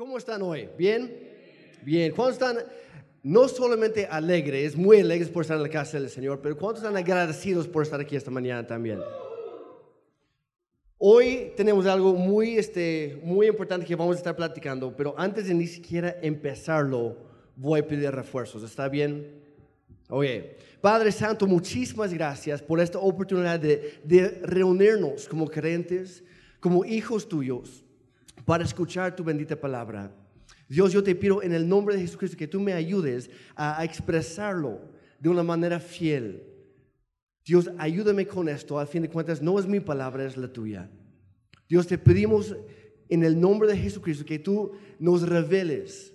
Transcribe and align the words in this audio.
¿Cómo 0.00 0.16
están 0.16 0.40
hoy? 0.40 0.66
¿Bien? 0.78 1.14
Bien. 1.82 2.10
¿Cuántos 2.12 2.36
están 2.36 2.56
no 3.22 3.46
solamente 3.48 4.06
alegres, 4.06 4.74
muy 4.74 5.00
alegres 5.00 5.28
por 5.28 5.42
estar 5.42 5.58
en 5.58 5.62
la 5.62 5.68
casa 5.68 6.00
del 6.00 6.08
Señor, 6.08 6.40
pero 6.40 6.56
cuántos 6.56 6.82
están 6.82 6.96
agradecidos 6.96 7.68
por 7.68 7.82
estar 7.82 8.00
aquí 8.00 8.16
esta 8.16 8.30
mañana 8.30 8.66
también? 8.66 8.98
Hoy 10.96 11.52
tenemos 11.54 11.84
algo 11.84 12.14
muy, 12.14 12.56
este, 12.56 13.20
muy 13.22 13.48
importante 13.48 13.84
que 13.84 13.94
vamos 13.94 14.16
a 14.16 14.20
estar 14.20 14.34
platicando, 14.34 14.96
pero 14.96 15.14
antes 15.18 15.48
de 15.48 15.52
ni 15.52 15.66
siquiera 15.66 16.16
empezarlo, 16.22 17.18
voy 17.54 17.80
a 17.80 17.86
pedir 17.86 18.10
refuerzos. 18.10 18.62
¿Está 18.62 18.88
bien? 18.88 19.42
Oye, 20.08 20.56
Padre 20.80 21.12
Santo, 21.12 21.46
muchísimas 21.46 22.14
gracias 22.14 22.62
por 22.62 22.80
esta 22.80 22.98
oportunidad 22.98 23.60
de, 23.60 24.00
de 24.02 24.40
reunirnos 24.44 25.28
como 25.28 25.46
creyentes, 25.46 26.24
como 26.58 26.86
hijos 26.86 27.28
tuyos 27.28 27.84
para 28.44 28.64
escuchar 28.64 29.14
tu 29.14 29.24
bendita 29.24 29.56
palabra. 29.58 30.12
Dios, 30.68 30.92
yo 30.92 31.02
te 31.02 31.14
pido 31.14 31.42
en 31.42 31.52
el 31.52 31.68
nombre 31.68 31.96
de 31.96 32.02
Jesucristo 32.02 32.36
que 32.36 32.46
tú 32.46 32.60
me 32.60 32.72
ayudes 32.72 33.28
a, 33.56 33.84
expresarlo 33.84 34.80
de 35.18 35.28
una 35.28 35.42
manera 35.42 35.80
fiel. 35.80 36.44
Dios, 37.44 37.70
ayúdame 37.76 38.26
con 38.26 38.48
esto. 38.48 38.78
Al 38.78 38.86
fin 38.86 39.02
de 39.02 39.10
cuentas, 39.10 39.42
no 39.42 39.58
es 39.58 39.66
mi 39.66 39.80
palabra, 39.80 40.24
es 40.24 40.36
la 40.36 40.52
tuya. 40.52 40.88
Dios, 41.68 41.86
te 41.86 41.98
pedimos 41.98 42.56
en 43.08 43.24
el 43.24 43.40
nombre 43.40 43.68
de 43.68 43.76
Jesucristo 43.76 44.24
que 44.24 44.38
tú 44.38 44.72
nos 44.98 45.28
reveles 45.28 46.14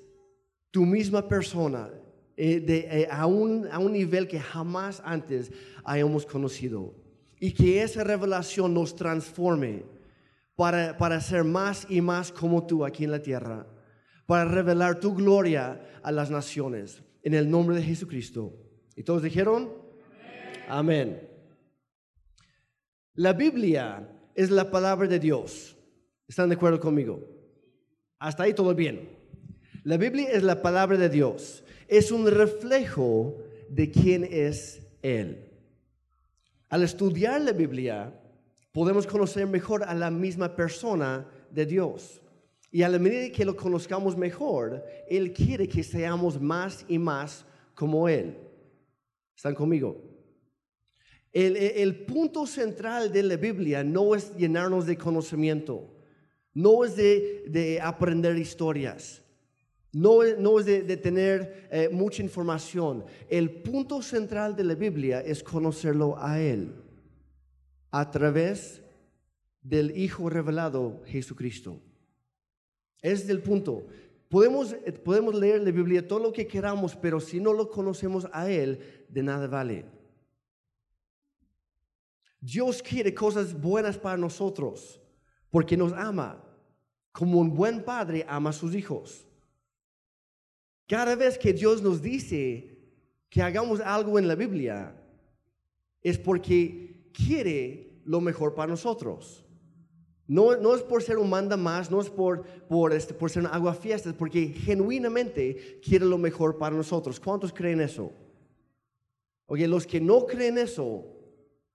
tu 0.71 0.85
misma 0.85 1.27
persona 1.27 1.89
eh, 2.37 2.63
eh, 2.67 3.07
a, 3.09 3.25
un, 3.25 3.67
a 3.71 3.79
un 3.79 3.91
nivel 3.91 4.27
que 4.27 4.39
jamás 4.39 5.01
antes 5.03 5.51
hayamos 5.83 6.25
conocido. 6.25 6.95
Y 7.39 7.51
que 7.51 7.81
esa 7.81 8.05
revelación 8.05 8.73
nos 8.73 8.95
transforme 8.95 9.83
para, 10.55 10.97
para 10.97 11.19
ser 11.21 11.43
más 11.43 11.85
y 11.89 12.01
más 12.01 12.31
como 12.31 12.65
tú 12.65 12.85
aquí 12.85 13.03
en 13.03 13.11
la 13.11 13.21
tierra, 13.21 13.67
para 14.25 14.45
revelar 14.45 14.99
tu 14.99 15.13
gloria 15.13 15.99
a 16.03 16.11
las 16.11 16.31
naciones, 16.31 17.03
en 17.23 17.33
el 17.33 17.49
nombre 17.49 17.75
de 17.75 17.83
Jesucristo. 17.83 18.53
¿Y 18.95 19.03
todos 19.03 19.23
dijeron? 19.23 19.71
Amén. 20.67 21.29
La 23.15 23.33
Biblia 23.33 24.09
es 24.33 24.51
la 24.51 24.69
palabra 24.71 25.07
de 25.07 25.19
Dios. 25.19 25.77
¿Están 26.27 26.49
de 26.49 26.55
acuerdo 26.55 26.79
conmigo? 26.79 27.21
Hasta 28.19 28.43
ahí 28.43 28.53
todo 28.53 28.73
bien. 28.73 29.09
La 29.83 29.97
Biblia 29.97 30.29
es 30.31 30.43
la 30.43 30.61
palabra 30.61 30.97
de 30.97 31.09
Dios. 31.09 31.63
Es 31.87 32.11
un 32.11 32.29
reflejo 32.29 33.37
de 33.69 33.91
quién 33.91 34.27
es 34.29 34.81
Él. 35.01 35.51
Al 36.69 36.83
estudiar 36.83 37.41
la 37.41 37.51
Biblia, 37.51 38.19
podemos 38.75 39.07
conocer 39.07 39.47
mejor 39.47 39.85
a 39.85 39.93
la 39.93 40.11
misma 40.11 40.53
persona 40.53 41.25
de 41.49 41.65
Dios. 41.65 42.21
Y 42.69 42.83
a 42.83 42.89
la 42.89 42.99
medida 42.99 43.31
que 43.31 43.45
lo 43.45 43.55
conozcamos 43.55 44.17
mejor, 44.17 44.83
Él 45.09 45.31
quiere 45.31 45.65
que 45.65 45.81
seamos 45.81 46.41
más 46.41 46.83
y 46.89 46.99
más 46.99 47.45
como 47.73 48.09
Él. 48.09 48.35
¿Están 49.33 49.55
conmigo? 49.55 50.03
El, 51.31 52.03
punto 52.05 52.45
central 52.45 53.13
de 53.13 53.23
la 53.23 53.37
Biblia 53.37 53.81
no 53.81 54.13
es 54.13 54.35
llenarnos 54.35 54.85
de 54.85 54.97
conocimiento, 54.97 55.95
no 56.53 56.83
es 56.83 56.97
de, 56.97 57.79
aprender 57.81 58.37
historias, 58.37 59.21
no, 59.93 60.21
no 60.37 60.59
es 60.59 60.65
de, 60.65 60.97
tener 60.97 61.69
eh, 61.71 61.87
mucha 61.89 62.21
información. 62.21 63.05
El 63.29 63.51
punto 63.51 64.01
central 64.01 64.53
de 64.53 64.65
la 64.65 64.75
Biblia 64.75 65.21
es 65.21 65.41
conocerlo 65.41 66.17
a 66.17 66.41
Él 66.41 66.84
a 67.97 68.11
través 68.11 68.81
del 69.61 69.97
Hijo 69.97 70.29
revelado 70.29 71.01
Jesucristo. 71.05 71.81
Es 73.01 73.29
el 73.29 73.41
punto. 73.41 73.87
Podemos, 74.27 74.75
podemos 75.05 75.33
leer 75.33 75.61
la 75.61 75.71
Biblia 75.71 76.05
todo 76.05 76.19
lo 76.19 76.33
que 76.33 76.45
queramos, 76.45 76.93
pero 76.93 77.21
si 77.21 77.39
no 77.39 77.53
lo 77.53 77.69
conocemos 77.69 78.27
a 78.33 78.49
Él, 78.49 79.05
de 79.07 79.23
nada 79.23 79.47
vale. 79.47 79.85
Dios 82.41 82.83
quiere 82.83 83.13
cosas 83.13 83.59
buenas 83.59 83.97
para 83.97 84.17
nosotros 84.17 85.01
porque 85.49 85.77
nos 85.77 85.93
ama, 85.93 86.43
como 87.13 87.39
un 87.39 87.55
buen 87.55 87.81
padre 87.81 88.25
ama 88.27 88.49
a 88.49 88.53
sus 88.53 88.75
hijos. 88.75 89.25
Cada 90.85 91.15
vez 91.15 91.37
que 91.37 91.53
Dios 91.53 91.81
nos 91.81 92.01
dice 92.01 92.77
que 93.29 93.41
hagamos 93.41 93.79
algo 93.79 94.19
en 94.19 94.27
la 94.27 94.35
Biblia, 94.35 95.01
es 96.01 96.19
porque 96.19 97.09
quiere 97.15 97.84
lo 98.05 98.21
mejor 98.21 98.53
para 98.53 98.71
nosotros. 98.71 99.45
No, 100.27 100.55
no 100.55 100.75
es 100.75 100.81
por 100.81 101.03
ser 101.03 101.17
un 101.17 101.29
manda 101.29 101.55
más, 101.55 101.91
no 101.91 102.01
es 102.01 102.09
por, 102.09 102.43
por, 102.67 102.93
este, 102.93 103.13
por 103.13 103.29
ser 103.29 103.43
un 103.43 103.49
agua 103.49 103.73
fiesta, 103.75 104.09
es 104.09 104.15
porque 104.15 104.47
genuinamente 104.47 105.79
quiere 105.83 106.05
lo 106.05 106.17
mejor 106.17 106.57
para 106.57 106.75
nosotros. 106.75 107.19
¿Cuántos 107.19 107.53
creen 107.53 107.81
eso? 107.81 108.11
Oye, 109.45 109.67
los 109.67 109.85
que 109.85 110.01
no 110.01 110.25
creen 110.25 110.57
eso, 110.57 111.05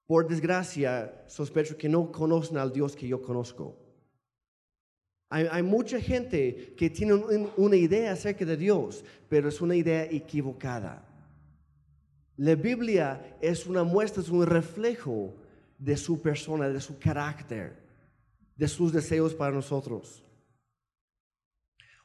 por 0.07 0.27
desgracia, 0.27 1.25
sospecho 1.29 1.77
que 1.77 1.89
no 1.89 2.11
conocen 2.11 2.57
al 2.57 2.73
Dios 2.73 2.97
que 2.97 3.07
yo 3.07 3.23
conozco. 3.23 3.77
Hay 5.33 5.63
mucha 5.63 6.01
gente 6.01 6.75
que 6.77 6.91
tiene 6.91 7.15
una 7.57 7.77
idea 7.77 8.11
acerca 8.11 8.45
de 8.45 8.57
Dios, 8.57 9.05
pero 9.29 9.49
es 9.49 9.61
una 9.61 9.77
idea 9.77 10.03
equivocada. 10.03 11.07
La 12.37 12.57
Biblia 12.57 13.37
es 13.41 13.65
una 13.67 13.85
muestra, 13.85 14.25
es 14.25 14.29
un 14.29 14.45
reflejo 14.45 15.35
de 15.81 15.97
su 15.97 16.21
persona, 16.21 16.69
de 16.69 16.81
su 16.81 16.99
carácter, 16.99 17.75
de 18.55 18.69
sus 18.69 18.93
deseos 18.93 19.35
para 19.35 19.53
nosotros. 19.53 20.23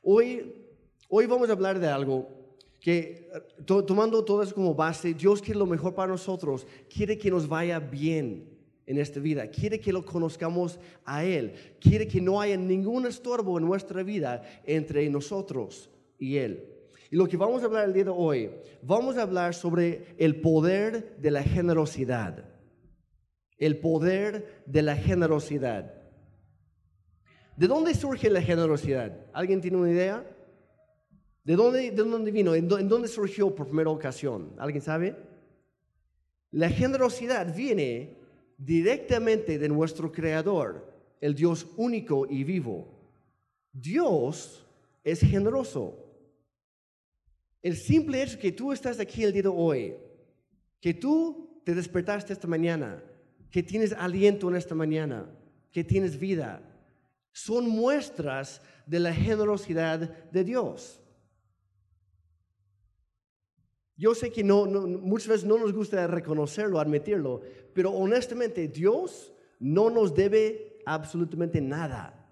Hoy, 0.01 0.65
hoy 1.09 1.25
vamos 1.25 1.49
a 1.49 1.53
hablar 1.53 1.77
de 1.77 1.87
algo 1.87 2.57
que, 2.79 3.29
tomando 3.65 4.23
todo 4.23 4.41
eso 4.41 4.55
como 4.55 4.73
base, 4.73 5.13
Dios 5.13 5.41
quiere 5.41 5.59
lo 5.59 5.65
mejor 5.65 5.93
para 5.93 6.13
nosotros, 6.13 6.65
quiere 6.89 7.17
que 7.17 7.29
nos 7.29 7.47
vaya 7.47 7.79
bien 7.79 8.49
en 8.85 8.97
esta 8.97 9.19
vida, 9.19 9.47
quiere 9.49 9.79
que 9.79 9.91
lo 9.91 10.05
conozcamos 10.05 10.79
a 11.03 11.25
Él, 11.25 11.53
quiere 11.81 12.07
que 12.07 12.21
no 12.21 12.39
haya 12.39 12.55
ningún 12.55 13.05
estorbo 13.05 13.57
en 13.57 13.65
nuestra 13.65 14.03
vida 14.03 14.41
entre 14.63 15.09
nosotros 15.09 15.89
y 16.17 16.37
Él. 16.37 16.71
Y 17.11 17.17
lo 17.17 17.27
que 17.27 17.35
vamos 17.35 17.61
a 17.61 17.65
hablar 17.65 17.85
el 17.85 17.93
día 17.93 18.05
de 18.05 18.11
hoy, 18.11 18.51
vamos 18.81 19.17
a 19.17 19.23
hablar 19.23 19.53
sobre 19.53 20.15
el 20.17 20.39
poder 20.39 21.17
de 21.17 21.31
la 21.31 21.43
generosidad 21.43 22.54
el 23.57 23.79
poder 23.79 24.63
de 24.65 24.81
la 24.81 24.95
generosidad. 24.95 25.93
¿De 27.55 27.67
dónde 27.67 27.93
surge 27.93 28.29
la 28.29 28.41
generosidad? 28.41 29.27
¿Alguien 29.33 29.61
tiene 29.61 29.77
una 29.77 29.91
idea? 29.91 30.25
¿De 31.43 31.55
dónde, 31.55 31.91
de 31.91 32.03
dónde 32.03 32.31
vino? 32.31 32.53
¿En 32.53 32.67
dónde 32.67 33.07
surgió 33.07 33.53
por 33.55 33.67
primera 33.67 33.89
ocasión? 33.89 34.53
¿Alguien 34.57 34.81
sabe? 34.81 35.15
La 36.51 36.69
generosidad 36.69 37.55
viene 37.55 38.17
directamente 38.57 39.57
de 39.59 39.69
nuestro 39.69 40.11
Creador, 40.11 40.93
el 41.21 41.35
Dios 41.35 41.67
único 41.77 42.25
y 42.29 42.43
vivo. 42.43 42.87
Dios 43.71 44.65
es 45.03 45.19
generoso. 45.19 46.01
El 47.61 47.75
simple 47.75 48.21
hecho 48.21 48.39
que 48.39 48.51
tú 48.51 48.71
estás 48.71 48.99
aquí 48.99 49.23
el 49.23 49.33
día 49.33 49.43
de 49.43 49.49
hoy, 49.49 49.95
que 50.79 50.93
tú 50.93 51.61
te 51.63 51.73
despertaste 51.73 52.33
esta 52.33 52.47
mañana, 52.47 53.03
que 53.55 53.63
tienes 53.63 53.93
aliento 53.93 54.49
en 54.49 54.57
esta 54.57 54.75
mañana, 54.75 55.33
que 55.71 55.81
tienes 55.81 56.19
vida, 56.19 56.61
son 57.31 57.69
muestras 57.69 58.61
de 58.85 58.99
la 58.99 59.13
generosidad 59.13 59.97
de 60.29 60.43
Dios. 60.43 60.99
Yo 63.95 64.13
sé 64.13 64.29
que 64.29 64.43
muchas 64.43 65.29
veces 65.29 65.45
no 65.45 65.57
nos 65.57 65.71
gusta 65.71 66.05
reconocerlo, 66.05 66.81
admitirlo, 66.81 67.43
pero 67.73 67.91
honestamente 67.91 68.67
Dios 68.67 69.31
no 69.57 69.89
nos 69.89 70.13
debe 70.13 70.81
absolutamente 70.85 71.61
nada. 71.61 72.27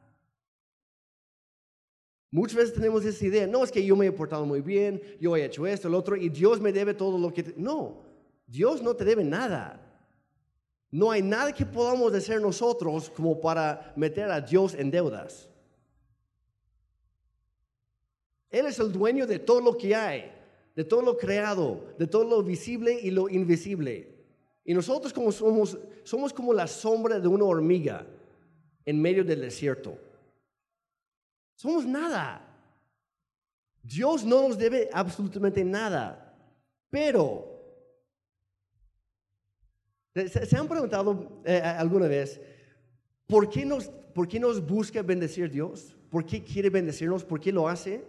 Muchas 2.32 2.58
veces 2.58 2.74
tenemos 2.74 3.06
esa 3.06 3.26
idea, 3.26 3.48
no 3.48 3.64
es 3.64 3.72
que 3.72 3.86
yo 3.86 3.96
me 3.96 4.08
he 4.08 4.12
portado 4.12 4.46
muy 4.46 4.60
bien, 4.60 5.02
yo 5.22 5.38
he 5.38 5.46
hecho 5.46 5.66
esto, 5.66 5.88
lo 5.88 6.00
otro, 6.00 6.18
y 6.18 6.28
Dios 6.28 6.60
me 6.60 6.74
debe 6.74 6.94
todo 6.94 7.18
lo 7.18 7.34
que... 7.34 7.54
No, 7.56 8.04
Dios 8.46 8.82
no 8.82 8.94
te 8.94 9.06
debe 9.06 9.24
nada. 9.24 9.83
No 10.94 11.10
hay 11.10 11.24
nada 11.24 11.52
que 11.52 11.66
podamos 11.66 12.14
hacer 12.14 12.40
nosotros 12.40 13.10
como 13.10 13.42
para 13.42 13.92
meter 13.96 14.30
a 14.30 14.40
Dios 14.40 14.76
en 14.76 14.92
deudas. 14.92 15.50
Él 18.52 18.68
es 18.68 18.78
el 18.78 18.92
dueño 18.92 19.26
de 19.26 19.40
todo 19.40 19.60
lo 19.60 19.76
que 19.76 19.96
hay, 19.96 20.32
de 20.76 20.84
todo 20.84 21.02
lo 21.02 21.18
creado, 21.18 21.84
de 21.98 22.06
todo 22.06 22.24
lo 22.24 22.44
visible 22.44 22.94
y 23.02 23.10
lo 23.10 23.28
invisible. 23.28 24.24
Y 24.64 24.76
nosotros 24.76 25.12
como 25.12 25.32
somos, 25.32 25.80
somos 26.04 26.32
como 26.32 26.54
la 26.54 26.68
sombra 26.68 27.20
de 27.20 27.28
una 27.28 27.46
hormiga 27.46 28.06
en 28.86 29.02
medio 29.02 29.24
del 29.24 29.42
desierto. 29.42 29.98
Somos 31.56 31.88
nada. 31.88 32.40
Dios 33.82 34.24
no 34.24 34.48
nos 34.48 34.60
debe 34.60 34.92
absolutamente 34.94 35.64
nada. 35.64 36.38
Pero 36.92 37.53
¿Se, 40.16 40.56
han 40.56 40.68
preguntado 40.68 41.42
eh, 41.46 41.60
alguna 41.60 42.08
vez 42.08 42.40
por 43.26 43.50
qué, 43.50 43.66
nos, 43.66 43.88
por 44.14 44.28
qué 44.28 44.40
nos 44.40 44.66
busca 44.66 45.02
bendecir 45.02 45.50
Dios? 45.50 45.96
por 46.14 46.28
qué 46.28 46.44
quiere 46.44 46.70
bendecirnos, 46.70 47.24
por 47.24 47.40
qué 47.40 47.52
lo 47.52 47.68
hace. 47.68 48.04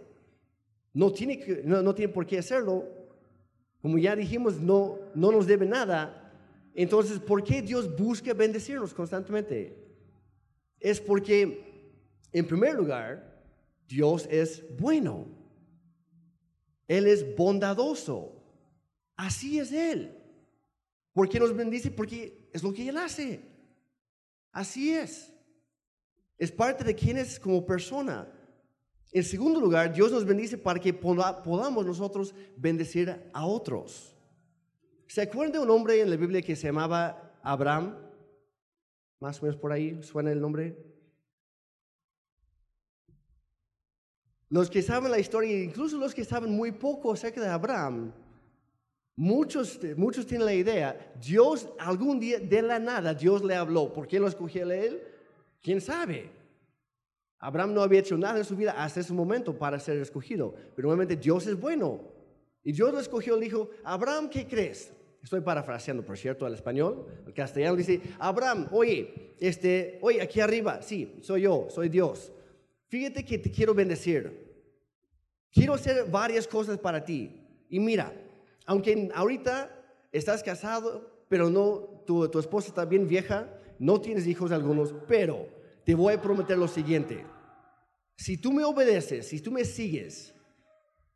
No 0.93 1.11
tiene, 1.11 1.63
no, 1.63 1.81
no 1.81 1.95
tiene 1.95 2.13
por 2.13 2.27
qué 2.27 2.37
hacerlo. 2.37 2.87
Como 3.81 3.97
ya 3.97 4.15
dijimos, 4.15 4.61
no, 4.61 4.99
no 5.15 5.31
nos 5.31 5.47
debe 5.47 5.65
nada. 5.65 6.31
Entonces, 6.75 7.17
¿por 7.17 7.43
qué 7.43 7.63
Dios 7.63 7.97
busca 7.97 8.31
bendecirnos 8.35 8.93
constantemente? 8.93 9.75
Es 10.79 11.01
porque, 11.01 11.97
en 12.31 12.45
primer 12.45 12.75
lugar, 12.75 13.41
Dios 13.87 14.27
es 14.29 14.63
bueno. 14.77 15.25
Él 16.87 17.07
es 17.07 17.35
bondadoso. 17.35 18.33
Así 19.15 19.57
es 19.57 19.71
Él. 19.71 20.15
¿Por 21.15 21.29
qué 21.29 21.39
nos 21.39 21.55
bendice? 21.55 21.89
Porque 21.89 22.49
es 22.51 22.61
lo 22.61 22.73
que 22.73 22.89
Él 22.89 22.97
hace. 22.97 23.41
Así 24.51 24.93
es. 24.93 25.31
Es 26.37 26.51
parte 26.51 26.83
de 26.83 26.93
quién 26.93 27.17
es 27.17 27.39
como 27.39 27.65
persona. 27.65 28.27
En 29.13 29.23
segundo 29.23 29.61
lugar, 29.61 29.93
Dios 29.93 30.11
nos 30.11 30.25
bendice 30.25 30.57
para 30.57 30.77
que 30.77 30.93
podamos 30.93 31.85
nosotros 31.85 32.35
bendecir 32.57 33.31
a 33.31 33.45
otros. 33.45 34.13
¿Se 35.07 35.21
acuerdan 35.21 35.53
de 35.53 35.59
un 35.59 35.69
hombre 35.69 36.01
en 36.01 36.09
la 36.09 36.17
Biblia 36.17 36.41
que 36.41 36.53
se 36.53 36.67
llamaba 36.67 37.39
Abraham? 37.41 37.97
Más 39.21 39.39
o 39.39 39.43
menos 39.43 39.55
por 39.55 39.71
ahí 39.71 40.03
suena 40.03 40.33
el 40.33 40.41
nombre. 40.41 40.75
Los 44.49 44.69
que 44.69 44.81
saben 44.81 45.11
la 45.11 45.19
historia, 45.19 45.63
incluso 45.63 45.97
los 45.97 46.13
que 46.13 46.25
saben 46.25 46.51
muy 46.51 46.73
poco 46.73 47.13
acerca 47.13 47.39
de 47.39 47.47
Abraham, 47.47 48.13
muchos, 49.15 49.79
muchos 49.95 50.25
tienen 50.25 50.45
la 50.45 50.53
idea, 50.53 51.13
Dios 51.19 51.69
algún 51.79 52.19
día 52.19 52.39
de 52.39 52.61
la 52.61 52.79
nada, 52.79 53.13
Dios 53.13 53.43
le 53.43 53.55
habló. 53.55 53.91
¿Por 53.93 54.07
qué 54.07 54.19
lo 54.19 54.27
escogió 54.27 54.67
a 54.67 54.75
él? 54.75 55.01
¿Quién 55.61 55.81
sabe? 55.81 56.29
Abraham 57.39 57.73
no 57.73 57.81
había 57.81 57.99
hecho 57.99 58.17
nada 58.17 58.37
en 58.39 58.45
su 58.45 58.55
vida 58.55 58.71
hasta 58.71 58.99
ese 58.99 59.13
momento 59.13 59.57
para 59.57 59.79
ser 59.79 59.97
escogido, 59.97 60.53
pero 60.75 60.87
nuevamente 60.87 61.15
Dios 61.15 61.45
es 61.47 61.59
bueno. 61.59 62.01
Y 62.63 62.71
Dios 62.71 62.91
lo 62.91 62.99
escogió, 62.99 63.35
le 63.35 63.45
dijo, 63.45 63.69
Abraham, 63.83 64.29
¿qué 64.29 64.47
crees? 64.47 64.91
Estoy 65.21 65.41
parafraseando, 65.41 66.03
por 66.03 66.17
cierto, 66.17 66.45
al 66.45 66.53
español. 66.53 67.05
El 67.25 67.33
castellano 67.33 67.75
dice, 67.75 68.01
Abraham, 68.19 68.67
oye, 68.71 69.35
este, 69.39 69.99
oye, 70.01 70.21
aquí 70.21 70.39
arriba, 70.39 70.81
sí, 70.81 71.17
soy 71.21 71.41
yo, 71.41 71.67
soy 71.69 71.89
Dios. 71.89 72.31
Fíjate 72.87 73.25
que 73.25 73.37
te 73.37 73.51
quiero 73.51 73.73
bendecir. 73.73 74.45
Quiero 75.51 75.73
hacer 75.73 76.05
varias 76.09 76.47
cosas 76.47 76.77
para 76.77 77.03
ti. 77.03 77.41
Y 77.69 77.79
mira, 77.79 78.13
aunque 78.65 79.09
ahorita 79.13 79.71
estás 80.11 80.43
casado, 80.43 81.25
pero 81.29 81.49
no, 81.49 82.03
tu, 82.05 82.27
tu 82.29 82.39
esposa 82.39 82.69
está 82.69 82.85
bien 82.85 83.07
vieja, 83.07 83.49
no 83.79 83.99
tienes 83.99 84.27
hijos 84.27 84.51
algunos, 84.51 84.93
pero 85.07 85.47
te 85.83 85.95
voy 85.95 86.13
a 86.13 86.21
prometer 86.21 86.57
lo 86.57 86.67
siguiente. 86.67 87.25
Si 88.17 88.37
tú 88.37 88.53
me 88.53 88.63
obedeces, 88.63 89.27
si 89.27 89.41
tú 89.41 89.51
me 89.51 89.65
sigues, 89.65 90.33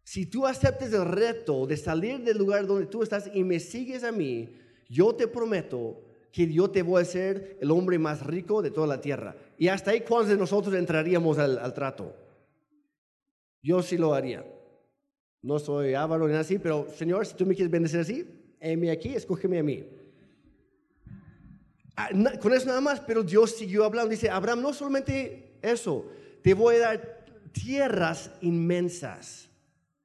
si 0.04 0.26
tú 0.26 0.46
aceptes 0.46 0.92
el 0.94 1.06
reto 1.06 1.68
de 1.68 1.78
salir 1.78 2.24
del 2.24 2.38
lugar 2.38 2.66
donde 2.66 2.88
tú 2.88 3.04
estás 3.04 3.30
y 3.34 3.44
me 3.44 3.60
sigues 3.60 4.04
a 4.04 4.12
mí, 4.12 4.58
yo 4.90 5.14
te 5.14 5.28
prometo 5.28 6.02
que 6.32 6.52
yo 6.52 6.70
te 6.70 6.82
voy 6.82 7.02
a 7.02 7.06
ser 7.06 7.58
el 7.62 7.72
hombre 7.72 7.98
más 8.00 8.26
rico 8.26 8.62
de 8.62 8.72
toda 8.72 8.88
la 8.88 9.02
tierra. 9.02 9.36
Y 9.58 9.68
hasta 9.68 9.92
ahí, 9.92 10.02
¿cuántos 10.02 10.30
de 10.30 10.38
nosotros 10.38 10.74
entraríamos 10.76 11.38
al, 11.38 11.74
trato? 11.74 12.16
Yo 13.62 13.82
sí 13.82 13.98
lo 13.98 14.14
haría. 14.14 14.46
No 15.42 15.58
soy 15.60 15.94
avaro 15.94 16.28
ni 16.28 16.36
así, 16.36 16.60
pero 16.60 16.88
Señor, 16.96 17.26
si 17.26 17.36
tú 17.36 17.46
me 17.46 17.56
quieres 17.56 17.72
bendecir 17.72 18.00
así, 18.00 18.26
heme 18.60 18.92
aquí, 18.92 19.10
escógeme 19.10 19.60
a 19.60 19.64
mí. 19.64 19.86
Ah, 21.96 22.10
con 22.42 22.54
eso 22.54 22.66
nada 22.66 22.82
más, 22.82 23.00
pero 23.00 23.24
Dios 23.24 23.56
siguió 23.56 23.86
hablando. 23.86 24.10
Dice, 24.10 24.30
Abraham, 24.30 24.62
no 24.62 24.74
solamente 24.74 25.58
eso, 25.62 26.06
te 26.42 26.54
voy 26.54 26.76
a 26.76 26.80
dar 26.80 27.26
tierras 27.52 28.32
inmensas. 28.42 29.50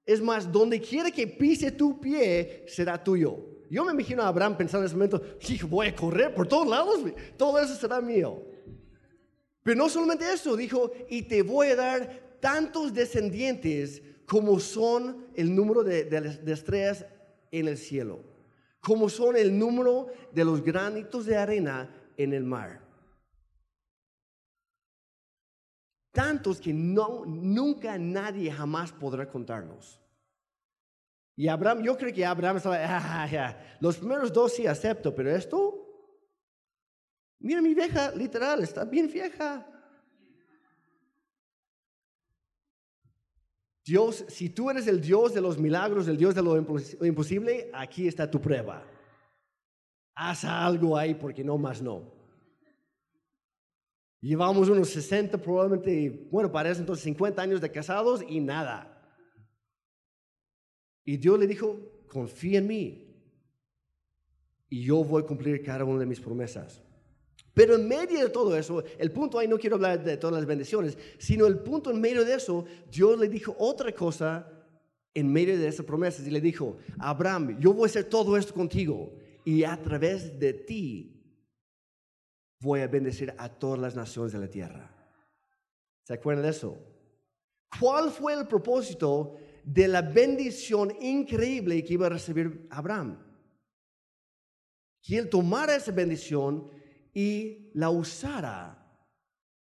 Es 0.07 0.21
más, 0.21 0.51
donde 0.51 0.81
quiera 0.81 1.11
que 1.11 1.27
pise 1.27 1.73
tu 1.73 2.01
pie, 2.01 2.65
será 2.69 3.03
tuyo. 3.03 3.55
Yo 3.71 3.85
me 3.85 3.93
imagino 3.93 4.23
a 4.23 4.29
Abraham 4.29 4.57
pensando 4.57 4.85
en 4.85 4.87
ese 4.87 4.95
momento, 4.95 5.23
hijo, 5.49 5.67
voy 5.67 5.89
a 5.89 5.97
correr 5.97 6.35
por 6.35 6.47
todos 6.47 6.69
lados, 6.69 7.01
todo 7.37 7.59
eso 7.59 7.75
será 7.75 8.01
mío. 8.01 8.43
Pero 9.63 9.77
no 9.77 9.89
solamente 9.89 10.31
eso, 10.33 10.57
dijo, 10.57 10.93
y 11.09 11.23
te 11.23 11.43
voy 11.43 11.69
a 11.69 11.77
dar 11.77 12.39
tantos 12.41 12.93
descendientes 12.93 14.03
como 14.27 14.59
son 14.61 15.27
el 15.35 15.55
número 15.55 15.83
de, 15.83 16.43
estrellas 16.47 17.07
en 17.51 17.69
el 17.69 17.79
cielo 17.79 18.35
como 18.85 19.09
son 19.09 19.35
el 19.37 19.59
número 19.59 20.09
de 20.31 20.45
los 20.45 20.63
granitos 20.63 21.25
de 21.25 21.37
arena 21.39 21.91
en 22.19 22.35
el 22.35 22.45
mar. 22.45 22.81
Tantos 26.13 26.61
que 26.61 26.73
no, 26.73 27.25
nunca 27.25 27.99
nadie 27.99 28.53
jamás 28.53 28.93
podrá 28.93 29.29
contarlos. 29.29 30.01
Y 31.35 31.49
Abraham, 31.49 31.83
yo 31.83 31.97
creo 31.97 32.13
que 32.13 32.25
Abraham 32.25 32.59
estaba, 32.59 32.77
ah, 32.79 33.59
los 33.81 33.97
primeros 33.97 34.33
dos 34.33 34.53
sí 34.53 34.67
acepto, 34.67 35.15
pero 35.15 35.35
esto, 35.35 35.89
mira 37.41 37.63
mi 37.63 37.75
vieja, 37.75 38.13
literal, 38.13 38.63
está 38.63 38.85
bien 38.85 39.11
vieja. 39.11 39.67
Dios, 43.85 44.25
si 44.29 44.49
tú 44.49 44.71
eres 44.71 44.87
el 44.87 45.01
Dios 45.01 45.35
de 45.35 45.43
los 45.43 45.59
milagros, 45.59 46.09
el 46.09 46.17
Dios 46.17 46.35
de 46.35 46.43
lo 46.43 46.57
imposible, 47.07 47.71
aquí 47.75 48.09
está 48.09 48.31
tu 48.31 48.41
prueba. 48.41 48.83
Haz 50.15 50.45
algo 50.45 50.97
ahí 50.97 51.15
porque 51.15 51.45
no 51.45 51.59
más 51.59 51.83
no. 51.83 52.13
Llevamos 54.21 54.71
unos 54.71 54.89
60 54.89 55.37
probablemente, 55.37 56.29
bueno, 56.31 56.51
parece 56.51 56.81
entonces 56.81 57.05
50 57.05 57.43
años 57.43 57.61
de 57.61 57.71
casados 57.71 58.25
y 58.27 58.41
nada. 58.41 58.91
Y 61.05 61.19
Dios 61.19 61.39
le 61.39 61.47
dijo, 61.47 61.79
confía 62.09 62.61
en 62.61 62.67
mí 62.67 63.05
y 64.71 64.85
yo 64.85 65.05
voy 65.05 65.23
a 65.23 65.27
cumplir 65.27 65.63
cada 65.63 65.85
una 65.85 66.01
de 66.01 66.07
mis 66.07 66.21
promesas. 66.21 66.84
Pero 67.55 67.77
en 67.77 67.87
medio 67.87 68.21
de 68.21 68.31
todo 68.31 68.57
eso, 68.57 68.83
el 68.99 69.13
punto 69.13 69.39
ahí 69.39 69.47
no 69.47 69.59
quiero 69.59 69.77
hablar 69.77 70.03
de 70.03 70.17
todas 70.17 70.35
las 70.35 70.45
bendiciones, 70.45 70.99
sino 71.19 71.47
el 71.47 71.61
punto 71.61 71.91
en 71.91 72.01
medio 72.01 72.25
de 72.25 72.35
eso, 72.35 72.65
Dios 72.91 73.19
le 73.19 73.29
dijo 73.29 73.55
otra 73.59 73.93
cosa 73.93 74.51
en 75.15 75.33
medio 75.33 75.57
de 75.57 75.69
esas 75.69 75.87
promesas 75.87 76.27
y 76.27 76.31
le 76.31 76.41
dijo, 76.41 76.77
Abraham, 76.99 77.57
yo 77.61 77.73
voy 77.73 77.85
a 77.85 77.87
hacer 77.87 78.05
todo 78.05 78.37
esto 78.37 78.53
contigo 78.53 79.15
y 79.45 79.63
a 79.63 79.81
través 79.81 80.39
de 80.41 80.53
ti 80.53 81.15
voy 82.59 82.81
a 82.81 82.89
bendecir 82.89 83.33
a 83.39 83.49
todas 83.49 83.79
las 83.79 83.95
naciones 83.95 84.33
de 84.33 84.39
la 84.41 84.49
tierra. 84.49 84.91
¿Se 86.03 86.15
acuerdan 86.15 86.43
de 86.43 86.51
eso? 86.51 86.77
¿Cuál 87.79 88.11
fue 88.11 88.35
el 88.35 88.49
propósito 88.49 89.37
de 89.63 89.87
la 89.87 90.03
bendición 90.03 90.93
increíble 91.01 91.85
que 91.85 91.95
iba 91.95 92.07
a 92.07 92.11
recibir 92.11 92.67
Abraham? 92.71 93.19
Que 95.01 95.19
él 95.19 95.29
tomara 95.29 95.77
esa 95.77 95.93
bendición 95.93 96.69
y 97.15 97.71
la 97.73 97.91
usara 97.91 98.85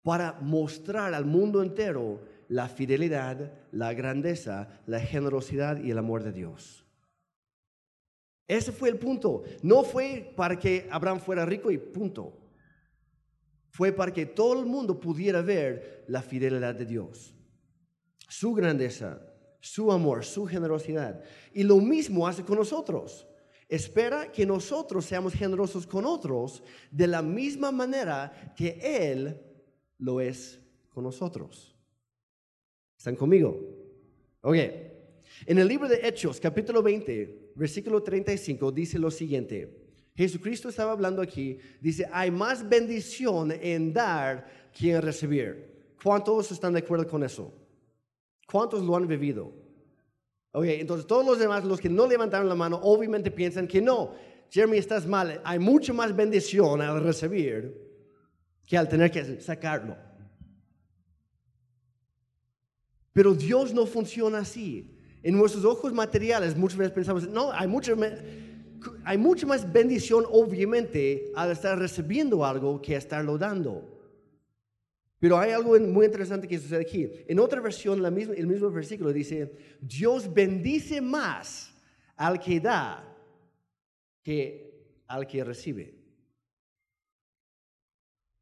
para 0.03 0.33
mostrar 0.41 1.15
al 1.15 1.27
mundo 1.27 1.63
entero 1.63 2.21
la 2.49 2.69
fidelidad, 2.69 3.53
la 3.73 3.93
grandeza, 3.93 4.69
la 4.87 5.01
generosidad 5.01 5.83
y 5.83 5.91
el 5.91 5.99
amor 5.99 6.23
de 6.23 6.33
Dios. 6.33 6.85
Ese 8.49 8.73
fue 8.73 8.89
el 8.89 8.99
punto. 8.99 9.43
No 9.63 9.83
fue 9.83 10.33
para 10.37 10.59
que 10.59 10.89
Abraham 10.91 11.21
fuera 11.21 11.45
rico 11.45 11.71
y 11.71 11.79
punto. 11.79 12.39
Fue 13.71 13.93
para 13.93 14.13
que 14.13 14.27
todo 14.27 14.61
el 14.61 14.67
mundo 14.67 14.99
pudiera 14.99 15.43
ver 15.43 16.05
la 16.09 16.23
fidelidad 16.23 16.75
de 16.75 16.87
Dios, 16.87 17.35
su 18.29 18.55
grandeza, 18.55 19.21
su 19.61 19.93
amor, 19.93 20.25
su 20.25 20.47
generosidad. 20.47 21.23
Y 21.53 21.65
lo 21.65 21.77
mismo 21.77 22.27
hace 22.27 22.43
con 22.43 22.57
nosotros 22.57 23.27
espera 23.69 24.31
que 24.31 24.47
nosotros 24.47 25.05
seamos 25.05 25.35
generosos 25.35 25.87
con 25.87 26.05
otros 26.05 26.63
de 26.91 27.07
la 27.07 27.23
misma 27.23 27.73
manera 27.73 28.53
que 28.57 28.79
Él 28.83 29.41
lo 29.99 30.21
es 30.21 30.61
con 30.89 31.05
nosotros. 31.05 31.75
¿Están 32.97 33.17
conmigo? 33.17 33.61
Ok. 34.43 34.57
En 35.45 35.59
el 35.59 35.69
libro 35.69 35.89
de 35.89 36.07
Hechos, 36.07 36.41
capítulo 36.41 36.83
20, 36.83 37.53
versículo 37.55 38.03
35, 38.03 38.73
dice 38.73 38.99
lo 38.99 39.11
siguiente. 39.11 39.87
Jesucristo 40.15 40.71
estaba 40.71 40.93
hablando 40.93 41.21
aquí, 41.21 41.59
dice, 41.81 42.09
hay 42.11 42.31
más 42.31 42.67
bendición 42.67 43.53
en 43.53 43.93
dar 43.93 44.47
que 44.73 44.93
en 44.93 45.03
recibir. 45.03 45.95
¿Cuántos 46.03 46.51
están 46.53 46.73
de 46.73 46.79
acuerdo 46.79 47.07
con 47.07 47.23
eso? 47.23 47.53
¿Cuántos 48.51 48.83
lo 48.83 48.97
han 48.97 49.07
vivido? 49.07 49.53
Ok, 50.57 50.65
entonces 50.69 51.07
todos 51.07 51.27
los 51.27 51.39
demás, 51.39 51.65
los 51.65 51.79
que 51.79 51.91
no 51.91 52.07
levantaron 52.07 52.49
la 52.49 52.55
mano, 52.55 52.81
obviamente 52.83 53.31
piensan 53.31 53.69
que 53.69 53.83
no. 53.83 54.15
Jeremy, 54.49 54.79
estás 54.79 55.07
mal. 55.07 55.39
Hay 55.45 55.59
mucha 55.59 55.93
más 55.93 56.17
bendición 56.17 56.81
al 56.81 57.03
recibir 57.03 57.77
que 58.65 58.79
al 58.79 58.89
tener 58.89 59.11
que 59.11 59.39
sacarlo. 59.43 59.99
Pero 63.13 63.35
Dios 63.35 63.75
no 63.75 63.85
funciona 63.85 64.39
así. 64.39 64.97
En 65.23 65.37
nuestros 65.37 65.63
ojos 65.67 65.93
materiales 65.93 66.57
muchas 66.57 66.79
veces 66.79 66.95
pensamos, 66.95 67.29
no, 67.29 67.53
hay 67.53 67.69
mucha, 67.69 67.93
hay 69.05 69.19
mucha 69.19 69.47
más 69.47 69.71
bendición 69.71 70.25
obviamente 70.31 71.33
al 71.37 71.51
estar 71.51 71.79
recibiendo 71.79 72.47
algo 72.47 72.81
que 72.81 72.97
estarlo 72.97 73.37
dando. 73.37 73.96
Pero 75.19 75.39
hay 75.39 75.53
algo 75.53 75.79
muy 75.81 76.07
interesante 76.07 76.47
que 76.47 76.59
sucede 76.59 76.83
aquí. 76.83 77.11
En 77.27 77.39
otra 77.39 77.61
versión, 77.61 78.05
el 78.05 78.47
mismo 78.47 78.71
versículo 78.71 79.13
dice, 79.13 79.79
Dios 79.81 80.33
bendice 80.33 81.01
más 81.01 81.75
al 82.17 82.39
que 82.39 82.61
da 82.61 83.17
que 84.23 84.67
al 85.07 85.27
que 85.27 85.43
recibe. 85.45 85.95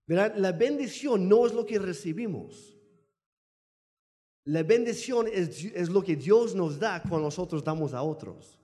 ¿Verdad? 0.06 0.34
La 0.36 0.52
bendición 0.52 1.28
no 1.28 1.46
es 1.46 1.52
lo 1.52 1.64
que 1.64 1.78
recibimos. 1.78 2.76
La 4.44 4.62
bendición 4.62 5.26
es 5.32 5.88
lo 5.88 6.02
que 6.02 6.16
Dios 6.16 6.54
nos 6.54 6.78
da 6.78 7.00
cuando 7.00 7.26
nosotros 7.26 7.62
damos 7.64 7.94
a 7.94 8.02
otros. 8.02 8.58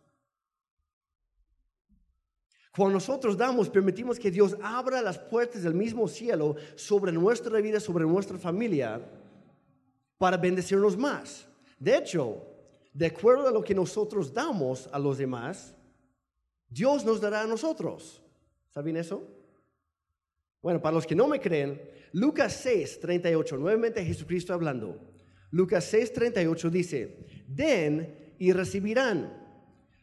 Cuando 2.76 2.94
nosotros 2.94 3.36
damos, 3.36 3.68
permitimos 3.68 4.18
que 4.18 4.30
Dios 4.30 4.56
abra 4.62 5.02
las 5.02 5.18
puertas 5.18 5.62
del 5.62 5.74
mismo 5.74 6.06
cielo 6.06 6.54
sobre 6.76 7.10
nuestra 7.12 7.60
vida, 7.60 7.80
sobre 7.80 8.04
nuestra 8.04 8.38
familia, 8.38 9.00
para 10.18 10.36
bendecirnos 10.36 10.96
más. 10.96 11.48
De 11.78 11.96
hecho, 11.96 12.46
de 12.92 13.06
acuerdo 13.06 13.48
a 13.48 13.52
lo 13.52 13.62
que 13.62 13.74
nosotros 13.74 14.32
damos 14.32 14.88
a 14.92 14.98
los 14.98 15.18
demás, 15.18 15.74
Dios 16.68 17.04
nos 17.04 17.20
dará 17.20 17.42
a 17.42 17.46
nosotros. 17.46 18.22
¿Saben 18.68 18.96
eso? 18.96 19.26
Bueno, 20.62 20.80
para 20.80 20.94
los 20.94 21.06
que 21.06 21.16
no 21.16 21.26
me 21.26 21.40
creen, 21.40 21.80
Lucas 22.12 22.52
6, 22.62 23.00
38, 23.00 23.56
nuevamente 23.56 24.04
Jesucristo 24.04 24.52
hablando. 24.52 25.00
Lucas 25.50 25.84
6, 25.86 26.12
38 26.12 26.70
dice, 26.70 27.26
den 27.48 28.34
y 28.38 28.52
recibirán 28.52 29.39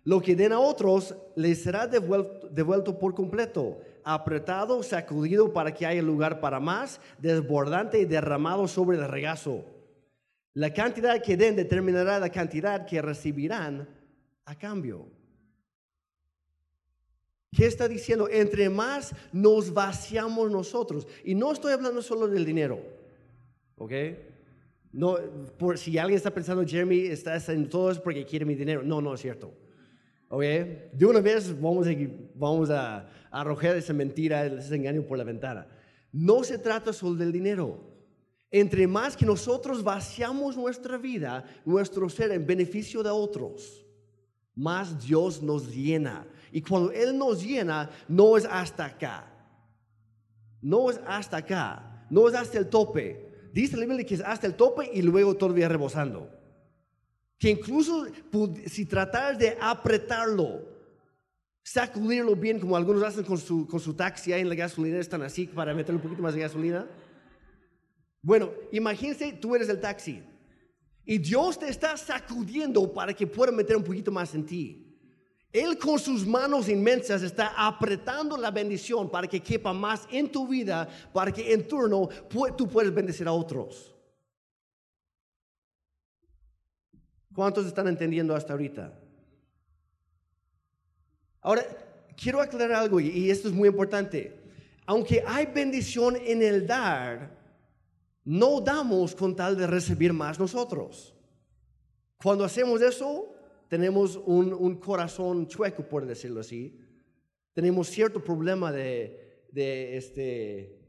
lo 0.07 0.21
que 0.21 0.37
den 0.37 0.53
a 0.53 0.59
otros 0.61 1.13
les 1.35 1.61
será 1.61 1.85
devuelto, 1.85 2.97
por 2.97 3.13
completo, 3.13 3.81
apretado, 4.05 4.81
sacudido 4.81 5.51
para 5.51 5.73
que 5.73 5.85
haya 5.85 6.01
lugar 6.01 6.39
para 6.39 6.61
más, 6.61 7.01
desbordante 7.19 7.99
y 7.99 8.05
derramado 8.05 8.69
sobre 8.69 8.95
el 8.95 9.05
regazo. 9.05 9.65
La 10.53 10.73
cantidad 10.73 11.21
que 11.21 11.35
den 11.35 11.57
determinará 11.57 12.21
la 12.21 12.29
cantidad 12.29 12.85
que 12.85 13.01
recibirán 13.01 13.85
a 14.45 14.57
cambio. 14.57 15.07
¿Qué 17.51 17.65
está 17.65 17.89
diciendo? 17.89 18.29
Entre 18.31 18.69
más 18.69 19.13
nos 19.33 19.73
vaciamos 19.73 20.49
nosotros. 20.49 21.05
Y 21.25 21.35
no 21.35 21.51
estoy 21.51 21.73
hablando 21.73 22.01
solo 22.01 22.29
del 22.29 22.45
dinero. 22.45 22.79
¿Ok? 23.75 23.91
No, 24.93 25.17
por, 25.57 25.77
si 25.77 25.97
alguien 25.97 26.15
está 26.15 26.33
pensando, 26.33 26.65
Jeremy 26.65 27.07
está 27.07 27.33
haciendo 27.33 27.67
todo 27.67 27.91
eso 27.91 28.01
porque 28.01 28.25
quiere 28.25 28.45
mi 28.45 28.55
dinero. 28.55 28.83
No, 28.83 29.01
no 29.01 29.13
es 29.13 29.19
cierto. 29.19 29.66
Oye, 30.29 30.89
de 30.91 31.05
una 31.05 31.21
vez 31.21 31.59
vamos 31.59 31.87
a, 31.87 31.91
vamos 32.35 32.69
a 32.69 33.09
arrojar 33.31 33.77
esa 33.77 33.93
mentira, 33.93 34.45
ese 34.45 34.75
engaño 34.75 35.03
por 35.03 35.17
la 35.17 35.23
ventana. 35.23 35.67
No 36.11 36.43
se 36.43 36.57
trata 36.57 36.91
solo 36.91 37.15
del 37.15 37.31
dinero. 37.31 37.79
Entre 38.51 38.87
más 38.87 39.15
que 39.15 39.25
nosotros 39.25 39.83
vaciamos 39.83 40.57
nuestra 40.57 40.97
vida, 40.97 41.45
nuestro 41.65 42.09
ser 42.09 42.31
en 42.31 42.45
beneficio 42.45 43.03
de 43.03 43.09
otros, 43.09 43.85
más 44.55 45.05
Dios 45.05 45.41
nos 45.41 45.73
llena. 45.73 46.25
Y 46.51 46.61
cuando 46.61 46.91
Él 46.91 47.17
nos 47.17 47.43
llena, 47.43 47.89
no 48.07 48.37
es 48.37 48.45
hasta 48.45 48.85
acá. 48.85 49.31
No 50.61 50.89
es 50.89 50.99
hasta 51.05 51.37
acá. 51.37 52.05
No 52.09 52.27
es 52.27 52.35
hasta 52.35 52.57
el 52.57 52.67
tope. 52.67 53.49
Dice 53.53 53.77
la 53.77 53.85
Biblia 53.85 54.05
que 54.05 54.15
es 54.15 54.21
hasta 54.21 54.47
el 54.47 54.55
tope 54.55 54.89
y 54.93 55.01
luego 55.01 55.35
todavía 55.35 55.69
rebosando 55.69 56.36
que 57.37 57.51
incluso 57.51 58.07
si 58.65 58.85
tratar 58.85 59.37
de 59.37 59.57
apretarlo, 59.61 60.61
sacudirlo 61.63 62.35
bien, 62.35 62.59
como 62.59 62.75
algunos 62.75 63.03
hacen 63.03 63.23
con 63.23 63.37
su, 63.37 63.67
con 63.67 63.79
su 63.79 63.93
taxi 63.93 64.33
ahí 64.33 64.41
en 64.41 64.49
la 64.49 64.55
gasolina, 64.55 64.99
están 64.99 65.21
así 65.21 65.45
para 65.45 65.73
meter 65.73 65.93
un 65.93 66.01
poquito 66.01 66.21
más 66.21 66.33
de 66.33 66.41
gasolina. 66.41 66.87
Bueno, 68.21 68.51
imagínense, 68.71 69.33
tú 69.33 69.55
eres 69.55 69.69
el 69.69 69.79
taxi 69.79 70.23
y 71.05 71.19
Dios 71.19 71.59
te 71.59 71.69
está 71.69 71.95
sacudiendo 71.95 72.91
para 72.91 73.13
que 73.13 73.27
pueda 73.27 73.51
meter 73.51 73.77
un 73.77 73.83
poquito 73.83 74.11
más 74.11 74.33
en 74.33 74.45
ti. 74.45 74.83
Él 75.53 75.77
con 75.77 75.97
sus 75.97 76.27
manos 76.27 76.67
inmensas 76.67 77.21
está 77.21 77.53
apretando 77.55 78.35
la 78.35 78.51
bendición 78.51 79.09
para 79.09 79.27
que 79.27 79.39
quepa 79.39 79.71
más 79.73 80.07
en 80.11 80.29
tu 80.29 80.47
vida, 80.47 80.87
para 81.13 81.31
que 81.31 81.53
en 81.53 81.67
turno 81.67 82.09
tú 82.57 82.67
puedas 82.67 82.93
bendecir 82.93 83.27
a 83.27 83.31
otros. 83.31 83.96
¿Cuántos 87.37 87.67
están 87.67 87.87
entendiendo 87.87 88.35
hasta 88.35 88.53
ahorita? 88.53 88.99
Ahora, 91.41 91.63
quiero 92.19 92.41
aclarar 92.41 92.71
algo 92.71 92.99
y 92.99 93.29
esto 93.29 93.47
es 93.47 93.53
muy 93.53 93.69
importante. 93.69 94.33
Aunque 94.87 95.23
hay 95.23 95.45
bendición 95.45 96.15
en 96.15 96.41
el 96.41 96.65
dar, 96.65 97.37
no 98.25 98.59
damos 98.59 99.13
con 99.13 99.35
tal 99.35 99.55
de 99.55 99.67
recibir 99.67 100.13
más 100.13 100.39
nosotros. 100.39 101.13
Cuando 102.23 102.43
hacemos 102.43 102.81
eso, 102.81 103.35
tenemos 103.67 104.15
un, 104.15 104.79
corazón 104.79 105.45
chueco, 105.45 105.83
por 105.83 106.07
decirlo 106.07 106.39
así. 106.39 106.79
Tenemos 107.53 107.87
cierto 107.87 108.19
problema 108.23 108.71
de, 108.71 109.45
este, 109.53 110.81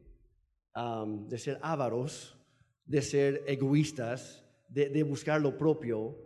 de 1.28 1.38
ser 1.38 1.58
ávaros, 1.60 2.38
de 2.86 3.02
ser 3.02 3.44
egoístas, 3.46 4.42
de, 4.66 4.88
de 4.88 5.02
buscar 5.02 5.42
lo 5.42 5.58
propio. 5.58 6.24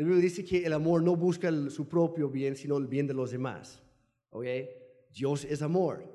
La 0.00 0.06
Biblia 0.06 0.22
dice 0.22 0.42
que 0.42 0.64
el 0.64 0.72
amor 0.72 1.02
no 1.02 1.14
busca 1.14 1.52
su 1.68 1.86
propio 1.86 2.30
bien, 2.30 2.56
sino 2.56 2.78
el 2.78 2.86
bien 2.86 3.06
de 3.06 3.12
los 3.12 3.32
demás. 3.32 3.82
¿Ok? 4.30 4.46
Dios 5.14 5.44
es 5.44 5.60
amor. 5.60 6.10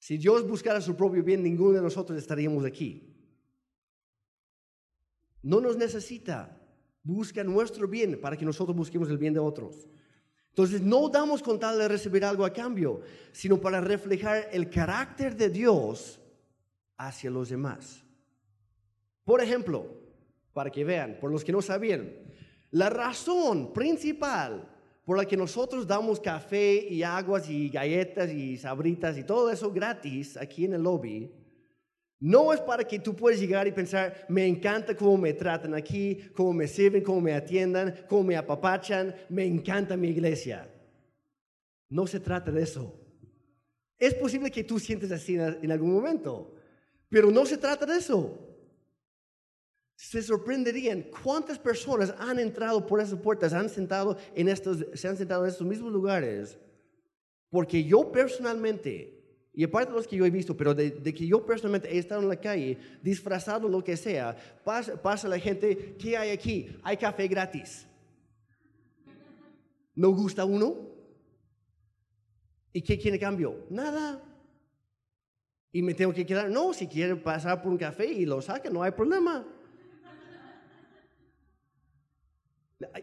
Si 0.00 0.18
Dios 0.18 0.44
buscara 0.44 0.80
su 0.80 0.96
propio 0.96 1.22
bien, 1.22 1.44
ninguno 1.44 1.74
de 1.74 1.82
nosotros 1.82 2.18
estaríamos 2.18 2.64
aquí. 2.64 3.14
No 5.42 5.60
nos 5.60 5.76
necesita. 5.76 6.60
Busca 7.04 7.44
nuestro 7.44 7.86
bien 7.86 8.20
para 8.20 8.36
que 8.36 8.44
nosotros 8.44 8.76
busquemos 8.76 9.08
el 9.10 9.18
bien 9.18 9.34
de 9.34 9.38
otros. 9.38 9.86
Entonces 10.48 10.82
no 10.82 11.08
damos 11.08 11.40
con 11.40 11.60
tal 11.60 11.78
de 11.78 11.86
recibir 11.86 12.24
algo 12.24 12.44
a 12.44 12.52
cambio, 12.52 13.02
sino 13.30 13.60
para 13.60 13.80
reflejar 13.80 14.48
el 14.50 14.68
carácter 14.68 15.36
de 15.36 15.50
Dios 15.50 16.18
hacia 16.96 17.30
los 17.30 17.50
demás. 17.50 18.04
Por 19.22 19.40
ejemplo, 19.40 19.86
para 20.52 20.70
que 20.70 20.82
vean, 20.82 21.18
por 21.20 21.30
los 21.30 21.44
que 21.44 21.52
no 21.52 21.62
sabían. 21.62 22.23
La 22.74 22.90
razón 22.90 23.72
principal 23.72 24.68
por 25.04 25.16
la 25.16 25.24
que 25.24 25.36
nosotros 25.36 25.86
damos 25.86 26.18
café 26.18 26.84
y 26.90 27.04
aguas 27.04 27.48
y 27.48 27.68
galletas 27.68 28.32
y 28.32 28.56
sabritas 28.56 29.16
y 29.16 29.22
todo 29.22 29.48
eso 29.48 29.70
gratis 29.70 30.36
aquí 30.36 30.64
en 30.64 30.74
el 30.74 30.82
lobby, 30.82 31.30
no 32.18 32.52
es 32.52 32.60
para 32.60 32.82
que 32.82 32.98
tú 32.98 33.14
puedas 33.14 33.38
llegar 33.38 33.68
y 33.68 33.70
pensar, 33.70 34.26
me 34.28 34.44
encanta 34.44 34.96
cómo 34.96 35.16
me 35.16 35.32
tratan 35.34 35.72
aquí, 35.72 36.18
cómo 36.34 36.52
me 36.52 36.66
sirven, 36.66 37.04
cómo 37.04 37.20
me 37.20 37.34
atiendan, 37.34 37.94
cómo 38.08 38.24
me 38.24 38.36
apapachan, 38.36 39.14
me 39.28 39.44
encanta 39.44 39.96
mi 39.96 40.08
iglesia. 40.08 40.68
No 41.88 42.08
se 42.08 42.18
trata 42.18 42.50
de 42.50 42.62
eso. 42.62 42.92
Es 43.96 44.14
posible 44.14 44.50
que 44.50 44.64
tú 44.64 44.80
sientes 44.80 45.12
así 45.12 45.36
en 45.36 45.70
algún 45.70 45.92
momento, 45.92 46.52
pero 47.08 47.30
no 47.30 47.46
se 47.46 47.56
trata 47.56 47.86
de 47.86 47.98
eso 47.98 48.53
se 49.96 50.22
sorprenderían 50.22 51.02
cuántas 51.22 51.58
personas 51.58 52.14
han 52.18 52.38
entrado 52.38 52.86
por 52.86 53.00
esas 53.00 53.18
puertas, 53.20 53.52
han 53.52 53.68
sentado 53.68 54.16
en 54.34 54.48
estos, 54.48 54.84
se 54.94 55.08
han 55.08 55.16
sentado 55.16 55.44
en 55.44 55.50
estos 55.50 55.66
mismos 55.66 55.92
lugares, 55.92 56.58
porque 57.48 57.84
yo 57.84 58.10
personalmente, 58.10 59.22
y 59.52 59.62
aparte 59.62 59.92
de 59.92 59.96
los 59.96 60.08
que 60.08 60.16
yo 60.16 60.26
he 60.26 60.30
visto, 60.30 60.56
pero 60.56 60.74
de, 60.74 60.92
que 61.14 61.26
yo 61.26 61.46
personalmente 61.46 61.94
he 61.94 61.98
estado 61.98 62.22
en 62.22 62.28
la 62.28 62.40
calle, 62.40 62.76
disfrazado 63.02 63.68
lo 63.68 63.84
que 63.84 63.96
sea, 63.96 64.36
pasa, 64.64 65.28
la 65.28 65.38
gente, 65.38 65.94
¿qué 65.96 66.16
hay 66.16 66.30
aquí? 66.30 66.76
Hay 66.82 66.96
café 66.96 67.28
gratis. 67.28 67.86
¿No 69.94 70.10
gusta 70.10 70.44
uno? 70.44 70.88
¿Y 72.72 72.82
qué 72.82 72.98
quiere 72.98 73.20
cambio? 73.20 73.64
Nada. 73.70 74.20
Y 75.70 75.82
me 75.82 75.94
tengo 75.94 76.12
que 76.12 76.26
quedar, 76.26 76.50
no, 76.50 76.72
si 76.72 76.88
quiere 76.88 77.14
pasar 77.14 77.62
por 77.62 77.70
un 77.70 77.78
café 77.78 78.06
y 78.06 78.26
lo 78.26 78.42
saca, 78.42 78.68
no 78.70 78.82
hay 78.82 78.90
problema. 78.90 79.46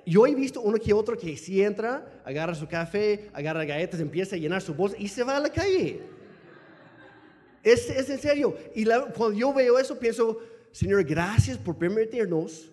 Yo 0.06 0.28
he 0.28 0.36
visto 0.36 0.62
uno 0.62 0.78
que 0.78 0.94
otro 0.94 1.18
que 1.18 1.38
si 1.38 1.62
entra, 1.62 2.22
agarra 2.26 2.54
su 2.54 2.68
café, 2.68 3.30
agarra 3.34 3.64
galletas, 3.64 4.00
empieza 4.00 4.36
a 4.36 4.40
llenar 4.40 4.62
su 4.62 4.74
bolsa 4.74 4.98
y 5.00 5.08
se 5.08 5.24
va 5.24 5.38
a 5.38 5.40
la 5.40 5.50
calle. 5.50 6.02
Es, 7.64 7.90
es 7.90 8.10
en 8.10 8.20
serio. 8.20 8.58
Y 8.76 8.86
cuando 8.86 9.34
yo 9.34 9.54
veo 9.54 9.80
eso, 9.80 9.98
pienso, 9.98 10.40
Señor, 10.72 11.04
gracias 11.04 11.58
por 11.58 11.78
permitirnos 11.78 12.70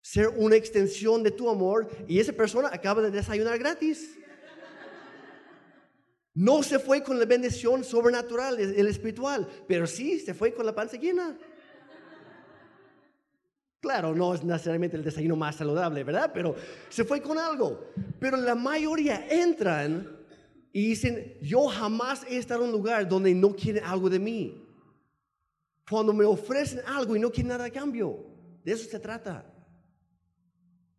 ser 0.00 0.28
una 0.28 0.56
extensión 0.56 1.22
de 1.22 1.30
tu 1.30 1.50
amor. 1.50 1.88
Y 2.08 2.18
esa 2.18 2.32
persona 2.32 2.70
acaba 2.72 3.02
de 3.02 3.10
desayunar 3.10 3.58
gratis. 3.58 4.16
No 6.32 6.62
se 6.62 6.78
fue 6.78 7.02
con 7.02 7.18
la 7.18 7.24
bendición 7.24 7.82
sobrenatural, 7.82 8.58
el 8.58 8.86
espiritual, 8.88 9.48
pero 9.66 9.86
sí 9.86 10.20
se 10.20 10.34
fue 10.34 10.52
con 10.52 10.66
la 10.66 10.74
panza 10.74 10.96
llena. 10.96 11.36
Claro, 13.86 14.16
no 14.16 14.34
es 14.34 14.42
necesariamente 14.42 14.96
el 14.96 15.04
desayuno 15.04 15.36
más 15.36 15.54
saludable, 15.54 16.02
¿verdad? 16.02 16.32
Pero 16.34 16.56
se 16.88 17.04
fue 17.04 17.22
con 17.22 17.38
algo. 17.38 17.84
Pero 18.18 18.36
la 18.36 18.56
mayoría 18.56 19.28
entran 19.30 20.26
y 20.72 20.88
dicen, 20.88 21.34
yo 21.40 21.68
jamás 21.68 22.26
he 22.28 22.36
estado 22.36 22.64
en 22.64 22.70
un 22.70 22.72
lugar 22.72 23.06
donde 23.06 23.32
no 23.32 23.54
quieren 23.54 23.84
algo 23.84 24.10
de 24.10 24.18
mí. 24.18 24.60
Cuando 25.88 26.12
me 26.12 26.24
ofrecen 26.24 26.80
algo 26.84 27.14
y 27.14 27.20
no 27.20 27.30
quieren 27.30 27.50
nada 27.50 27.66
a 27.66 27.70
cambio. 27.70 28.26
De 28.64 28.72
eso 28.72 28.90
se 28.90 28.98
trata. 28.98 29.54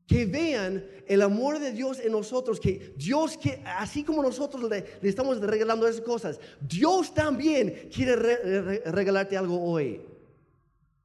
Que 0.07 0.25
vean 0.25 0.85
el 1.07 1.21
amor 1.21 1.59
de 1.59 1.73
Dios 1.73 1.99
en 1.99 2.13
nosotros, 2.13 2.57
que 2.57 2.93
Dios, 2.95 3.35
que 3.35 3.61
así 3.65 4.05
como 4.05 4.23
nosotros 4.23 4.63
le, 4.69 4.85
estamos 5.01 5.41
regalando 5.41 5.85
esas 5.85 5.99
cosas, 5.99 6.39
Dios 6.61 7.13
también 7.13 7.89
quiere 7.93 8.15
regalarte 8.85 9.35
algo 9.35 9.61
hoy. 9.61 9.99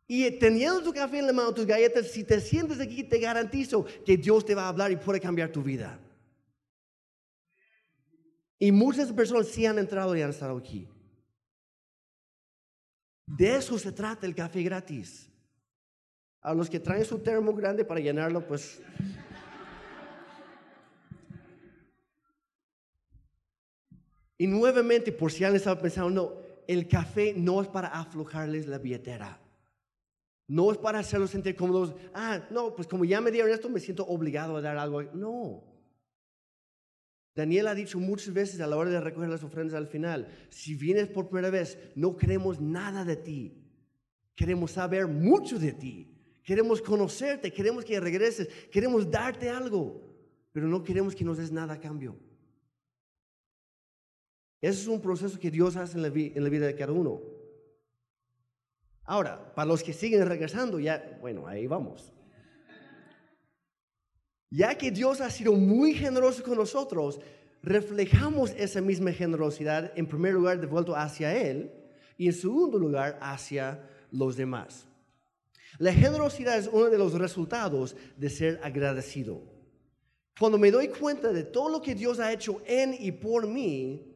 Y 0.06 0.30
teniendo 0.38 0.82
tu 0.82 0.92
café 0.92 1.18
en 1.18 1.26
la 1.26 1.32
mano, 1.32 1.54
tus 1.54 1.66
galletas, 1.66 2.08
si 2.08 2.24
te 2.24 2.40
sientes 2.40 2.80
aquí, 2.80 3.04
te 3.04 3.18
garantizo 3.18 3.84
que 4.04 4.16
Dios 4.16 4.44
te 4.44 4.54
va 4.54 4.64
a 4.64 4.68
hablar 4.68 4.90
y 4.92 4.96
puede 4.96 5.20
cambiar 5.20 5.50
tu 5.50 5.62
vida. 5.62 5.98
Y 8.58 8.70
muchas 8.70 9.12
personas 9.12 9.48
sí 9.48 9.66
han 9.66 9.78
entrado 9.78 10.14
y 10.14 10.22
han 10.22 10.30
estado 10.30 10.56
aquí. 10.56 10.88
De 13.26 13.56
eso 13.56 13.78
se 13.78 13.90
trata 13.90 14.26
el 14.26 14.34
café 14.34 14.62
gratis. 14.62 15.28
A 16.40 16.54
los 16.54 16.68
que 16.68 16.80
traen 16.80 17.04
su 17.04 17.18
termo 17.18 17.54
grande 17.54 17.84
para 17.84 18.00
llenarlo, 18.00 18.46
pues... 18.46 18.80
Y 24.38 24.46
nuevamente, 24.46 25.12
por 25.12 25.30
si 25.30 25.44
alguien 25.44 25.58
estaba 25.58 25.80
pensando, 25.80 26.10
no, 26.10 26.32
el 26.66 26.88
café 26.88 27.32
no 27.36 27.62
es 27.62 27.68
para 27.68 27.88
aflojarles 27.88 28.66
la 28.66 28.78
billetera. 28.78 29.41
No 30.48 30.70
es 30.72 30.78
para 30.78 30.98
hacerlos 30.98 31.30
sentir 31.30 31.56
cómodos. 31.56 31.94
Ah, 32.12 32.46
no, 32.50 32.74
pues 32.74 32.88
como 32.88 33.04
ya 33.04 33.20
me 33.20 33.30
dieron 33.30 33.50
esto, 33.50 33.68
me 33.68 33.80
siento 33.80 34.06
obligado 34.06 34.56
a 34.56 34.60
dar 34.60 34.76
algo. 34.76 35.02
No. 35.02 35.64
Daniel 37.34 37.68
ha 37.68 37.74
dicho 37.74 37.98
muchas 37.98 38.34
veces 38.34 38.60
a 38.60 38.66
la 38.66 38.76
hora 38.76 38.90
de 38.90 39.00
recoger 39.00 39.30
las 39.30 39.42
ofrendas 39.42 39.74
al 39.74 39.86
final, 39.86 40.28
si 40.50 40.74
vienes 40.74 41.08
por 41.08 41.28
primera 41.28 41.50
vez, 41.50 41.78
no 41.94 42.16
queremos 42.16 42.60
nada 42.60 43.04
de 43.04 43.16
ti. 43.16 43.62
Queremos 44.34 44.72
saber 44.72 45.06
mucho 45.06 45.58
de 45.58 45.72
ti. 45.72 46.08
Queremos 46.42 46.82
conocerte, 46.82 47.52
queremos 47.52 47.84
que 47.84 48.00
regreses, 48.00 48.48
queremos 48.70 49.08
darte 49.10 49.48
algo, 49.48 50.02
pero 50.52 50.66
no 50.66 50.82
queremos 50.82 51.14
que 51.14 51.24
nos 51.24 51.38
des 51.38 51.52
nada 51.52 51.74
a 51.74 51.80
cambio. 51.80 52.16
Ese 54.60 54.82
es 54.82 54.86
un 54.88 55.00
proceso 55.00 55.38
que 55.38 55.50
Dios 55.50 55.76
hace 55.76 55.96
en 55.96 56.02
la, 56.02 56.08
vida 56.48 56.66
de 56.66 56.74
cada 56.74 56.92
uno. 56.92 57.20
Ahora, 59.04 59.52
para 59.54 59.68
los 59.68 59.82
que 59.82 59.92
siguen 59.92 60.26
regresando, 60.26 60.78
ya, 60.78 61.18
bueno, 61.20 61.46
ahí 61.46 61.66
vamos. 61.66 62.12
Ya 64.50 64.76
que 64.76 64.90
Dios 64.90 65.20
ha 65.20 65.30
sido 65.30 65.54
muy 65.54 65.94
generoso 65.94 66.42
con 66.42 66.58
nosotros, 66.58 67.20
reflejamos 67.62 68.50
esa 68.50 68.80
misma 68.80 69.12
generosidad 69.12 69.92
en 69.96 70.06
primer 70.06 70.34
lugar 70.34 70.60
de 70.60 70.66
vuelto 70.66 70.94
hacia 70.94 71.34
Él 71.34 71.72
y 72.18 72.26
en 72.26 72.32
segundo 72.32 72.78
lugar 72.78 73.18
hacia 73.22 73.88
los 74.10 74.36
demás. 74.36 74.86
La 75.78 75.92
generosidad 75.92 76.58
es 76.58 76.68
uno 76.70 76.90
de 76.90 76.98
los 76.98 77.14
resultados 77.14 77.96
de 78.16 78.28
ser 78.28 78.60
agradecido. 78.62 79.42
Cuando 80.38 80.58
me 80.58 80.70
doy 80.70 80.88
cuenta 80.88 81.32
de 81.32 81.44
todo 81.44 81.70
lo 81.70 81.80
que 81.80 81.94
Dios 81.94 82.20
ha 82.20 82.32
hecho 82.32 82.60
en 82.66 82.94
y 82.98 83.12
por 83.12 83.46
mí, 83.46 84.12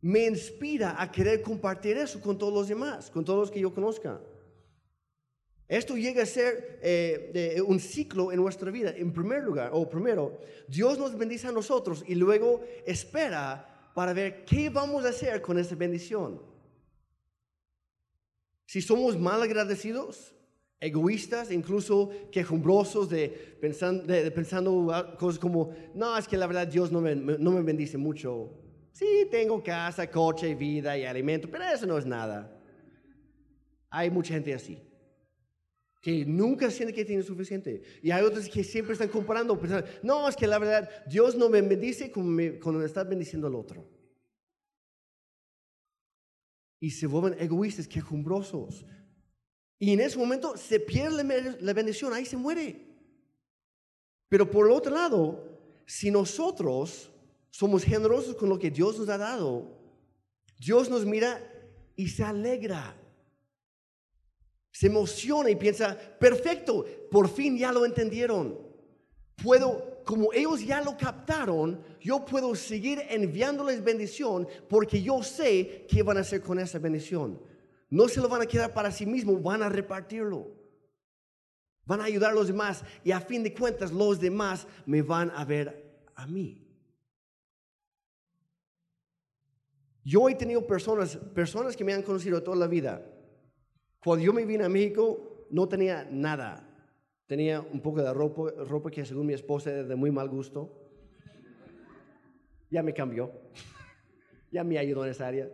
me 0.00 0.26
inspira 0.26 1.00
a 1.00 1.10
querer 1.10 1.42
compartir 1.42 1.96
eso 1.96 2.20
con 2.20 2.38
todos 2.38 2.52
los 2.52 2.68
demás, 2.68 3.10
con 3.10 3.24
todos 3.24 3.40
los 3.40 3.50
que 3.50 3.60
yo 3.60 3.74
conozca. 3.74 4.20
Esto 5.66 5.96
llega 5.96 6.22
a 6.22 6.26
ser 6.26 6.78
eh, 6.82 7.60
un 7.66 7.78
ciclo 7.78 8.32
en 8.32 8.40
nuestra 8.40 8.70
vida. 8.70 8.94
En 8.96 9.12
primer 9.12 9.42
lugar, 9.42 9.70
o 9.74 9.88
primero, 9.88 10.38
Dios 10.66 10.98
nos 10.98 11.16
bendice 11.16 11.46
a 11.46 11.52
nosotros 11.52 12.02
y 12.06 12.14
luego 12.14 12.62
espera 12.86 13.92
para 13.94 14.14
ver 14.14 14.44
qué 14.46 14.70
vamos 14.70 15.04
a 15.04 15.10
hacer 15.10 15.42
con 15.42 15.58
esa 15.58 15.74
bendición. 15.74 16.40
Si 18.64 18.80
somos 18.80 19.18
mal 19.18 19.42
agradecidos, 19.42 20.32
egoístas, 20.80 21.50
incluso 21.50 22.10
quejumbrosos 22.30 23.10
de 23.10 23.28
pensando, 23.60 24.04
de, 24.04 24.30
pensando, 24.30 25.16
cosas 25.18 25.38
como, 25.38 25.74
no, 25.94 26.16
es 26.16 26.28
que 26.28 26.36
la 26.36 26.46
verdad 26.46 26.66
Dios 26.66 26.90
no 26.92 27.00
me, 27.00 27.14
no 27.14 27.50
me 27.50 27.62
bendice 27.62 27.98
mucho. 27.98 28.67
Sí, 28.98 29.28
tengo 29.30 29.62
casa, 29.62 30.10
coche, 30.10 30.56
vida 30.56 30.98
y 30.98 31.04
alimento, 31.04 31.48
pero 31.48 31.62
eso 31.62 31.86
no 31.86 31.96
es 31.96 32.04
nada. 32.04 32.50
Hay 33.90 34.10
mucha 34.10 34.34
gente 34.34 34.52
así, 34.52 34.76
que 36.02 36.24
nunca 36.26 36.68
siente 36.68 36.92
que 36.92 37.04
tiene 37.04 37.22
suficiente. 37.22 37.80
Y 38.02 38.10
hay 38.10 38.24
otros 38.24 38.48
que 38.48 38.64
siempre 38.64 38.94
están 38.94 39.08
comparando, 39.08 39.56
pensando, 39.56 39.88
no, 40.02 40.28
es 40.28 40.34
que 40.34 40.48
la 40.48 40.58
verdad 40.58 40.90
Dios 41.06 41.36
no 41.36 41.48
me 41.48 41.62
bendice 41.62 42.10
como 42.10 42.26
me, 42.26 42.58
cuando 42.58 42.80
me 42.80 42.86
está 42.86 43.04
bendiciendo 43.04 43.46
al 43.46 43.54
otro 43.54 43.88
y 46.80 46.90
se 46.90 47.06
vuelven 47.06 47.40
egoístas, 47.40 47.86
quejumbrosos. 47.86 48.84
Y 49.78 49.92
en 49.92 50.00
ese 50.00 50.18
momento 50.18 50.56
se 50.56 50.80
pierde 50.80 51.56
la 51.60 51.72
bendición, 51.72 52.12
ahí 52.12 52.24
se 52.24 52.36
muere. 52.36 52.84
Pero 54.28 54.50
por 54.50 54.66
el 54.66 54.72
otro 54.72 54.92
lado, 54.92 55.84
si 55.86 56.10
nosotros 56.10 57.12
somos 57.50 57.84
generosos 57.84 58.36
con 58.36 58.48
lo 58.48 58.58
que 58.58 58.70
Dios 58.70 58.98
nos 58.98 59.08
ha 59.08 59.18
dado, 59.18 59.78
Dios 60.58 60.88
nos 60.88 61.04
mira 61.04 61.40
y 61.96 62.08
se 62.08 62.24
alegra. 62.24 62.96
Se 64.70 64.86
emociona 64.86 65.50
y 65.50 65.56
piensa, 65.56 65.98
perfecto, 66.20 66.84
por 67.10 67.28
fin 67.28 67.58
ya 67.58 67.72
lo 67.72 67.84
entendieron. 67.84 68.56
Puedo 69.42 69.98
como 70.08 70.32
ellos 70.32 70.64
ya 70.64 70.80
lo 70.80 70.96
captaron, 70.96 71.82
yo 72.00 72.24
puedo 72.24 72.54
seguir 72.54 73.02
enviándoles 73.10 73.84
bendición 73.84 74.48
porque 74.66 75.02
yo 75.02 75.22
sé 75.22 75.84
qué 75.86 76.02
van 76.02 76.16
a 76.16 76.20
hacer 76.20 76.40
con 76.40 76.58
esa 76.58 76.78
bendición. 76.78 77.38
No 77.90 78.08
se 78.08 78.22
lo 78.22 78.28
van 78.28 78.40
a 78.40 78.46
quedar 78.46 78.72
para 78.72 78.90
sí 78.90 79.04
mismos, 79.04 79.42
van 79.42 79.62
a 79.62 79.68
repartirlo. 79.68 80.46
Van 81.84 82.00
a 82.00 82.04
ayudar 82.04 82.30
a 82.30 82.34
los 82.34 82.46
demás 82.46 82.84
y 83.04 83.12
a 83.12 83.20
fin 83.20 83.42
de 83.42 83.52
cuentas 83.52 83.92
los 83.92 84.18
demás 84.18 84.66
me 84.86 85.02
van 85.02 85.30
a 85.30 85.44
ver 85.44 86.08
a 86.14 86.26
mí. 86.26 86.67
Yo 90.08 90.26
he 90.30 90.34
tenido 90.34 90.66
personas, 90.66 91.18
personas 91.34 91.76
que 91.76 91.84
me 91.84 91.92
han 91.92 92.02
conocido 92.02 92.42
toda 92.42 92.56
la 92.56 92.66
vida. 92.66 93.04
Cuando 94.02 94.24
yo 94.24 94.32
me 94.32 94.46
vine 94.46 94.64
a 94.64 94.68
México 94.70 95.46
no 95.50 95.68
tenía 95.68 96.08
nada. 96.10 96.64
Tenía 97.26 97.60
un 97.60 97.82
poco 97.82 98.02
de 98.02 98.14
ropa, 98.14 98.50
ropa 98.64 98.90
que 98.90 99.04
según 99.04 99.26
mi 99.26 99.34
esposa 99.34 99.70
era 99.70 99.82
de 99.82 99.96
muy 99.96 100.10
mal 100.10 100.30
gusto. 100.30 100.90
Ya 102.70 102.82
me 102.82 102.94
cambió. 102.94 103.30
ya 104.50 104.64
me 104.64 104.78
ayudó 104.78 105.04
en 105.04 105.10
esa 105.10 105.26
área. 105.26 105.50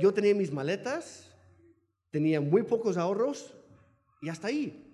Yo 0.00 0.12
tenía 0.12 0.34
mis 0.34 0.52
maletas, 0.52 1.32
tenía 2.10 2.40
muy 2.40 2.64
pocos 2.64 2.96
ahorros 2.96 3.56
y 4.20 4.30
hasta 4.30 4.48
ahí. 4.48 4.84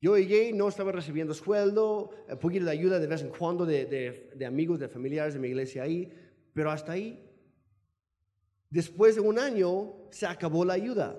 Yo 0.00 0.18
llegué, 0.18 0.52
no 0.52 0.66
estaba 0.66 0.90
recibiendo 0.90 1.32
sueldo, 1.32 2.10
un 2.28 2.38
poquito 2.38 2.64
de 2.64 2.72
ayuda 2.72 2.98
de 2.98 3.06
vez 3.06 3.22
en 3.22 3.30
cuando 3.30 3.64
de, 3.64 3.86
de, 3.86 4.32
de 4.34 4.46
amigos, 4.46 4.80
de 4.80 4.88
familiares 4.88 5.34
de 5.34 5.40
mi 5.40 5.48
iglesia 5.48 5.84
ahí, 5.84 6.12
pero 6.58 6.72
hasta 6.72 6.90
ahí. 6.90 7.24
Después 8.68 9.14
de 9.14 9.20
un 9.20 9.38
año 9.38 9.94
se 10.10 10.26
acabó 10.26 10.64
la 10.64 10.72
ayuda. 10.72 11.16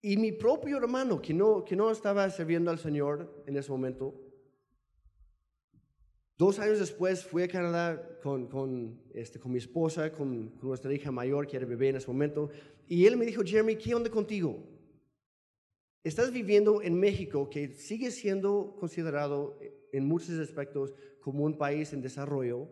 Y 0.00 0.16
mi 0.18 0.30
propio 0.30 0.76
hermano, 0.76 1.20
que 1.20 1.34
no, 1.34 1.64
que 1.64 1.74
no 1.74 1.90
estaba 1.90 2.30
sirviendo 2.30 2.70
al 2.70 2.78
Señor 2.78 3.42
en 3.48 3.56
ese 3.56 3.72
momento, 3.72 4.14
dos 6.36 6.60
años 6.60 6.78
después 6.78 7.24
fui 7.24 7.42
a 7.42 7.48
Canadá 7.48 8.20
con, 8.22 8.46
con, 8.46 9.02
este, 9.14 9.40
con 9.40 9.50
mi 9.50 9.58
esposa, 9.58 10.12
con, 10.12 10.50
con, 10.50 10.68
nuestra 10.68 10.94
hija 10.94 11.10
mayor, 11.10 11.48
que 11.48 11.56
era 11.56 11.66
bebé 11.66 11.88
en 11.88 11.96
ese 11.96 12.06
momento, 12.06 12.50
y 12.86 13.04
él 13.04 13.16
me 13.16 13.26
dijo, 13.26 13.42
Jeremy, 13.44 13.74
¿qué 13.74 13.96
onda 13.96 14.10
contigo? 14.10 14.77
Estás 16.04 16.32
viviendo 16.32 16.80
en 16.80 16.98
México, 16.98 17.50
que 17.50 17.74
sigue 17.74 18.10
siendo 18.10 18.76
considerado 18.78 19.58
en 19.92 20.06
muchos 20.06 20.38
aspectos 20.38 20.94
como 21.20 21.44
un 21.44 21.58
país 21.58 21.92
en 21.92 22.00
desarrollo. 22.00 22.68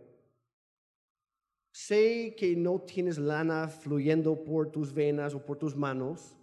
Sé 1.72 2.34
que 2.38 2.56
no 2.56 2.80
tienes 2.80 3.18
lana 3.18 3.68
fluyendo 3.68 4.44
por 4.44 4.70
tus 4.70 4.92
venas 4.94 5.34
o 5.34 5.44
por 5.44 5.58
tus 5.58 5.76
manos, 5.76 6.36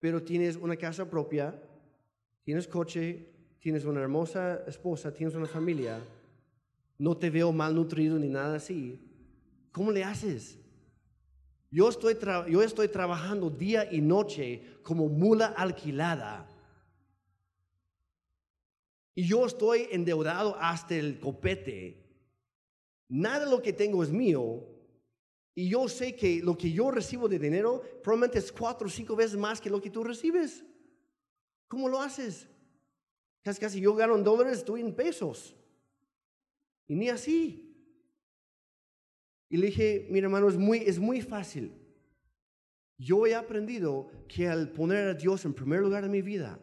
pero 0.00 0.22
tienes 0.22 0.56
una 0.56 0.76
casa 0.76 1.08
propia, 1.08 1.60
tienes 2.44 2.68
coche, 2.68 3.26
tienes 3.60 3.84
una 3.84 4.00
hermosa 4.00 4.64
esposa, 4.66 5.14
tienes 5.14 5.34
una 5.34 5.46
familia, 5.46 5.98
no 6.98 7.16
te 7.16 7.30
veo 7.30 7.52
malnutrido 7.52 8.18
ni 8.18 8.28
nada 8.28 8.56
así, 8.56 9.00
¿cómo 9.72 9.90
le 9.92 10.04
haces? 10.04 10.58
Yo 11.70 11.88
estoy, 11.88 12.16
yo 12.48 12.62
estoy 12.62 12.88
trabajando 12.88 13.50
día 13.50 13.92
y 13.92 14.00
noche 14.00 14.78
como 14.82 15.08
mula 15.08 15.46
alquilada. 15.46 16.48
Y 19.14 19.26
yo 19.26 19.44
estoy 19.44 19.88
endeudado 19.90 20.56
hasta 20.58 20.94
el 20.94 21.18
copete. 21.18 22.04
Nada 23.08 23.44
de 23.44 23.50
lo 23.50 23.60
que 23.60 23.72
tengo 23.72 24.02
es 24.02 24.10
mío, 24.10 24.64
y 25.58 25.68
yo 25.68 25.88
sé 25.88 26.14
que 26.14 26.40
lo 26.40 26.56
que 26.56 26.70
yo 26.70 26.88
recibo 26.92 27.28
de 27.28 27.36
dinero 27.36 27.82
probablemente 28.00 28.38
es 28.38 28.52
cuatro 28.52 28.86
o 28.86 28.90
cinco 28.90 29.16
veces 29.16 29.36
más 29.36 29.60
que 29.60 29.68
lo 29.68 29.80
que 29.80 29.90
tú 29.90 30.04
recibes. 30.04 30.64
¿Cómo 31.66 31.88
lo 31.88 32.00
haces? 32.00 32.46
Casi 33.42 33.58
casi 33.58 33.80
yo 33.80 33.92
gano 33.96 34.14
en 34.14 34.22
dólares, 34.22 34.64
tú 34.64 34.76
en 34.76 34.94
pesos. 34.94 35.56
Y 36.86 36.94
ni 36.94 37.08
así. 37.08 37.67
Y 39.48 39.56
le 39.56 39.66
dije, 39.66 40.06
mi 40.10 40.18
hermano, 40.18 40.48
es 40.48 40.56
muy, 40.56 40.78
es 40.78 40.98
muy 40.98 41.22
fácil. 41.22 41.72
Yo 42.98 43.26
he 43.26 43.34
aprendido 43.34 44.10
que 44.28 44.48
al 44.48 44.70
poner 44.72 45.08
a 45.08 45.14
Dios 45.14 45.44
en 45.44 45.54
primer 45.54 45.80
lugar 45.80 46.04
en 46.04 46.10
mi 46.10 46.20
vida, 46.20 46.58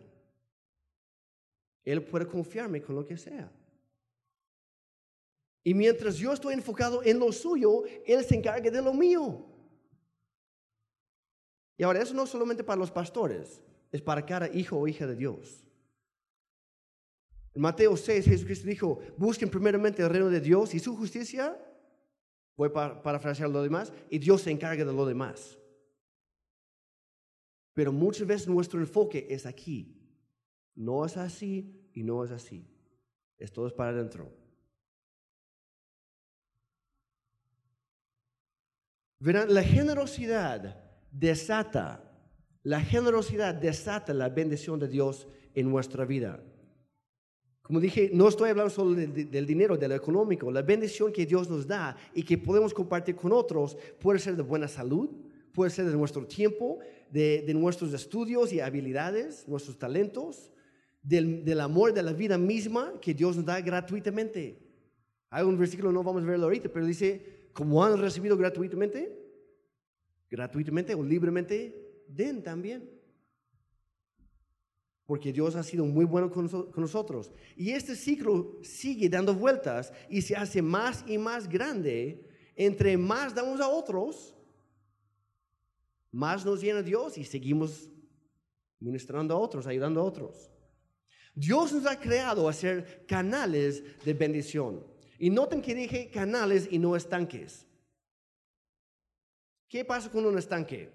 Él 1.83 2.03
puede 2.03 2.27
confiarme 2.27 2.81
con 2.81 2.95
lo 2.95 3.05
que 3.05 3.17
sea. 3.17 3.51
Y 5.63 5.73
mientras 5.73 6.17
yo 6.17 6.31
estoy 6.31 6.53
enfocado 6.53 7.01
en 7.03 7.17
lo 7.17 7.31
suyo, 7.31 7.83
Él 8.05 8.23
se 8.23 8.35
encarga 8.35 8.69
de 8.69 8.81
lo 8.81 8.93
mío. 8.93 9.45
Y 11.77 11.83
ahora, 11.83 12.01
eso 12.01 12.13
no 12.13 12.27
solamente 12.27 12.63
para 12.63 12.79
los 12.79 12.91
pastores, 12.91 13.61
es 13.91 14.01
para 14.01 14.25
cada 14.25 14.47
hijo 14.47 14.77
o 14.77 14.87
hija 14.87 15.07
de 15.07 15.15
Dios. 15.15 15.65
En 17.53 17.61
Mateo 17.61 17.95
6, 17.95 18.25
Jesucristo 18.25 18.67
dijo, 18.67 18.99
busquen 19.17 19.49
primeramente 19.49 20.01
el 20.01 20.09
reino 20.09 20.29
de 20.29 20.41
Dios 20.41 20.73
y 20.73 20.79
su 20.79 20.95
justicia. 20.95 21.57
Voy 22.57 22.69
a 22.73 23.01
parafrasear 23.01 23.49
lo 23.49 23.61
demás. 23.61 23.91
Y 24.09 24.19
Dios 24.19 24.41
se 24.41 24.51
encarga 24.51 24.85
de 24.85 24.93
lo 24.93 25.05
demás. 25.05 25.57
Pero 27.73 27.91
muchas 27.91 28.25
veces 28.25 28.47
nuestro 28.47 28.79
enfoque 28.79 29.27
es 29.29 29.45
aquí. 29.45 30.01
No 30.75 31.05
es 31.05 31.17
así 31.17 31.89
y 31.93 32.03
no 32.03 32.23
es 32.23 32.31
así. 32.31 32.67
Esto 33.37 33.67
es 33.67 33.73
para 33.73 33.91
adentro. 33.91 34.31
Verán, 39.19 39.53
la 39.53 39.63
generosidad 39.63 40.83
desata, 41.11 42.11
la 42.63 42.81
generosidad 42.81 43.55
desata 43.55 44.13
la 44.13 44.29
bendición 44.29 44.79
de 44.79 44.87
Dios 44.87 45.27
en 45.53 45.69
nuestra 45.69 46.05
vida. 46.05 46.43
Como 47.65 47.79
dije, 47.79 48.11
no 48.13 48.27
estoy 48.27 48.51
hablando 48.51 48.69
solo 48.69 48.93
del 48.93 49.47
dinero, 49.47 49.75
de 49.75 49.87
lo 49.87 49.95
económico. 49.95 50.51
La 50.51 50.61
bendición 50.61 51.11
que 51.11 51.25
Dios 51.25 51.49
nos 51.49 51.65
da 51.65 51.97
y 52.13 52.21
que 52.21 52.37
podemos 52.37 52.75
compartir 52.75 53.15
con 53.15 53.31
otros 53.31 53.75
puede 53.99 54.19
ser 54.19 54.35
de 54.35 54.43
buena 54.43 54.67
salud, 54.67 55.09
puede 55.51 55.71
ser 55.71 55.85
de 55.85 55.97
nuestro 55.97 56.27
tiempo, 56.27 56.77
de, 57.09 57.51
nuestros 57.55 57.91
estudios 57.91 58.53
y 58.53 58.59
habilidades, 58.59 59.47
nuestros 59.47 59.79
talentos, 59.79 60.51
del, 61.01 61.43
del, 61.43 61.59
amor 61.59 61.91
de 61.91 62.03
la 62.03 62.13
vida 62.13 62.37
misma 62.37 62.93
que 63.01 63.15
Dios 63.15 63.35
nos 63.35 63.45
da 63.45 63.59
gratuitamente. 63.61 64.59
Hay 65.31 65.43
un 65.43 65.57
versículo, 65.57 65.91
no 65.91 66.03
vamos 66.03 66.21
a 66.21 66.25
verlo 66.27 66.45
ahorita, 66.45 66.69
pero 66.69 66.85
dice, 66.85 67.49
como 67.51 67.83
han 67.83 67.99
recibido 67.99 68.37
gratuitamente, 68.37 69.11
gratuitamente 70.29 70.93
o 70.93 71.01
libremente, 71.01 72.03
den 72.07 72.43
también 72.43 72.94
porque 75.05 75.31
Dios 75.31 75.55
ha 75.55 75.63
sido 75.63 75.85
muy 75.85 76.05
bueno 76.05 76.31
con, 76.31 76.49
nosotros. 76.75 77.31
Y 77.55 77.71
este 77.71 77.95
ciclo 77.95 78.57
sigue 78.63 79.07
dando 79.07 79.35
vueltas 79.35 79.93
y 80.09 80.21
se 80.21 80.35
hace 80.35 80.61
más 80.61 81.03
y 81.07 81.17
más 81.17 81.47
grande. 81.47 82.27
Entre 82.55 82.97
más 82.97 83.35
damos 83.35 83.59
a 83.59 83.67
otros, 83.67 84.35
más 86.11 86.45
nos 86.45 86.61
llena 86.61 86.81
Dios 86.81 87.17
y 87.17 87.23
seguimos 87.23 87.89
ministrando 88.79 89.35
a 89.35 89.37
otros, 89.37 89.67
ayudando 89.67 90.01
a 90.01 90.05
otros. 90.05 90.49
Dios 91.35 91.73
nos 91.73 91.85
ha 91.85 91.99
creado 91.99 92.47
a 92.47 92.53
ser 92.53 93.05
canales 93.05 93.83
de 94.03 94.13
bendición. 94.13 94.85
Y 95.19 95.29
noten 95.29 95.61
que 95.61 95.75
dije 95.75 96.09
canales 96.09 96.67
y 96.71 96.79
no 96.79 96.95
estanques. 96.95 97.67
¿Qué 99.67 99.85
pasa 99.85 100.09
con 100.09 100.25
un 100.25 100.37
estanque? 100.37 100.91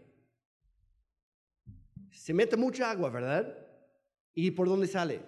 Se 2.11 2.35
mete 2.35 2.57
mucha 2.57 2.91
agua, 2.91 3.11
¿verdad? 3.11 3.70
¿Y 4.47 4.53
por 4.53 4.69
dónde 4.69 4.87
sale? 4.87 5.21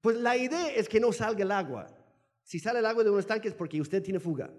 Pues 0.00 0.16
la 0.16 0.36
idea 0.36 0.72
es 0.72 0.88
que 0.88 0.98
no 0.98 1.12
salga 1.12 1.44
el 1.44 1.52
agua. 1.52 1.86
Si 2.42 2.58
sale 2.58 2.80
el 2.80 2.86
agua 2.86 3.04
de 3.04 3.10
un 3.10 3.20
estanque 3.20 3.46
es 3.46 3.54
porque 3.54 3.80
usted 3.80 4.02
tiene 4.02 4.18
fuga. 4.18 4.52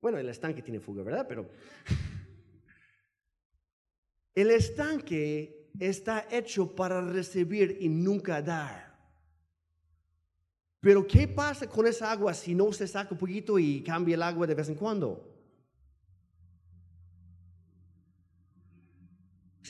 Bueno, 0.00 0.16
el 0.16 0.30
estanque 0.30 0.62
tiene 0.62 0.80
fuga, 0.80 1.02
¿verdad? 1.02 1.26
Pero 1.28 1.50
el 4.34 4.50
estanque 4.50 5.68
está 5.78 6.26
hecho 6.30 6.74
para 6.74 7.02
recibir 7.02 7.76
y 7.80 7.90
nunca 7.90 8.40
dar. 8.40 8.98
Pero 10.80 11.06
¿qué 11.06 11.28
pasa 11.28 11.68
con 11.68 11.86
esa 11.86 12.10
agua 12.10 12.32
si 12.32 12.54
no 12.54 12.72
se 12.72 12.88
saca 12.88 13.12
un 13.12 13.18
poquito 13.18 13.58
y 13.58 13.82
cambia 13.82 14.14
el 14.14 14.22
agua 14.22 14.46
de 14.46 14.54
vez 14.54 14.70
en 14.70 14.76
cuando? 14.76 15.31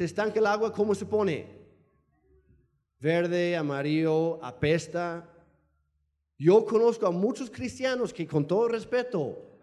Se 0.03 0.07
estanca 0.07 0.41
el 0.41 0.47
agua, 0.47 0.73
¿cómo 0.73 0.97
se 0.97 1.07
pone? 1.07 1.47
Verde, 2.99 3.55
amarillo, 3.55 4.45
apesta. 4.45 5.33
Yo 6.37 6.65
conozco 6.65 7.07
a 7.07 7.13
muchos 7.13 7.49
cristianos 7.49 8.13
que 8.13 8.27
con 8.27 8.45
todo 8.45 8.67
respeto 8.67 9.61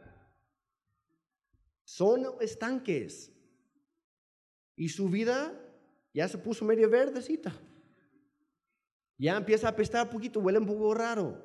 son 1.84 2.26
estanques 2.40 3.34
y 4.78 4.88
su 4.88 5.10
vida 5.10 5.60
ya 6.14 6.26
se 6.30 6.38
puso 6.38 6.64
medio 6.64 6.90
verdecita. 6.90 7.54
Ya 9.18 9.36
empieza 9.36 9.68
a 9.68 9.72
apestar 9.72 10.06
un 10.06 10.14
poquito, 10.14 10.40
huele 10.40 10.60
un 10.60 10.68
poco 10.68 10.94
raro. 10.94 11.44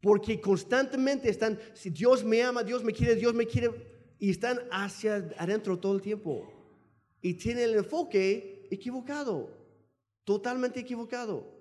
Porque 0.00 0.40
constantemente 0.40 1.28
están, 1.28 1.60
si 1.74 1.90
Dios 1.90 2.24
me 2.24 2.42
ama, 2.42 2.64
Dios 2.64 2.82
me 2.82 2.94
quiere, 2.94 3.14
Dios 3.14 3.34
me 3.34 3.46
quiere, 3.46 4.14
y 4.18 4.30
están 4.30 4.60
hacia 4.70 5.16
adentro 5.36 5.78
todo 5.78 5.94
el 5.96 6.00
tiempo 6.00 6.55
y 7.20 7.34
tiene 7.34 7.64
el 7.64 7.74
enfoque 7.74 8.68
equivocado, 8.70 9.50
totalmente 10.24 10.80
equivocado. 10.80 11.56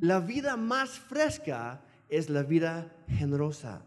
La 0.00 0.20
vida 0.20 0.56
más 0.56 0.98
fresca 0.98 1.84
es 2.08 2.30
la 2.30 2.42
vida 2.42 2.96
generosa. 3.08 3.84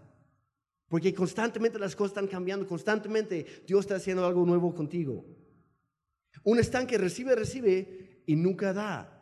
Porque 0.88 1.14
constantemente 1.14 1.80
las 1.80 1.96
cosas 1.96 2.12
están 2.12 2.28
cambiando, 2.28 2.68
constantemente 2.68 3.64
Dios 3.66 3.82
está 3.82 3.96
haciendo 3.96 4.26
algo 4.26 4.46
nuevo 4.46 4.76
contigo. 4.76 5.26
Un 6.44 6.60
estanque 6.60 6.98
recibe, 6.98 7.36
recibe 7.36 8.24
y 8.26 8.36
nunca 8.36 8.74
da. 8.74 9.18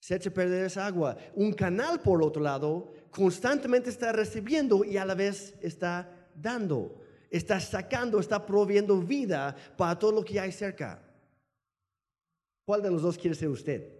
Se 0.00 0.16
echa 0.16 0.30
a 0.30 0.34
perder 0.34 0.66
esa 0.66 0.86
agua. 0.86 1.16
Un 1.34 1.52
canal, 1.52 2.00
por 2.00 2.22
otro 2.22 2.42
lado, 2.42 2.92
constantemente 3.10 3.90
está 3.90 4.12
recibiendo 4.12 4.84
y 4.84 4.96
a 4.96 5.04
la 5.04 5.14
vez 5.14 5.54
está 5.60 6.30
dando 6.34 7.00
está 7.30 7.60
sacando, 7.60 8.20
está 8.20 8.44
proviendo 8.44 8.98
vida 9.00 9.54
para 9.76 9.98
todo 9.98 10.12
lo 10.12 10.24
que 10.24 10.40
hay 10.40 10.52
cerca. 10.52 11.02
¿Cuál 12.64 12.82
de 12.82 12.90
los 12.90 13.02
dos 13.02 13.16
quiere 13.16 13.34
ser 13.34 13.48
usted? 13.48 13.92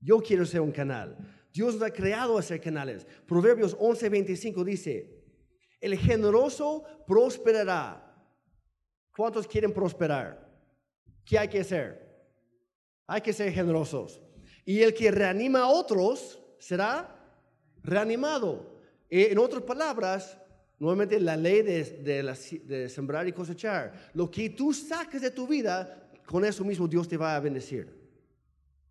Yo 0.00 0.20
quiero 0.20 0.44
ser 0.44 0.60
un 0.60 0.72
canal. 0.72 1.16
Dios 1.52 1.74
nos 1.74 1.82
ha 1.82 1.90
creado 1.92 2.38
a 2.38 2.42
ser 2.42 2.60
canales. 2.60 3.06
Proverbios 3.26 3.76
11:25 3.78 4.64
dice, 4.64 5.22
el 5.80 5.96
generoso 5.98 6.84
prosperará. 7.06 8.08
¿Cuántos 9.14 9.46
quieren 9.46 9.72
prosperar? 9.72 10.50
¿Qué 11.24 11.38
hay 11.38 11.48
que 11.48 11.60
hacer? 11.60 12.02
Hay 13.06 13.20
que 13.20 13.32
ser 13.32 13.52
generosos. 13.52 14.20
Y 14.64 14.80
el 14.80 14.94
que 14.94 15.10
reanima 15.10 15.60
a 15.60 15.68
otros 15.68 16.42
será 16.58 17.18
reanimado. 17.82 18.80
En 19.10 19.38
otras 19.38 19.62
palabras, 19.62 20.38
Nuevamente 20.82 21.20
la 21.20 21.36
ley 21.36 21.62
de, 21.62 22.88
sembrar 22.88 23.28
y 23.28 23.32
cosechar. 23.32 24.10
Lo 24.14 24.28
que 24.28 24.50
tú 24.50 24.72
saques 24.72 25.22
de 25.22 25.30
tu 25.30 25.46
vida, 25.46 26.10
con 26.26 26.44
eso 26.44 26.64
mismo 26.64 26.88
Dios 26.88 27.06
te 27.06 27.16
va 27.16 27.36
a 27.36 27.38
bendecir. 27.38 27.86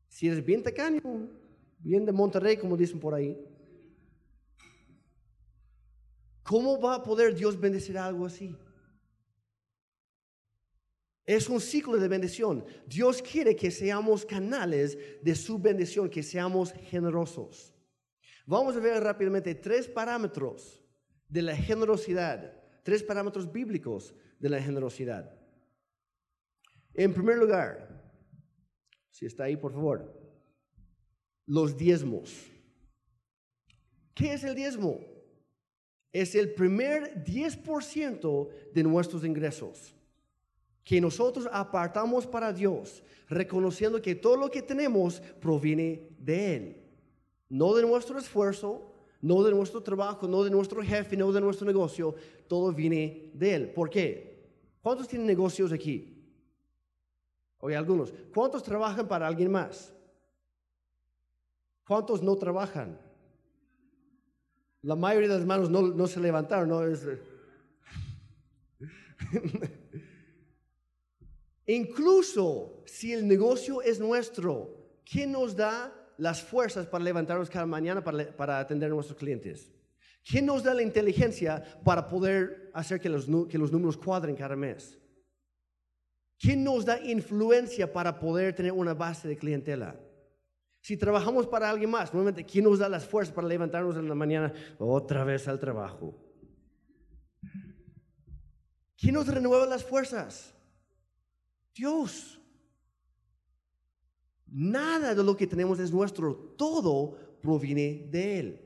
Si 0.08 0.25
eres 0.25 0.41
bien 0.45 0.63
tacaño, 0.63 1.01
bien 1.80 2.06
de 2.06 2.13
Monterrey, 2.13 2.56
como 2.56 2.77
dicen 2.77 2.97
por 2.97 3.13
ahí, 3.13 3.38
¿cómo 6.43 6.80
va 6.80 6.95
a 6.95 7.04
poder 7.04 7.36
Dios 7.36 7.60
bendecir 7.60 7.97
algo 7.97 8.25
así? 8.25 8.56
Es 11.25 11.49
un 11.49 11.60
ciclo 11.60 11.97
de 11.97 12.08
bendición. 12.08 12.63
Dios 12.88 13.21
quiere 13.21 13.54
que 13.54 13.69
seamos 13.69 14.25
canales 14.25 14.97
de 15.21 15.36
su 15.36 15.60
bendición, 15.60 16.10
que 16.10 16.23
seamos 16.23 16.71
generosos. 16.89 17.73
Vamos 18.45 18.77
a 18.77 18.80
ver 18.80 19.04
rápidamente 19.04 19.56
tres 19.56 19.89
parámetros 19.89 20.82
de 21.31 21.41
la 21.41 21.55
generosidad. 21.55 22.53
Tres 22.83 23.01
parámetros 23.01 23.51
bíblicos 23.51 24.13
de 24.39 24.49
la 24.49 24.61
generosidad. 24.61 25.33
En 26.93 27.13
primer 27.13 27.37
lugar, 27.37 27.87
si 29.09 29.25
está 29.25 29.45
ahí, 29.45 29.55
por 29.55 29.71
favor, 29.71 30.13
los 31.45 31.77
diezmos. 31.77 32.47
¿Qué 34.13 34.33
es 34.33 34.43
el 34.43 34.55
diezmo? 34.55 34.99
Es 36.11 36.35
el 36.35 36.53
primer 36.53 37.23
10% 37.23 38.49
de 38.73 38.83
nuestros 38.83 39.23
ingresos 39.23 39.95
que 40.83 40.99
nosotros 40.99 41.47
apartamos 41.51 42.25
para 42.25 42.51
Dios, 42.51 43.03
reconociendo 43.29 44.01
que 44.01 44.15
todo 44.15 44.35
lo 44.35 44.49
que 44.49 44.61
tenemos 44.61 45.21
proviene 45.39 46.09
de 46.17 46.55
Él, 46.55 46.83
no 47.47 47.73
de 47.75 47.83
nuestro 47.83 48.17
esfuerzo, 48.17 48.90
no 49.21 49.43
de 49.43 49.51
nuestro 49.51 49.81
trabajo, 49.81 50.27
no 50.27 50.43
de 50.43 50.49
nuestro 50.49 50.81
jefe, 50.81 51.15
no 51.15 51.31
de 51.31 51.41
nuestro 51.41 51.67
negocio, 51.67 52.15
todo 52.47 52.71
viene 52.73 53.31
de 53.34 53.55
Él. 53.55 53.69
¿Por 53.73 53.89
qué? 53.89 54.31
¿Cuántos 54.81 55.07
tienen 55.07 55.27
negocios 55.27 55.71
aquí? 55.71 56.17
Oye, 57.60 57.75
algunos. 57.75 58.12
¿Cuántos 58.34 58.63
trabajan 58.63 59.07
para 59.07 59.27
alguien 59.27 59.51
más? 59.51 59.93
¿Cuántos 61.86 62.23
no 62.23 62.36
trabajan? 62.36 62.99
La 64.81 64.95
mayoría 64.95 65.29
de 65.29 65.36
las 65.36 65.45
manos 65.45 65.69
no, 65.69 65.84
no 65.84 66.07
se 66.07 66.19
levantaron, 66.19 66.69
¿no? 66.69 66.84
Es, 66.84 67.05
Incluso 71.67 72.81
si 72.86 73.13
el 73.13 73.27
negocio 73.27 73.81
es 73.84 73.99
nuestro, 73.99 74.75
¿quién 75.05 75.31
nos 75.31 75.55
da 75.55 76.00
las 76.21 76.39
fuerzas 76.39 76.86
para 76.86 77.03
levantarnos 77.03 77.49
cada 77.49 77.65
mañana 77.65 78.03
para, 78.03 78.31
para 78.38 78.60
atender 78.60 78.91
a 78.91 78.93
nuestros 78.93 79.17
clientes? 79.17 79.71
¿Quién 80.23 80.45
nos 80.45 80.62
da 80.62 80.71
la 80.75 80.84
inteligencia 80.84 81.63
para 81.84 82.07
poder 82.07 82.69
hacer 82.75 83.01
que 83.01 83.10
los, 83.10 83.25
que 83.49 83.57
los 83.57 83.71
números 83.71 83.97
cuadren 83.97 84.36
cada 84.36 84.55
mes? 84.55 84.99
¿Quién 86.39 86.63
nos 86.63 86.86
da 86.86 87.01
influencia 87.01 87.91
para 87.91 88.19
poder 88.19 88.53
tener 88.53 88.71
una 88.71 88.93
base 88.93 89.27
de 89.27 89.36
clientela? 89.36 89.99
Si 90.79 90.95
trabajamos 90.95 91.47
para 91.47 91.71
alguien 91.71 91.89
más, 91.89 92.13
nuevamente, 92.13 92.45
¿quién 92.45 92.65
nos 92.65 92.77
da 92.77 92.88
las 92.88 93.05
fuerzas 93.05 93.34
para 93.34 93.47
levantarnos 93.47 93.97
en 93.97 94.07
la 94.07 94.13
mañana 94.13 94.53
otra 94.77 95.23
vez 95.23 95.47
al 95.47 95.60
trabajo? 95.60 96.15
¿Quién 98.95 99.15
nos 99.15 99.27
renueva 99.27 99.65
las 99.65 99.84
fuerzas? 99.84 100.53
Dios. 101.73 102.40
Nada 104.51 105.15
de 105.15 105.23
lo 105.23 105.37
que 105.37 105.47
tenemos 105.47 105.79
es 105.79 105.91
nuestro, 105.91 106.35
todo 106.57 107.15
proviene 107.41 108.05
de 108.11 108.39
Él. 108.39 108.61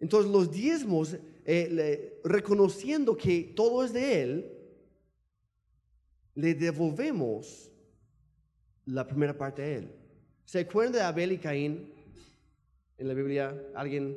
Entonces 0.00 0.30
los 0.30 0.50
diezmos, 0.50 1.16
eh, 1.44 2.20
reconociendo 2.24 3.14
que 3.14 3.52
todo 3.54 3.84
es 3.84 3.92
de 3.92 4.22
Él, 4.22 4.52
le 6.34 6.54
devolvemos 6.54 7.70
la 8.86 9.06
primera 9.06 9.36
parte 9.36 9.62
a 9.62 9.66
Él. 9.66 9.94
¿Se 10.46 10.60
acuerdan 10.60 10.94
de 10.94 11.02
Abel 11.02 11.32
y 11.32 11.38
Caín 11.38 11.92
en 12.96 13.08
la 13.08 13.12
Biblia? 13.12 13.54
¿Alguien? 13.74 14.16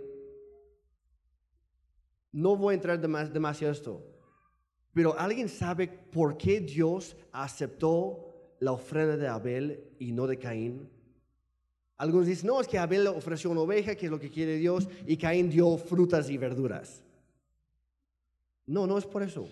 No 2.32 2.56
voy 2.56 2.72
a 2.72 2.76
entrar 2.76 3.02
demasiado 3.02 3.74
esto, 3.74 4.02
pero 4.94 5.18
¿alguien 5.20 5.50
sabe 5.50 5.90
por 5.90 6.38
qué 6.38 6.62
Dios 6.62 7.18
aceptó 7.34 8.31
la 8.62 8.72
ofrenda 8.72 9.18
de 9.18 9.28
Abel 9.28 9.84
y 10.00 10.12
no 10.12 10.28
de 10.28 10.38
Caín? 10.38 10.88
Algunos 11.98 12.28
dicen, 12.28 12.48
no, 12.48 12.62
es 12.62 12.68
que 12.68 12.80
Abel 12.80 13.06
ofreció 13.08 13.50
una 13.50 13.62
oveja, 13.62 13.96
que 13.96 14.06
es 14.06 14.12
lo 14.12 14.20
que 14.20 14.30
quiere 14.30 14.56
Dios, 14.56 14.88
y 15.06 15.18
Caín 15.18 15.50
dio 15.50 15.78
frutas 15.78 16.30
y 16.30 16.38
verduras. 16.38 17.04
No, 18.66 18.88
no 18.88 18.98
es 18.98 19.06
por 19.06 19.24
eso. 19.24 19.50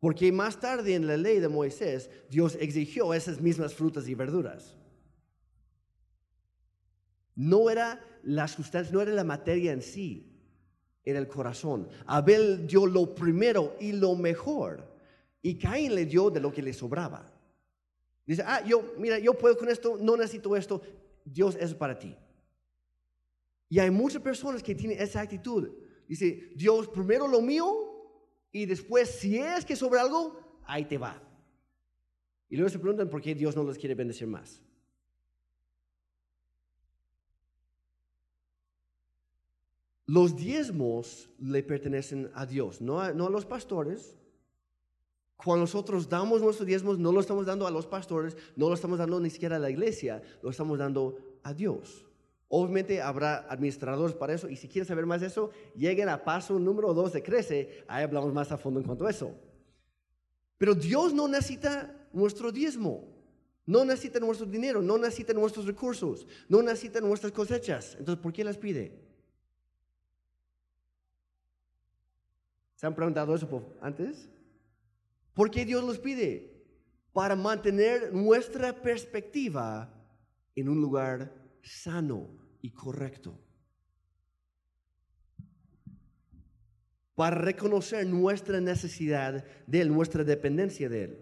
Porque 0.00 0.32
más 0.32 0.58
tarde 0.58 0.94
en 0.94 1.06
la 1.06 1.16
ley 1.16 1.40
de 1.40 1.48
Moisés, 1.48 2.10
Dios 2.28 2.56
exigió 2.60 3.14
esas 3.14 3.40
mismas 3.40 3.74
frutas 3.74 4.08
y 4.08 4.14
verduras. 4.14 4.74
No 7.34 7.68
era 7.68 8.00
la 8.22 8.48
sustancia, 8.48 8.92
no 8.92 9.02
era 9.02 9.12
la 9.12 9.24
materia 9.24 9.72
en 9.72 9.82
sí, 9.82 10.30
era 11.04 11.18
el 11.18 11.28
corazón. 11.28 11.88
Abel 12.06 12.66
dio 12.66 12.86
lo 12.86 13.14
primero 13.14 13.76
y 13.78 13.92
lo 13.92 14.14
mejor, 14.14 14.86
y 15.42 15.56
Caín 15.56 15.94
le 15.94 16.06
dio 16.06 16.30
de 16.30 16.40
lo 16.40 16.50
que 16.50 16.62
le 16.62 16.72
sobraba. 16.72 17.33
Dice, 18.26 18.42
ah, 18.46 18.62
yo, 18.64 18.94
mira, 18.98 19.18
yo 19.18 19.34
puedo 19.34 19.56
con 19.56 19.68
esto, 19.68 19.98
no 20.00 20.16
necesito 20.16 20.56
esto, 20.56 20.80
Dios 21.24 21.56
es 21.60 21.74
para 21.74 21.98
ti. 21.98 22.16
Y 23.68 23.78
hay 23.78 23.90
muchas 23.90 24.22
personas 24.22 24.62
que 24.62 24.74
tienen 24.74 25.00
esa 25.00 25.20
actitud. 25.20 25.68
Dice, 26.08 26.52
Dios 26.54 26.88
primero 26.88 27.26
lo 27.26 27.40
mío 27.40 27.66
y 28.52 28.66
después, 28.66 29.10
si 29.10 29.38
es 29.38 29.64
que 29.64 29.76
sobre 29.76 30.00
algo, 30.00 30.60
ahí 30.64 30.84
te 30.84 30.96
va. 30.96 31.20
Y 32.48 32.56
luego 32.56 32.70
se 32.70 32.78
preguntan 32.78 33.10
por 33.10 33.20
qué 33.20 33.34
Dios 33.34 33.56
no 33.56 33.64
los 33.64 33.76
quiere 33.76 33.94
bendecir 33.94 34.28
más. 34.28 34.62
Los 40.06 40.36
diezmos 40.36 41.30
le 41.38 41.62
pertenecen 41.62 42.30
a 42.34 42.44
Dios, 42.44 42.80
no 42.80 43.12
no 43.14 43.26
a 43.26 43.30
los 43.30 43.46
pastores. 43.46 44.18
Cuando 45.36 45.62
nosotros 45.62 46.08
damos 46.08 46.40
nuestros 46.40 46.66
diezmos, 46.66 46.98
no 46.98 47.12
lo 47.12 47.20
estamos 47.20 47.44
dando 47.46 47.66
a 47.66 47.70
los 47.70 47.86
pastores, 47.86 48.36
no 48.56 48.68
lo 48.68 48.74
estamos 48.74 48.98
dando 48.98 49.20
ni 49.20 49.30
siquiera 49.30 49.56
a 49.56 49.58
la 49.58 49.70
iglesia, 49.70 50.22
lo 50.42 50.50
estamos 50.50 50.78
dando 50.78 51.18
a 51.42 51.52
Dios. 51.52 52.06
Obviamente 52.48 53.02
habrá 53.02 53.46
administradores 53.48 54.14
para 54.14 54.34
eso 54.34 54.48
y 54.48 54.56
si 54.56 54.68
quieren 54.68 54.86
saber 54.86 55.06
más 55.06 55.20
de 55.20 55.26
eso, 55.26 55.50
lleguen 55.74 56.08
a 56.08 56.22
paso 56.22 56.58
número 56.58 56.94
2 56.94 57.12
de 57.14 57.22
Crece, 57.22 57.84
ahí 57.88 58.04
hablamos 58.04 58.32
más 58.32 58.52
a 58.52 58.58
fondo 58.58 58.80
en 58.80 58.86
cuanto 58.86 59.06
a 59.06 59.10
eso. 59.10 59.34
Pero 60.56 60.74
Dios 60.74 61.12
no 61.12 61.26
necesita 61.26 62.08
nuestro 62.12 62.52
diezmo, 62.52 63.08
no 63.66 63.84
necesita 63.84 64.20
nuestro 64.20 64.46
dinero, 64.46 64.82
no 64.82 64.98
necesita 64.98 65.32
nuestros 65.32 65.66
recursos, 65.66 66.26
no 66.48 66.62
necesita 66.62 67.00
nuestras 67.00 67.32
cosechas. 67.32 67.96
Entonces, 67.98 68.22
¿por 68.22 68.32
qué 68.32 68.44
las 68.44 68.56
pide? 68.56 69.00
¿Se 72.76 72.86
han 72.86 72.94
preguntado 72.94 73.34
eso 73.34 73.48
antes? 73.80 74.28
¿Por 75.34 75.50
qué 75.50 75.64
Dios 75.64 75.84
los 75.84 75.98
pide? 75.98 76.64
Para 77.12 77.36
mantener 77.36 78.12
nuestra 78.12 78.80
perspectiva 78.80 79.92
en 80.54 80.68
un 80.68 80.80
lugar 80.80 81.32
sano, 81.62 82.44
y 82.64 82.70
correcto. 82.70 83.38
Para 87.14 87.36
reconocer 87.36 88.06
nuestra 88.06 88.58
necesidad 88.58 89.44
de 89.66 89.80
Él, 89.82 89.92
nuestra 89.92 90.24
dependencia 90.24 90.88
de 90.88 91.04
Él. 91.04 91.18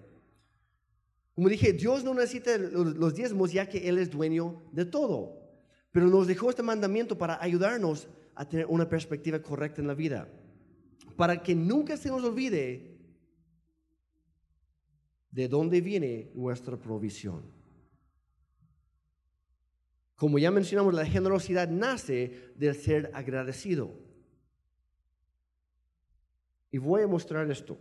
Como 1.34 1.48
dije, 1.48 1.72
Dios 1.72 2.04
no 2.04 2.14
necesita 2.14 2.56
los 2.58 3.14
diezmos 3.14 3.52
ya 3.52 3.68
que 3.68 3.88
Él 3.88 3.98
es 3.98 4.08
dueño 4.08 4.62
de 4.70 4.84
todo. 4.84 5.36
Pero 5.90 6.06
nos 6.06 6.28
dejó 6.28 6.50
este 6.50 6.62
mandamiento 6.62 7.18
para 7.18 7.42
ayudarnos 7.42 8.08
a 8.36 8.48
tener 8.48 8.66
una 8.66 8.88
perspectiva 8.88 9.42
correcta 9.42 9.80
en 9.80 9.88
la 9.88 9.94
vida. 9.94 10.28
Para 11.16 11.42
que 11.42 11.56
nunca 11.56 11.96
se 11.96 12.08
nos 12.08 12.22
olvide 12.22 12.91
de 15.32 15.48
dónde 15.48 15.80
viene 15.80 16.30
nuestra 16.34 16.76
provisión. 16.76 17.42
Como 20.14 20.38
ya 20.38 20.52
mencionamos, 20.52 20.94
la 20.94 21.04
generosidad 21.04 21.68
nace 21.68 22.52
del 22.54 22.76
ser 22.76 23.10
agradecido. 23.12 23.92
Y 26.70 26.78
voy 26.78 27.02
a 27.02 27.08
mostrar 27.08 27.50
esto. 27.50 27.76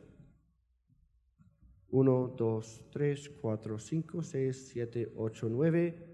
1, 1.92 2.34
2, 2.38 2.82
3, 2.90 3.30
4, 3.42 3.80
5, 3.80 4.24
6, 4.24 4.70
7, 4.74 5.14
8, 5.16 5.50
9. 5.52 6.08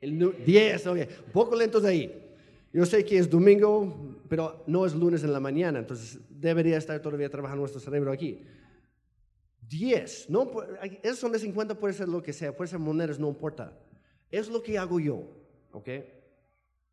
El 0.00 0.44
10, 0.44 0.86
ok. 0.86 0.98
Un 1.26 1.32
poco 1.32 1.56
lentos 1.56 1.84
ahí. 1.84 2.36
Yo 2.72 2.84
sé 2.84 3.04
que 3.04 3.18
es 3.18 3.30
domingo, 3.30 4.19
pero 4.30 4.62
no 4.68 4.86
es 4.86 4.94
lunes 4.94 5.24
en 5.24 5.32
la 5.32 5.40
mañana, 5.40 5.80
entonces 5.80 6.20
debería 6.30 6.78
estar 6.78 7.02
todavía 7.02 7.28
trabajando 7.28 7.62
nuestro 7.62 7.80
cerebro 7.80 8.12
aquí. 8.12 8.46
10, 9.68 10.30
no, 10.30 10.48
esos 11.02 11.18
son 11.18 11.32
de 11.32 11.40
50, 11.40 11.74
puede 11.74 11.94
ser 11.94 12.08
lo 12.08 12.22
que 12.22 12.32
sea, 12.32 12.56
puede 12.56 12.68
ser 12.68 12.78
monedas, 12.78 13.18
no 13.18 13.28
importa. 13.28 13.76
Es 14.30 14.48
lo 14.48 14.62
que 14.62 14.78
hago 14.78 15.00
yo, 15.00 15.28
¿ok? 15.72 15.88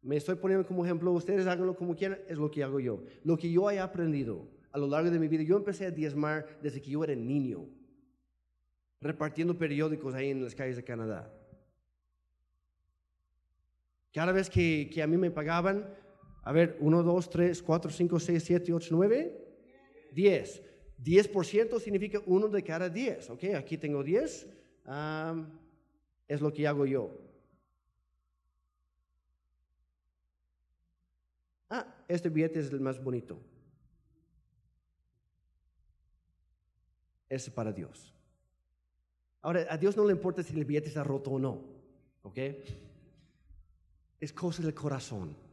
Me 0.01 0.17
estoy 0.17 0.33
poniendo 0.33 0.65
como 0.65 0.83
ejemplo, 0.83 1.11
ustedes 1.11 1.45
háganlo 1.45 1.75
como 1.75 1.95
quieran, 1.95 2.17
es 2.27 2.39
lo 2.39 2.49
que 2.49 2.63
hago 2.63 2.79
yo. 2.79 3.03
Lo 3.23 3.37
que 3.37 3.51
yo 3.51 3.69
he 3.69 3.79
aprendido 3.79 4.47
a 4.71 4.79
lo 4.79 4.87
largo 4.87 5.11
de 5.11 5.19
mi 5.19 5.27
vida, 5.27 5.43
yo 5.43 5.57
empecé 5.57 5.85
a 5.85 5.91
diezmar 5.91 6.47
desde 6.63 6.81
que 6.81 6.89
yo 6.89 7.03
era 7.03 7.13
niño, 7.13 7.67
repartiendo 8.99 9.55
periódicos 9.55 10.15
ahí 10.15 10.31
en 10.31 10.43
las 10.43 10.55
calles 10.55 10.77
de 10.77 10.83
Canadá. 10.83 11.31
Cada 14.11 14.31
vez 14.31 14.49
que, 14.49 14.89
que 14.91 15.03
a 15.03 15.07
mí 15.07 15.17
me 15.17 15.29
pagaban, 15.29 15.85
a 16.47 16.51
ver, 16.53 16.77
1, 16.79 17.03
2, 17.03 17.29
3, 17.29 17.61
4, 17.61 17.91
5, 17.91 18.19
6, 18.21 18.41
7, 18.41 18.73
8, 18.73 18.87
9, 18.91 19.47
10. 20.13 20.63
10% 21.03 21.77
significa 21.77 22.21
uno 22.25 22.47
de 22.47 22.63
cada 22.63 22.87
10. 22.87 23.31
¿Ok? 23.31 23.43
Aquí 23.53 23.77
tengo 23.77 24.01
10. 24.01 24.47
es 26.25 26.39
lo 26.39 26.53
que 26.53 26.65
hago 26.65 26.85
yo. 26.85 27.11
Ah, 31.69 31.85
este 32.07 32.29
billete 32.29 32.61
es 32.61 32.71
el 32.71 32.79
más 32.79 33.03
bonito. 33.03 33.37
Es 37.27 37.49
para 37.49 37.73
Dios. 37.73 38.13
Ahora, 39.41 39.67
a 39.69 39.77
Dios 39.77 39.97
no 39.97 40.05
le 40.05 40.13
importa 40.13 40.41
si 40.43 40.57
el 40.57 40.63
billete 40.63 40.87
está 40.87 41.03
roto 41.03 41.31
o 41.31 41.39
no. 41.39 41.61
¿Ok? 42.21 42.37
Es 44.21 44.31
cosa 44.31 44.63
del 44.63 44.73
corazón. 44.73 45.45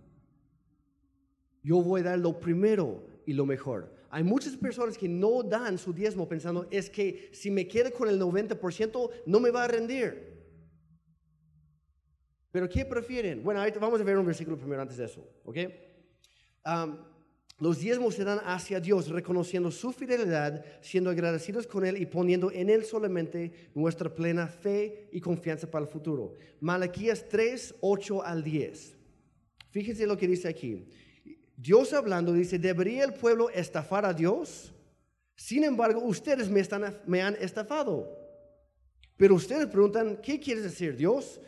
Yo 1.64 1.82
voy 1.82 2.02
a 2.02 2.04
dar 2.04 2.18
lo 2.18 2.38
primero 2.38 3.04
y 3.26 3.32
lo 3.32 3.46
mejor. 3.46 3.92
Hay 4.10 4.22
muchas 4.22 4.56
personas 4.56 4.96
que 4.96 5.08
no 5.08 5.42
dan 5.42 5.78
su 5.78 5.92
diezmo 5.92 6.28
pensando, 6.28 6.68
es 6.70 6.88
que 6.88 7.30
si 7.32 7.50
me 7.50 7.66
quedo 7.66 7.90
con 7.90 8.08
el 8.08 8.20
90% 8.20 9.10
no 9.26 9.40
me 9.40 9.50
va 9.50 9.64
a 9.64 9.68
rendir. 9.68 10.34
Pero 12.52 12.68
¿qué 12.68 12.84
prefieren? 12.84 13.42
Bueno, 13.42 13.58
ahorita 13.58 13.80
vamos 13.80 14.00
a 14.00 14.04
ver 14.04 14.16
un 14.16 14.26
versículo 14.26 14.56
primero 14.56 14.82
antes 14.82 14.98
de 14.98 15.06
eso, 15.06 15.28
¿ok? 15.44 15.56
Los 17.58 17.78
diezmos 17.78 18.14
se 18.14 18.24
dan 18.24 18.40
hacia 18.44 18.78
Dios, 18.78 19.08
reconociendo 19.08 19.70
su 19.70 19.92
fidelidad, 19.92 20.64
siendo 20.80 21.10
agradecidos 21.10 21.66
con 21.66 21.84
Él 21.86 21.96
y 21.96 22.06
poniendo 22.06 22.52
en 22.52 22.68
Él 22.68 22.84
solamente 22.84 23.70
nuestra 23.74 24.14
plena 24.14 24.48
fe 24.48 25.08
y 25.12 25.20
confianza 25.20 25.70
para 25.70 25.84
el 25.84 25.90
futuro. 25.90 26.34
Malaquías 26.60 27.28
3, 27.28 27.76
8 27.80 28.22
al 28.22 28.44
10. 28.44 28.96
Fíjense 29.70 30.06
lo 30.06 30.16
que 30.16 30.28
dice 30.28 30.46
aquí. 30.46 30.86
Dios 31.56 31.92
hablando 31.92 32.32
dice, 32.32 32.58
¿debería 32.58 33.04
el 33.04 33.14
pueblo 33.14 33.50
estafar 33.50 34.04
a 34.04 34.12
Dios? 34.12 34.72
Sin 35.36 35.64
embargo, 35.64 36.00
ustedes 36.00 36.48
me, 36.48 36.60
están, 36.60 36.96
me 37.06 37.22
han 37.22 37.34
estafado. 37.36 38.08
Pero 39.16 39.34
ustedes 39.34 39.66
preguntan, 39.66 40.18
¿qué 40.22 40.40
quieres 40.40 40.64
decir 40.64 40.96
Dios? 40.96 41.40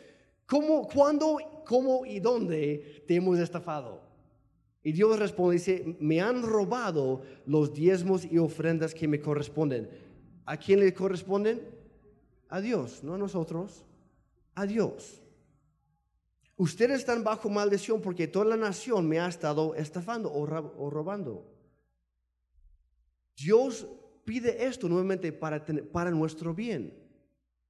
¿Cómo, 0.45 0.87
cuándo, 0.87 1.37
cómo 1.65 2.05
y 2.05 2.19
dónde 2.19 3.03
te 3.07 3.15
hemos 3.15 3.37
estafado? 3.39 4.01
Y 4.81 4.93
Dios 4.93 5.19
responde, 5.19 5.55
dice, 5.55 5.97
me 5.99 6.21
han 6.21 6.43
robado 6.43 7.21
los 7.45 7.73
diezmos 7.73 8.23
y 8.23 8.37
ofrendas 8.37 8.93
que 8.93 9.07
me 9.07 9.19
corresponden. 9.19 9.89
¿A 10.45 10.55
quién 10.55 10.79
le 10.79 10.93
corresponden? 10.93 11.61
A 12.47 12.61
Dios, 12.61 13.03
no 13.03 13.15
a 13.15 13.17
nosotros, 13.17 13.83
a 14.55 14.65
Dios. 14.65 15.21
Ustedes 16.57 16.99
están 16.99 17.23
bajo 17.23 17.49
maldición 17.49 18.01
porque 18.01 18.27
toda 18.27 18.45
la 18.45 18.57
nación 18.57 19.07
me 19.07 19.19
ha 19.19 19.27
estado 19.27 19.75
estafando 19.75 20.33
o, 20.33 20.89
robando. 20.89 21.45
Dios 23.35 23.87
pide 24.25 24.65
esto 24.65 24.89
nuevamente 24.89 25.31
para, 25.31 25.63
para 25.91 26.09
nuestro 26.09 26.55
bien. 26.55 26.97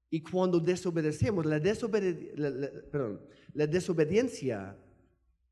Y 0.09 0.21
cuando 0.21 0.61
desobedecemos, 0.61 1.45
la, 1.45 1.59
la 3.53 3.67
desobediencia 3.67 4.77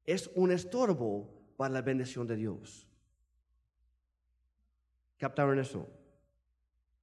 es 0.05 0.31
un 0.33 0.51
estorbo 0.51 1.29
para 1.57 1.73
la 1.73 1.81
bendición 1.81 2.25
de 2.25 2.37
Dios. 2.37 2.87
¿Captaron 5.17 5.59
eso? 5.59 5.89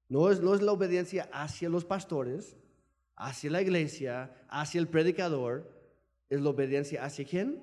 No 0.09 0.31
es, 0.31 0.41
no 0.41 0.55
es 0.55 0.63
la 0.63 0.73
obediencia 0.73 1.29
hacia 1.31 1.69
los 1.69 1.85
pastores, 1.85 2.57
hacia 3.17 3.51
la 3.51 3.61
iglesia, 3.61 4.35
hacia 4.49 4.81
el 4.81 4.89
predicador, 4.89 5.82
es 6.35 6.41
la 6.41 6.49
obediencia 6.49 7.05
hacia 7.05 7.27
quién? 7.27 7.63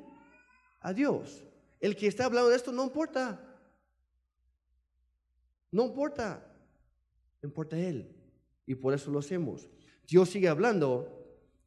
A 0.80 0.94
Dios. 0.94 1.44
El 1.80 1.96
que 1.96 2.06
está 2.06 2.26
hablando 2.26 2.50
de 2.50 2.56
esto 2.56 2.72
no 2.72 2.84
importa. 2.84 3.42
No 5.72 5.86
importa. 5.86 6.46
Importa 7.42 7.78
Él. 7.80 8.16
Y 8.68 8.76
por 8.76 8.94
eso 8.94 9.10
lo 9.10 9.20
hacemos. 9.20 9.68
Dios 10.08 10.30
sigue 10.30 10.48
hablando. 10.48 11.16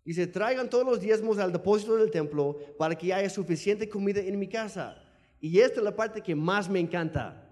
Dice, 0.04 0.28
traigan 0.28 0.70
todos 0.70 0.84
los 0.84 1.00
diezmos 1.00 1.38
al 1.38 1.52
depósito 1.52 1.96
del 1.96 2.10
templo 2.10 2.58
para 2.78 2.96
que 2.96 3.12
haya 3.12 3.30
suficiente 3.30 3.88
comida 3.88 4.20
en 4.20 4.38
mi 4.38 4.48
casa. 4.48 5.02
Y 5.40 5.58
esta 5.58 5.80
es 5.80 5.84
la 5.84 5.96
parte 5.96 6.22
que 6.22 6.36
más 6.36 6.70
me 6.70 6.78
encanta. 6.78 7.50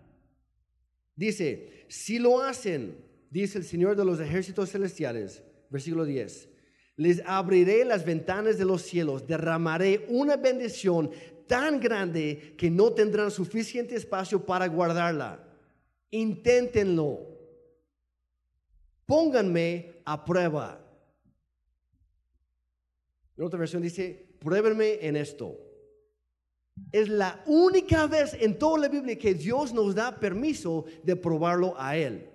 Dice, 1.17 1.87
si 1.89 2.21
lo 2.21 2.41
hacen, 2.41 3.05
dice 3.31 3.59
el 3.59 3.65
Señor 3.65 3.97
de 3.97 4.05
los 4.05 4.21
ejércitos 4.21 4.71
celestiales, 4.71 5.43
versículo 5.71 6.05
10, 6.05 6.50
les 7.01 7.23
abriré 7.25 7.87
las 7.87 8.05
ventanas 8.05 8.59
de 8.59 8.67
los 8.67 8.83
cielos, 8.83 9.27
derramaré 9.27 10.05
una 10.09 10.37
bendición 10.37 11.11
tan 11.47 11.81
grande 11.81 12.55
que 12.59 12.71
no 12.71 12.93
tendrán 12.93 13.31
suficiente 13.31 13.95
espacio 13.95 14.45
para 14.45 14.67
guardarla. 14.67 15.43
Inténtenlo. 16.11 17.27
Pónganme 19.07 20.03
a 20.05 20.23
prueba. 20.23 20.79
En 23.35 23.45
otra 23.45 23.59
versión 23.59 23.81
dice, 23.81 24.37
pruébenme 24.39 24.99
en 25.01 25.17
esto. 25.17 25.59
Es 26.93 27.09
la 27.09 27.43
única 27.47 28.09
vez 28.09 28.37
en 28.39 28.59
toda 28.59 28.79
la 28.79 28.89
Biblia 28.89 29.17
que 29.17 29.33
Dios 29.33 29.73
nos 29.73 29.95
da 29.95 30.21
permiso 30.21 30.85
de 31.03 31.17
probarlo 31.17 31.75
a 31.79 31.97
Él. 31.97 32.29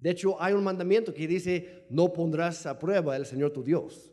De 0.00 0.10
hecho, 0.10 0.40
hay 0.40 0.54
un 0.54 0.64
mandamiento 0.64 1.12
que 1.12 1.26
dice, 1.26 1.84
no 1.90 2.12
pondrás 2.12 2.64
a 2.64 2.78
prueba 2.78 3.14
al 3.14 3.26
Señor 3.26 3.52
tu 3.52 3.62
Dios. 3.62 4.10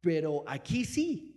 Pero 0.00 0.42
aquí 0.46 0.84
sí. 0.84 1.30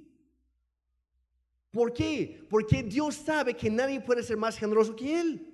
¿Por 1.72 1.94
qué? 1.94 2.46
Porque 2.50 2.82
Dios 2.82 3.16
sabe 3.16 3.54
que 3.54 3.70
nadie 3.70 4.02
puede 4.02 4.24
ser 4.24 4.38
más 4.38 4.58
generoso 4.58 4.96
que 4.96 5.20
Él. 5.20 5.54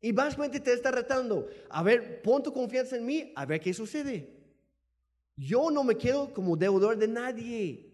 Y 0.00 0.12
básicamente 0.12 0.60
te 0.60 0.72
está 0.72 0.90
retando. 0.90 1.48
A 1.68 1.82
ver, 1.82 2.22
pon 2.22 2.42
tu 2.42 2.52
confianza 2.52 2.96
en 2.96 3.04
mí, 3.04 3.32
a 3.34 3.44
ver 3.44 3.60
qué 3.60 3.74
sucede. 3.74 4.32
Yo 5.36 5.70
no 5.70 5.82
me 5.82 5.96
quedo 5.96 6.32
como 6.32 6.56
deudor 6.56 6.96
de 6.96 7.08
nadie. 7.08 7.91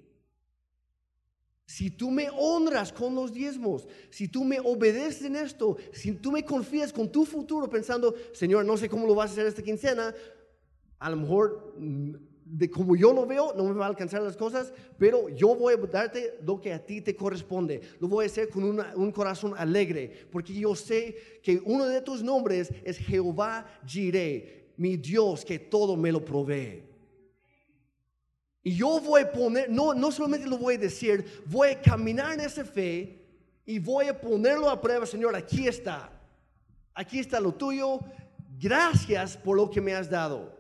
Si 1.69 1.91
tú 1.91 2.11
me 2.11 2.31
honras 2.35 2.95
con 2.95 3.15
los 3.15 3.31
diezmos, 3.31 3.87
si 4.09 4.27
tú 4.27 4.43
me 4.43 4.59
obedeces 4.59 5.21
en 5.25 5.37
esto, 5.37 5.77
si 5.93 6.13
tú 6.13 6.33
me 6.33 6.43
confías 6.43 6.95
con 6.95 7.13
tu 7.13 7.27
futuro 7.27 7.69
pensando, 7.69 8.15
Señor, 8.33 8.65
no 8.65 8.79
sé 8.79 8.89
cómo 8.89 9.07
lo 9.07 9.15
vas 9.15 9.29
a 9.29 9.33
hacer 9.35 9.47
esta 9.47 9.63
quincena, 9.63 10.15
a 10.99 11.11
lo 11.11 11.17
mejor 11.17 11.75
mm, 11.77 12.15
de 12.47 12.71
como 12.71 12.97
yo 12.97 13.13
lo 13.13 13.27
veo, 13.27 13.53
no 13.55 13.65
me 13.65 13.75
va 13.75 13.85
a 13.85 13.89
alcanzar 13.91 14.23
las 14.23 14.35
cosas, 14.35 14.73
pero 14.97 15.29
yo 15.29 15.55
voy 15.55 15.75
a 15.75 15.77
darte 15.77 16.39
lo 16.43 16.59
que 16.59 16.73
a 16.73 16.83
ti 16.83 17.03
te 17.03 17.15
corresponde. 17.15 17.83
Lo 18.01 18.09
voy 18.09 18.25
a 18.25 18.29
hacer 18.29 18.49
con 18.49 18.65
un 18.65 19.13
corazón 19.13 19.53
alegre, 19.55 20.11
porque 20.33 20.55
yo 20.55 20.75
sé 20.75 21.41
que 21.43 21.61
uno 21.67 21.85
de 21.85 22.01
tus 22.01 22.23
nombres 22.23 22.73
es 22.83 22.97
Jehová 22.97 23.67
Jireh, 23.87 24.73
mi 24.79 24.97
Dios 24.97 25.45
que 25.45 25.59
todo 25.59 25.99
me 25.99 26.13
lo 26.13 26.25
provee. 26.25 26.88
Y 28.69 28.75
yo 28.75 29.01
voy 29.01 29.23
a 29.23 29.33
poner, 29.33 29.71
no, 29.71 29.95
no 29.95 30.13
solamente 30.13 30.47
lo 30.47 30.59
voy 30.59 30.75
a 30.75 30.79
decir, 30.79 31.25
voy 31.47 31.71
a 31.71 31.81
caminar 31.81 32.35
en 32.35 32.41
esa 32.41 32.67
fe 32.67 33.19
y 33.65 33.79
voy 33.79 34.09
a 34.09 34.21
ponerlo 34.21 34.69
a 34.69 34.79
prueba, 34.79 35.07
Señor, 35.07 35.35
aquí 35.35 35.67
está. 35.67 36.13
Aquí 36.93 37.19
está 37.19 37.41
lo 37.41 37.55
tuyo. 37.55 38.01
Gracias 38.61 39.39
por 39.39 39.57
lo 39.57 39.71
que 39.71 39.81
me 39.81 39.95
has 39.95 40.11
dado. 40.11 40.55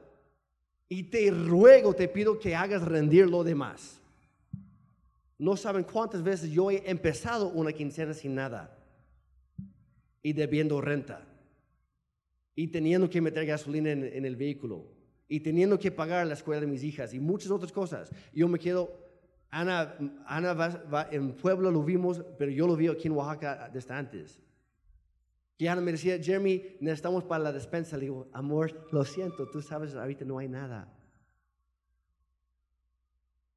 Y 0.88 1.02
te 1.02 1.30
ruego, 1.30 1.92
te 1.92 2.08
pido 2.08 2.38
que 2.38 2.56
hagas 2.56 2.80
rendir 2.80 3.28
lo 3.28 3.44
demás. 3.44 4.00
No 5.36 5.54
saben 5.58 5.84
cuántas 5.84 6.22
veces 6.22 6.50
yo 6.50 6.70
he 6.70 6.90
empezado 6.90 7.50
una 7.50 7.74
quincena 7.74 8.14
sin 8.14 8.34
nada 8.34 8.74
y 10.22 10.32
debiendo 10.32 10.80
renta 10.80 11.26
y 12.54 12.68
teniendo 12.68 13.10
que 13.10 13.20
meter 13.20 13.44
gasolina 13.44 13.90
en 13.90 14.24
el 14.24 14.34
vehículo 14.34 14.97
y 15.28 15.40
teniendo 15.40 15.78
que 15.78 15.92
pagar 15.92 16.26
la 16.26 16.34
escuela 16.34 16.60
de 16.60 16.66
mis 16.66 16.82
hijas 16.82 17.12
y 17.12 17.20
muchas 17.20 17.50
otras 17.50 17.70
cosas. 17.70 18.10
Yo 18.32 18.48
me 18.48 18.58
quedo, 18.58 18.90
Ana, 19.50 19.94
Ana 20.26 20.54
va, 20.54 21.08
en 21.10 21.34
Pueblo 21.34 21.70
lo 21.70 21.82
vimos, 21.82 22.24
pero 22.38 22.50
yo 22.50 22.66
lo 22.66 22.74
vi 22.74 22.88
aquí 22.88 23.08
en 23.08 23.12
Oaxaca 23.12 23.70
desde 23.72 23.94
antes. 23.94 24.40
Y 25.58 25.66
Ana 25.66 25.80
me 25.80 25.92
decía, 25.92 26.18
Jeremy, 26.22 26.76
necesitamos 26.80 27.24
para 27.24 27.44
la 27.44 27.52
despensa. 27.52 27.96
Le 27.96 28.04
digo, 28.04 28.28
amor, 28.32 28.88
lo 28.90 29.04
siento, 29.04 29.48
tú 29.50 29.60
sabes, 29.60 29.94
ahorita 29.94 30.24
no 30.24 30.38
hay 30.38 30.48
nada. 30.48 30.94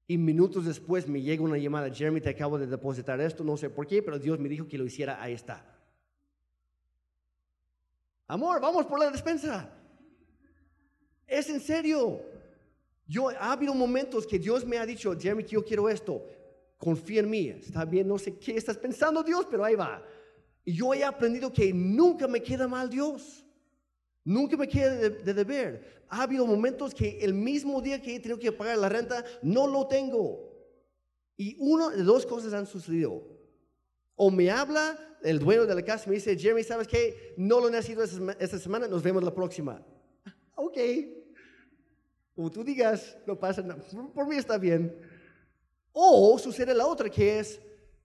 Y 0.08 0.18
minutos 0.18 0.66
después 0.66 1.08
me 1.08 1.22
llega 1.22 1.42
una 1.42 1.58
llamada, 1.58 1.90
Jeremy, 1.90 2.20
te 2.20 2.30
acabo 2.30 2.60
de 2.60 2.68
depositar 2.68 3.22
esto, 3.22 3.46
no 3.46 3.56
sé 3.56 3.70
por 3.70 3.88
qué, 3.88 4.04
pero 4.04 4.20
Dios 4.20 4.40
me 4.40 4.50
dijo 4.50 4.68
que 4.68 4.78
lo 4.78 4.84
hiciera, 4.84 5.22
ahí 5.22 5.34
está. 5.34 5.64
Amor, 8.28 8.60
vamos 8.60 8.86
por 8.88 9.00
la 9.00 9.10
despensa. 9.10 9.81
Es 11.32 11.50
en 11.50 11.62
serio. 11.62 12.22
Yo, 13.08 13.30
ha 13.30 13.54
habido 13.54 13.74
momentos 13.74 14.28
que 14.28 14.38
Dios 14.38 14.66
me 14.66 14.78
ha 14.78 14.86
dicho, 14.86 15.18
Jeremy, 15.18 15.46
yo 15.46 15.64
quiero 15.64 15.88
esto. 15.88 16.22
Confía 16.78 17.22
en 17.22 17.30
mí. 17.30 17.48
Está 17.48 17.86
bien, 17.86 18.06
no 18.06 18.20
sé 18.20 18.38
qué 18.38 18.58
estás 18.58 18.78
pensando, 18.78 19.24
Dios, 19.24 19.48
pero 19.50 19.64
ahí 19.64 19.76
va. 19.76 20.04
Y 20.66 20.74
yo 20.74 20.94
he 20.94 21.06
aprendido 21.06 21.52
que 21.52 21.72
nunca 21.74 22.28
me 22.28 22.44
queda 22.44 22.68
mal 22.68 22.90
Dios. 22.90 23.46
Nunca 24.26 24.58
me 24.58 24.68
queda 24.68 25.10
de, 25.10 25.34
deber. 25.34 26.04
Ha 26.10 26.24
habido 26.24 26.46
momentos 26.46 26.94
que 26.94 27.20
el 27.22 27.34
mismo 27.34 27.82
día 27.82 28.02
que 28.02 28.14
he 28.14 28.20
tenido 28.20 28.38
que 28.38 28.52
pagar 28.52 28.78
la 28.78 28.90
renta, 28.90 29.24
no 29.42 29.68
lo 29.68 29.88
tengo. 29.88 30.52
Y 31.38 31.56
una 31.60 31.92
de 31.92 32.04
dos 32.04 32.26
cosas 32.26 32.52
han 32.52 32.68
sucedido. 32.68 33.24
O 34.16 34.30
me 34.30 34.52
habla 34.52 35.00
el 35.24 35.40
dueño 35.40 35.66
de 35.66 35.76
la 35.76 35.86
casa 35.86 36.04
y 36.08 36.10
me 36.10 36.16
dice, 36.16 36.38
Jeremy, 36.38 36.64
¿sabes 36.64 36.90
qué? 36.90 37.34
No 37.38 37.62
lo 37.62 37.70
necesito 37.70 38.04
esta 38.04 38.60
semana, 38.60 38.90
nos 38.90 39.02
vemos 39.02 39.24
la 39.24 39.34
próxima. 39.34 39.82
Ok, 40.56 40.78
como 42.36 42.50
tú 42.50 42.64
digas, 42.64 43.18
no 43.26 43.38
pasa 43.38 43.62
nada, 43.62 43.84
por 44.14 44.28
mí 44.28 44.36
está 44.36 44.58
bien. 44.58 44.96
O 45.92 46.40
sucede 46.40 46.74
la 46.74 46.88
otra 46.88 47.10
que 47.10 47.40
es, 47.40 47.60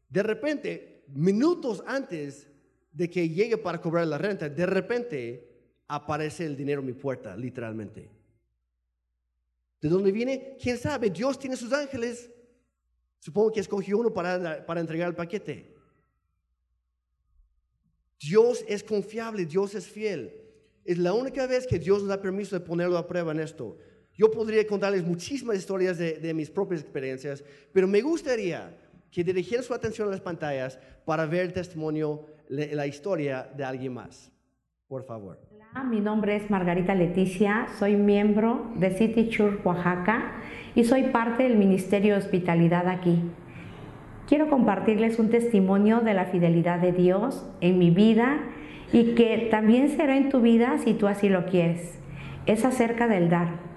de 0.09 0.23
repente, 0.23 1.05
minutos 1.09 1.83
antes 1.87 2.49
de 2.93 3.09
que 3.09 3.29
llegue 3.29 3.57
para 3.57 3.81
cobrar 3.81 4.07
la 4.07 4.19
renta, 4.19 4.49
de 4.49 4.67
repente 4.67 5.57
aparece 5.89 6.47
el 6.47 6.57
dinero 6.57 6.81
en 6.81 6.87
mi 6.87 6.93
puerta, 6.93 7.37
literalmente. 7.37 8.11
¿De 9.81 9.89
dónde 9.89 10.11
viene? 10.11 10.57
¿Quién 10.61 10.79
sabe? 10.79 11.11
Dios 11.11 11.39
tiene 11.39 11.57
sus 11.57 11.73
ángeles. 11.73 12.31
Supongo 13.21 13.53
que 13.53 13.61
escogió 13.61 13.99
uno 13.99 14.13
para, 14.13 14.65
para 14.67 14.81
entregar 14.81 15.09
el 15.09 15.15
paquete. 15.15 15.77
Dios 18.19 18.65
es 18.67 18.83
confiable, 18.83 19.45
Dios 19.45 19.75
es 19.75 19.87
fiel. 19.87 20.33
Es 20.85 20.99
la 20.99 21.13
única 21.13 21.47
vez 21.47 21.67
que 21.67 21.79
Dios 21.79 22.01
nos 22.01 22.09
da 22.09 22.21
permiso 22.21 22.59
de 22.59 22.65
ponerlo 22.65 22.97
a 22.97 23.07
prueba 23.07 23.33
en 23.33 23.41
esto. 23.41 23.77
Yo 24.17 24.31
podría 24.31 24.67
contarles 24.67 25.05
muchísimas 25.05 25.57
historias 25.57 25.99
de, 25.99 26.33
mis 26.35 26.51
propias 26.51 26.81
experiencias, 26.81 27.45
pero 27.73 27.87
me 27.87 28.01
gustaría 28.01 28.75
que 29.11 29.23
dirigieran 29.23 29.65
su 29.65 29.75
atención 29.75 30.09
a 30.09 30.11
las 30.11 30.21
pantallas 30.21 30.79
para 31.05 31.27
ver 31.27 31.43
el 31.43 31.53
testimonio, 31.53 32.27
la 32.49 32.87
historia 32.87 33.49
de 33.57 33.65
alguien 33.65 33.95
más. 33.95 34.33
Por 34.89 35.05
favor. 35.05 35.39
Hola, 35.51 35.85
mi 35.85 36.01
nombre 36.01 36.37
es 36.37 36.49
Margarita 36.49 36.95
Leticia, 36.95 37.67
soy 37.79 37.97
miembro 37.97 38.71
de 38.77 38.91
City 38.97 39.29
Church 39.29 39.65
Oaxaca 39.67 40.33
y 40.75 40.85
soy 40.85 41.05
parte 41.05 41.43
del 41.43 41.57
Ministerio 41.57 42.15
de 42.15 42.21
Hospitalidad 42.21 42.89
aquí. 42.89 43.21
Quiero 44.29 44.49
compartirles 44.49 45.19
un 45.19 45.29
testimonio 45.29 46.01
de 46.01 46.15
la 46.15 46.27
fidelidad 46.27 46.81
de 46.81 46.93
Dios 46.93 47.45
en 47.61 47.79
mi 47.79 47.91
vida 47.91 48.41
y 48.93 49.15
que 49.15 49.49
también 49.51 49.89
será 49.91 50.17
en 50.17 50.31
tu 50.31 50.41
vida 50.41 50.79
si 50.79 50.95
tú 50.95 51.07
así 51.07 51.29
lo 51.29 51.47
quieres. 51.47 51.99
Es 52.47 52.65
acerca 52.65 53.09
del 53.09 53.29
dar. 53.29 53.76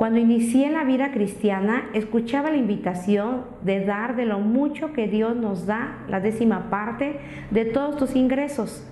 Cuando 0.00 0.18
inicié 0.18 0.70
la 0.70 0.84
vida 0.84 1.12
cristiana, 1.12 1.90
escuchaba 1.92 2.50
la 2.50 2.56
invitación 2.56 3.44
de 3.60 3.84
dar 3.84 4.16
de 4.16 4.24
lo 4.24 4.38
mucho 4.38 4.94
que 4.94 5.08
Dios 5.08 5.36
nos 5.36 5.66
da, 5.66 5.98
la 6.08 6.20
décima 6.20 6.70
parte 6.70 7.20
de 7.50 7.66
todos 7.66 7.98
tus 7.98 8.16
ingresos. 8.16 8.90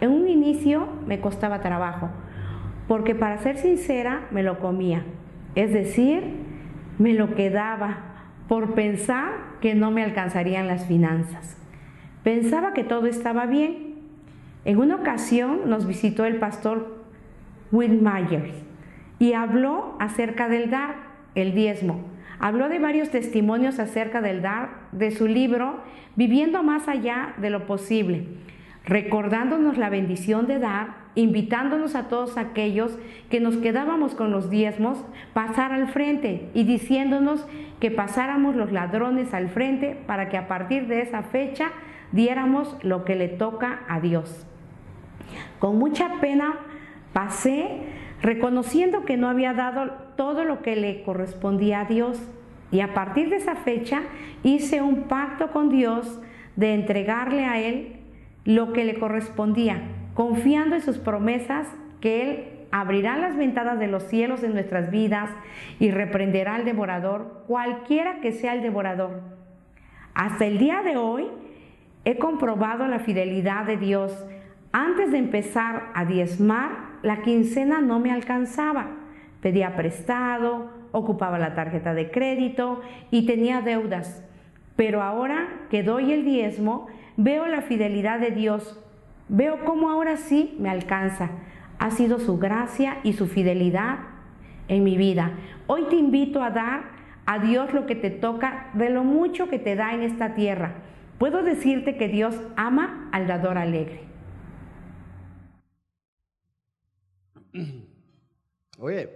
En 0.00 0.12
un 0.12 0.28
inicio 0.28 0.86
me 1.08 1.20
costaba 1.20 1.60
trabajo, 1.60 2.08
porque 2.86 3.16
para 3.16 3.38
ser 3.38 3.56
sincera 3.56 4.28
me 4.30 4.44
lo 4.44 4.60
comía, 4.60 5.02
es 5.56 5.72
decir, 5.72 6.22
me 7.00 7.14
lo 7.14 7.34
quedaba 7.34 7.98
por 8.46 8.74
pensar 8.74 9.32
que 9.60 9.74
no 9.74 9.90
me 9.90 10.04
alcanzarían 10.04 10.68
las 10.68 10.86
finanzas. 10.86 11.56
Pensaba 12.22 12.74
que 12.74 12.84
todo 12.84 13.08
estaba 13.08 13.46
bien. 13.46 13.96
En 14.64 14.78
una 14.78 14.94
ocasión 14.94 15.68
nos 15.68 15.84
visitó 15.84 16.24
el 16.24 16.36
pastor 16.36 17.02
Will 17.72 18.00
Myers 18.00 18.63
y 19.18 19.32
habló 19.32 19.96
acerca 20.00 20.48
del 20.48 20.70
dar, 20.70 20.96
el 21.34 21.54
diezmo. 21.54 22.04
Habló 22.38 22.68
de 22.68 22.78
varios 22.78 23.10
testimonios 23.10 23.78
acerca 23.78 24.20
del 24.20 24.42
dar 24.42 24.70
de 24.92 25.10
su 25.10 25.26
libro, 25.26 25.80
Viviendo 26.16 26.62
más 26.62 26.86
allá 26.86 27.34
de 27.38 27.50
lo 27.50 27.66
posible, 27.66 28.28
recordándonos 28.84 29.76
la 29.78 29.90
bendición 29.90 30.46
de 30.46 30.60
dar, 30.60 30.94
invitándonos 31.16 31.96
a 31.96 32.08
todos 32.08 32.36
aquellos 32.36 32.96
que 33.30 33.40
nos 33.40 33.56
quedábamos 33.56 34.14
con 34.14 34.30
los 34.30 34.48
diezmos, 34.48 35.04
pasar 35.32 35.72
al 35.72 35.88
frente 35.88 36.50
y 36.54 36.64
diciéndonos 36.64 37.44
que 37.80 37.90
pasáramos 37.90 38.54
los 38.54 38.70
ladrones 38.70 39.34
al 39.34 39.48
frente 39.48 39.98
para 40.06 40.28
que 40.28 40.36
a 40.36 40.46
partir 40.46 40.86
de 40.86 41.02
esa 41.02 41.22
fecha 41.22 41.72
diéramos 42.12 42.76
lo 42.82 43.04
que 43.04 43.16
le 43.16 43.26
toca 43.26 43.80
a 43.88 43.98
Dios. 43.98 44.46
Con 45.58 45.78
mucha 45.78 46.20
pena 46.20 46.54
pasé 47.12 47.80
reconociendo 48.24 49.04
que 49.04 49.18
no 49.18 49.28
había 49.28 49.52
dado 49.52 49.90
todo 50.16 50.44
lo 50.44 50.62
que 50.62 50.76
le 50.76 51.02
correspondía 51.02 51.80
a 51.80 51.84
Dios. 51.84 52.18
Y 52.72 52.80
a 52.80 52.94
partir 52.94 53.28
de 53.28 53.36
esa 53.36 53.54
fecha 53.54 54.00
hice 54.42 54.80
un 54.80 55.02
pacto 55.02 55.50
con 55.50 55.68
Dios 55.68 56.22
de 56.56 56.72
entregarle 56.72 57.44
a 57.44 57.60
Él 57.60 57.96
lo 58.46 58.72
que 58.72 58.86
le 58.86 58.98
correspondía, 58.98 59.82
confiando 60.14 60.74
en 60.74 60.80
sus 60.80 60.96
promesas 60.96 61.68
que 62.00 62.22
Él 62.22 62.44
abrirá 62.70 63.18
las 63.18 63.36
ventanas 63.36 63.78
de 63.78 63.88
los 63.88 64.04
cielos 64.04 64.42
en 64.42 64.54
nuestras 64.54 64.90
vidas 64.90 65.28
y 65.78 65.90
reprenderá 65.90 66.54
al 66.54 66.64
devorador, 66.64 67.44
cualquiera 67.46 68.20
que 68.20 68.32
sea 68.32 68.54
el 68.54 68.62
devorador. 68.62 69.20
Hasta 70.14 70.46
el 70.46 70.56
día 70.56 70.80
de 70.82 70.96
hoy 70.96 71.26
he 72.06 72.16
comprobado 72.16 72.86
la 72.88 73.00
fidelidad 73.00 73.66
de 73.66 73.76
Dios. 73.76 74.26
Antes 74.72 75.12
de 75.12 75.18
empezar 75.18 75.90
a 75.94 76.06
diezmar, 76.06 76.83
la 77.04 77.20
quincena 77.20 77.80
no 77.80 78.00
me 78.00 78.10
alcanzaba. 78.10 78.88
Pedía 79.42 79.76
prestado, 79.76 80.70
ocupaba 80.90 81.38
la 81.38 81.54
tarjeta 81.54 81.92
de 81.92 82.10
crédito 82.10 82.80
y 83.10 83.26
tenía 83.26 83.60
deudas. 83.60 84.24
Pero 84.74 85.02
ahora 85.02 85.66
que 85.68 85.82
doy 85.82 86.12
el 86.12 86.24
diezmo, 86.24 86.86
veo 87.18 87.46
la 87.46 87.60
fidelidad 87.60 88.18
de 88.18 88.30
Dios. 88.30 88.80
Veo 89.28 89.64
cómo 89.64 89.90
ahora 89.90 90.16
sí 90.16 90.56
me 90.58 90.70
alcanza. 90.70 91.30
Ha 91.78 91.90
sido 91.90 92.18
su 92.18 92.38
gracia 92.38 92.98
y 93.02 93.12
su 93.12 93.26
fidelidad 93.26 93.98
en 94.68 94.82
mi 94.82 94.96
vida. 94.96 95.32
Hoy 95.66 95.84
te 95.90 95.96
invito 95.96 96.42
a 96.42 96.50
dar 96.50 96.84
a 97.26 97.38
Dios 97.38 97.74
lo 97.74 97.84
que 97.84 97.96
te 97.96 98.10
toca 98.10 98.70
de 98.72 98.88
lo 98.88 99.04
mucho 99.04 99.48
que 99.48 99.58
te 99.58 99.76
da 99.76 99.92
en 99.92 100.02
esta 100.02 100.34
tierra. 100.34 100.72
Puedo 101.18 101.42
decirte 101.42 101.98
que 101.98 102.08
Dios 102.08 102.40
ama 102.56 103.10
al 103.12 103.26
dador 103.26 103.58
alegre. 103.58 104.13
Oye, 108.78 109.10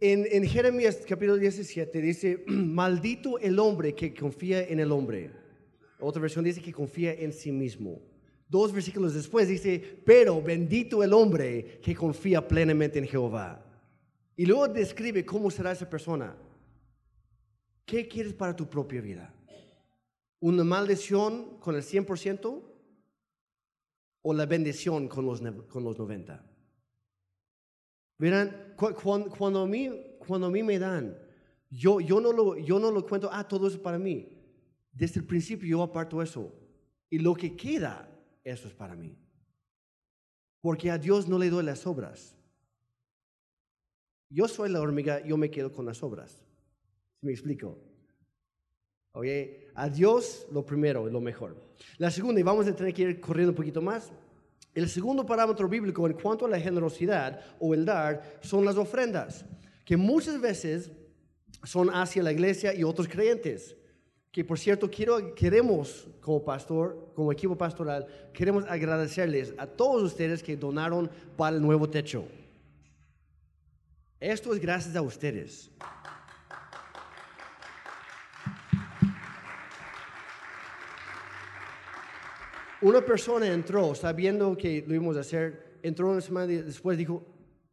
en, 0.00 0.44
Jeremías 0.44 0.98
capítulo 1.08 1.36
17 1.36 2.00
dice, 2.00 2.44
maldito 2.46 3.38
el 3.38 3.58
hombre 3.58 3.94
que 3.94 4.14
confía 4.14 4.62
en 4.62 4.80
el 4.80 4.92
hombre. 4.92 5.30
Otra 5.98 6.22
versión 6.22 6.44
dice 6.44 6.60
que 6.60 6.72
confía 6.72 7.12
en 7.12 7.32
sí 7.32 7.52
mismo. 7.52 8.00
Dos 8.48 8.72
versículos 8.72 9.14
después 9.14 9.48
dice, 9.48 10.02
pero 10.04 10.42
bendito 10.42 11.02
el 11.02 11.12
hombre 11.12 11.80
que 11.82 11.94
confía 11.94 12.46
plenamente 12.46 12.98
en 12.98 13.06
Jehová. 13.06 13.64
Y 14.36 14.46
luego 14.46 14.68
describe 14.68 15.24
cómo 15.24 15.50
será 15.50 15.72
esa 15.72 15.88
persona. 15.88 16.36
¿Qué 17.84 18.06
quieres 18.08 18.34
para 18.34 18.54
tu 18.54 18.68
propia 18.68 19.00
vida? 19.00 19.34
¿Una 20.40 20.64
maldición 20.64 21.58
con 21.60 21.76
el 21.76 21.82
100%? 21.82 22.71
O 24.22 24.32
la 24.32 24.46
bendición 24.46 25.08
con 25.08 25.26
los, 25.26 25.40
con 25.68 25.84
los 25.84 25.98
90. 25.98 26.44
Verán, 28.18 28.74
cuando, 28.76 29.60
a 29.60 29.66
mí, 29.66 29.90
cuando 30.18 30.50
me 30.50 30.78
dan, 30.78 31.18
yo, 31.68 32.00
yo, 32.00 32.20
no 32.20 32.32
lo, 32.32 32.56
yo 32.56 32.78
no 32.78 32.90
lo 32.90 33.04
cuento, 33.04 33.28
ah, 33.32 33.46
todo 33.46 33.66
es 33.66 33.76
para 33.76 33.98
mí. 33.98 34.28
Desde 34.92 35.20
el 35.20 35.26
principio 35.26 35.68
yo 35.68 35.82
aparto 35.82 36.22
eso. 36.22 36.52
Y 37.10 37.18
lo 37.18 37.34
que 37.34 37.56
queda, 37.56 38.08
eso 38.44 38.68
es 38.68 38.74
para 38.74 38.94
mí. 38.94 39.18
Porque 40.60 40.90
a 40.90 40.98
Dios 40.98 41.28
no 41.28 41.38
le 41.38 41.50
doy 41.50 41.64
las 41.64 41.86
obras. 41.86 42.36
Yo 44.30 44.46
soy 44.48 44.70
la 44.70 44.80
hormiga, 44.80 45.24
yo 45.26 45.36
me 45.36 45.50
quedo 45.50 45.72
con 45.72 45.84
las 45.84 46.02
obras. 46.02 46.44
¿Me 47.20 47.32
explico? 47.32 47.78
Oye, 49.12 49.68
a 49.74 49.88
Dios 49.88 50.46
lo 50.50 50.64
primero, 50.64 51.06
lo 51.06 51.20
mejor. 51.20 51.56
La 51.98 52.10
segunda, 52.10 52.40
y 52.40 52.42
vamos 52.42 52.66
a 52.66 52.74
tener 52.74 52.94
que 52.94 53.02
ir 53.02 53.20
corriendo 53.20 53.50
un 53.50 53.56
poquito 53.56 53.82
más. 53.82 54.10
El 54.74 54.88
segundo 54.88 55.26
parámetro 55.26 55.68
bíblico 55.68 56.06
en 56.06 56.14
cuanto 56.14 56.46
a 56.46 56.48
la 56.48 56.58
generosidad 56.58 57.40
o 57.60 57.74
el 57.74 57.84
dar 57.84 58.38
son 58.40 58.64
las 58.64 58.76
ofrendas, 58.76 59.44
que 59.84 59.98
muchas 59.98 60.40
veces 60.40 60.90
son 61.62 61.90
hacia 61.90 62.22
la 62.22 62.32
iglesia 62.32 62.74
y 62.74 62.82
otros 62.84 63.06
creyentes. 63.06 63.76
Que 64.30 64.44
por 64.44 64.58
cierto, 64.58 64.90
quiero, 64.90 65.34
queremos 65.34 66.08
como 66.22 66.42
pastor, 66.42 67.12
como 67.14 67.30
equipo 67.30 67.54
pastoral, 67.54 68.06
queremos 68.32 68.64
agradecerles 68.64 69.52
a 69.58 69.66
todos 69.66 70.02
ustedes 70.02 70.42
que 70.42 70.56
donaron 70.56 71.10
para 71.36 71.54
el 71.54 71.60
nuevo 71.60 71.90
techo. 71.90 72.24
Esto 74.18 74.54
es 74.54 74.60
gracias 74.60 74.96
a 74.96 75.02
ustedes. 75.02 75.70
Una 82.82 83.00
persona 83.00 83.46
entró 83.46 83.94
sabiendo 83.94 84.56
que 84.56 84.84
lo 84.86 84.94
íbamos 84.94 85.16
a 85.16 85.20
hacer, 85.20 85.78
entró 85.82 86.10
una 86.10 86.20
semana 86.20 86.52
y 86.52 86.56
después 86.56 86.98
dijo, 86.98 87.24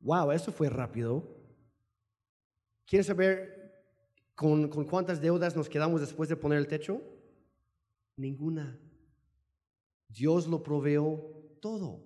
wow, 0.01 0.31
eso 0.31 0.51
fue 0.51 0.69
rápido. 0.69 1.27
¿Quieren 2.85 3.03
saber 3.03 3.83
con, 4.35 4.69
con 4.69 4.85
cuántas 4.85 5.19
deudas 5.19 5.55
nos 5.55 5.67
quedamos 5.67 6.01
después 6.01 6.29
de 6.29 6.35
poner 6.35 6.59
el 6.59 6.67
techo? 6.67 7.01
Ninguna. 8.17 8.79
Dios 10.07 10.47
lo 10.47 10.61
proveó 10.61 11.55
todo. 11.59 12.03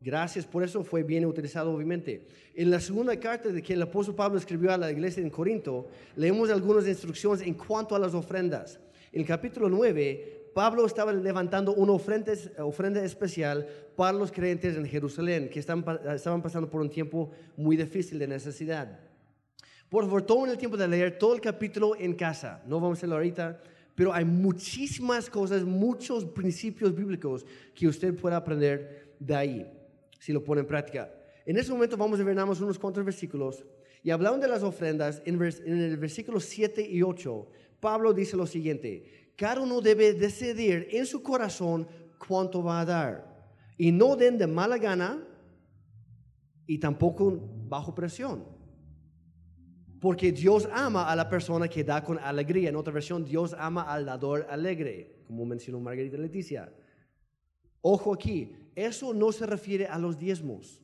Gracias 0.00 0.44
por 0.44 0.64
eso 0.64 0.82
fue 0.82 1.02
bien 1.02 1.24
utilizado, 1.24 1.72
obviamente. 1.72 2.26
En 2.54 2.70
la 2.70 2.80
segunda 2.80 3.18
carta 3.18 3.48
de 3.48 3.62
que 3.62 3.72
el 3.72 3.82
apóstol 3.82 4.16
Pablo 4.16 4.36
escribió 4.36 4.72
a 4.72 4.76
la 4.76 4.90
iglesia 4.90 5.22
en 5.22 5.30
Corinto, 5.30 5.88
leemos 6.16 6.50
algunas 6.50 6.86
instrucciones 6.86 7.40
en 7.40 7.54
cuanto 7.54 7.94
a 7.94 7.98
las 7.98 8.12
ofrendas. 8.12 8.78
El 9.12 9.26
capítulo 9.26 9.68
9, 9.68 10.52
Pablo 10.54 10.86
estaba 10.86 11.12
levantando 11.12 11.74
una 11.74 11.92
ofrenda, 11.92 12.32
ofrenda 12.58 13.04
especial 13.04 13.68
para 13.94 14.16
los 14.16 14.32
creyentes 14.32 14.74
en 14.74 14.86
Jerusalén, 14.86 15.50
que 15.50 15.60
estaban, 15.60 15.84
estaban 16.14 16.40
pasando 16.40 16.70
por 16.70 16.80
un 16.80 16.88
tiempo 16.88 17.30
muy 17.54 17.76
difícil 17.76 18.18
de 18.18 18.26
necesidad. 18.26 19.00
Por 19.90 20.04
favor, 20.04 20.22
tomen 20.22 20.50
el 20.50 20.56
tiempo 20.56 20.78
de 20.78 20.88
leer 20.88 21.18
todo 21.18 21.34
el 21.34 21.42
capítulo 21.42 21.94
en 21.98 22.14
casa. 22.14 22.62
No 22.66 22.76
vamos 22.80 22.96
a 22.96 23.00
hacerlo 23.00 23.16
ahorita, 23.16 23.60
pero 23.94 24.14
hay 24.14 24.24
muchísimas 24.24 25.28
cosas, 25.28 25.62
muchos 25.62 26.24
principios 26.24 26.94
bíblicos 26.94 27.44
que 27.74 27.86
usted 27.86 28.14
puede 28.14 28.34
aprender 28.34 29.14
de 29.18 29.34
ahí, 29.34 29.70
si 30.18 30.32
lo 30.32 30.42
pone 30.42 30.62
en 30.62 30.66
práctica. 30.66 31.12
En 31.44 31.58
este 31.58 31.70
momento 31.70 31.98
vamos 31.98 32.18
a 32.18 32.24
ver 32.24 32.34
nada 32.34 32.46
más 32.46 32.62
unos 32.62 32.78
cuantos 32.78 33.04
versículos. 33.04 33.62
Y 34.02 34.10
hablando 34.10 34.38
de 34.38 34.48
las 34.48 34.62
ofrendas, 34.62 35.20
en, 35.26 35.34
en 35.34 35.80
el 35.80 35.98
versículo 35.98 36.40
7 36.40 36.88
y 36.88 37.02
8, 37.02 37.46
Pablo 37.82 38.14
dice 38.14 38.36
lo 38.36 38.46
siguiente, 38.46 39.32
cada 39.36 39.60
uno 39.60 39.80
debe 39.80 40.12
decidir 40.12 40.86
en 40.92 41.04
su 41.04 41.20
corazón 41.20 41.88
cuánto 42.16 42.62
va 42.62 42.80
a 42.80 42.84
dar. 42.84 43.50
Y 43.76 43.90
no 43.90 44.14
den 44.14 44.38
de 44.38 44.46
mala 44.46 44.78
gana 44.78 45.26
y 46.64 46.78
tampoco 46.78 47.40
bajo 47.66 47.92
presión. 47.92 48.44
Porque 50.00 50.30
Dios 50.30 50.68
ama 50.72 51.10
a 51.10 51.16
la 51.16 51.28
persona 51.28 51.66
que 51.66 51.82
da 51.82 52.04
con 52.04 52.20
alegría. 52.20 52.68
En 52.68 52.76
otra 52.76 52.92
versión, 52.92 53.24
Dios 53.24 53.52
ama 53.58 53.82
al 53.82 54.06
dador 54.06 54.46
alegre, 54.48 55.24
como 55.26 55.44
mencionó 55.44 55.80
Margarita 55.80 56.18
Leticia. 56.18 56.72
Ojo 57.80 58.14
aquí, 58.14 58.54
eso 58.76 59.12
no 59.12 59.32
se 59.32 59.44
refiere 59.44 59.88
a 59.88 59.98
los 59.98 60.16
diezmos. 60.16 60.80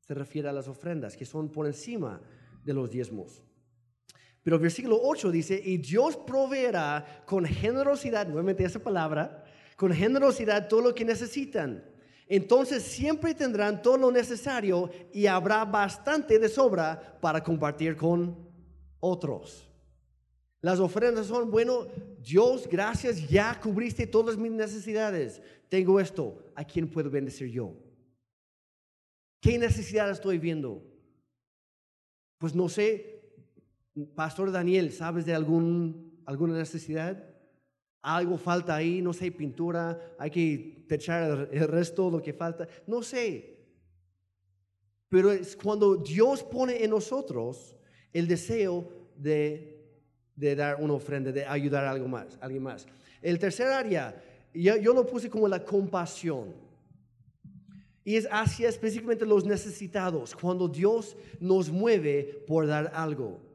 Se 0.00 0.12
refiere 0.12 0.50
a 0.50 0.52
las 0.52 0.68
ofrendas, 0.68 1.16
que 1.16 1.24
son 1.24 1.48
por 1.48 1.66
encima 1.66 2.20
de 2.66 2.74
los 2.74 2.90
diezmos. 2.90 3.42
Pero 4.42 4.56
el 4.56 4.62
versículo 4.62 4.98
8 5.02 5.30
dice, 5.30 5.60
y 5.62 5.76
Dios 5.76 6.16
proveerá 6.16 7.24
con 7.26 7.44
generosidad, 7.44 8.26
nuevamente 8.26 8.64
esa 8.64 8.78
palabra, 8.78 9.44
con 9.76 9.92
generosidad 9.92 10.68
todo 10.68 10.80
lo 10.82 10.94
que 10.94 11.04
necesitan. 11.04 11.84
Entonces 12.26 12.82
siempre 12.82 13.34
tendrán 13.34 13.82
todo 13.82 13.98
lo 13.98 14.10
necesario 14.10 14.90
y 15.12 15.26
habrá 15.26 15.64
bastante 15.64 16.38
de 16.38 16.48
sobra 16.48 17.18
para 17.20 17.42
compartir 17.42 17.96
con 17.96 18.36
otros. 19.00 19.68
Las 20.62 20.78
ofrendas 20.78 21.26
son, 21.26 21.50
bueno, 21.50 21.86
Dios, 22.18 22.68
gracias, 22.68 23.28
ya 23.28 23.58
cubriste 23.58 24.06
todas 24.06 24.36
mis 24.36 24.52
necesidades. 24.52 25.42
Tengo 25.68 25.98
esto, 25.98 26.38
¿a 26.54 26.64
quién 26.64 26.88
puedo 26.88 27.10
bendecir 27.10 27.48
yo? 27.48 27.74
¿Qué 29.40 29.58
necesidad 29.58 30.10
estoy 30.10 30.38
viendo? 30.38 30.82
Pues 32.38 32.54
no 32.54 32.68
sé, 32.68 33.19
Pastor 34.14 34.52
Daniel, 34.52 34.92
¿sabes 34.92 35.26
de 35.26 35.34
algún, 35.34 36.22
alguna 36.24 36.56
necesidad? 36.56 37.24
Algo 38.02 38.38
falta 38.38 38.76
ahí, 38.76 39.02
no 39.02 39.12
sé, 39.12 39.30
pintura, 39.32 40.14
hay 40.18 40.30
que 40.30 40.84
techar 40.88 41.48
el 41.52 41.68
resto, 41.68 42.10
lo 42.10 42.22
que 42.22 42.32
falta, 42.32 42.66
no 42.86 43.02
sé. 43.02 43.58
Pero 45.08 45.32
es 45.32 45.56
cuando 45.56 45.96
Dios 45.96 46.42
pone 46.44 46.82
en 46.82 46.90
nosotros 46.90 47.76
el 48.12 48.26
deseo 48.26 48.88
de, 49.16 50.02
de 50.36 50.54
dar 50.54 50.76
una 50.80 50.94
ofrenda, 50.94 51.32
de 51.32 51.44
ayudar 51.44 51.84
a 51.84 51.90
algo 51.90 52.08
más, 52.08 52.38
alguien 52.40 52.62
más. 52.62 52.86
El 53.20 53.38
tercer 53.38 53.66
área, 53.66 54.22
yo, 54.54 54.76
yo 54.76 54.94
lo 54.94 55.04
puse 55.04 55.28
como 55.28 55.48
la 55.48 55.64
compasión. 55.64 56.54
Y 58.02 58.16
es 58.16 58.26
hacia 58.30 58.68
específicamente 58.68 59.26
los 59.26 59.44
necesitados, 59.44 60.34
cuando 60.34 60.68
Dios 60.68 61.16
nos 61.38 61.70
mueve 61.70 62.44
por 62.46 62.66
dar 62.66 62.90
algo. 62.94 63.49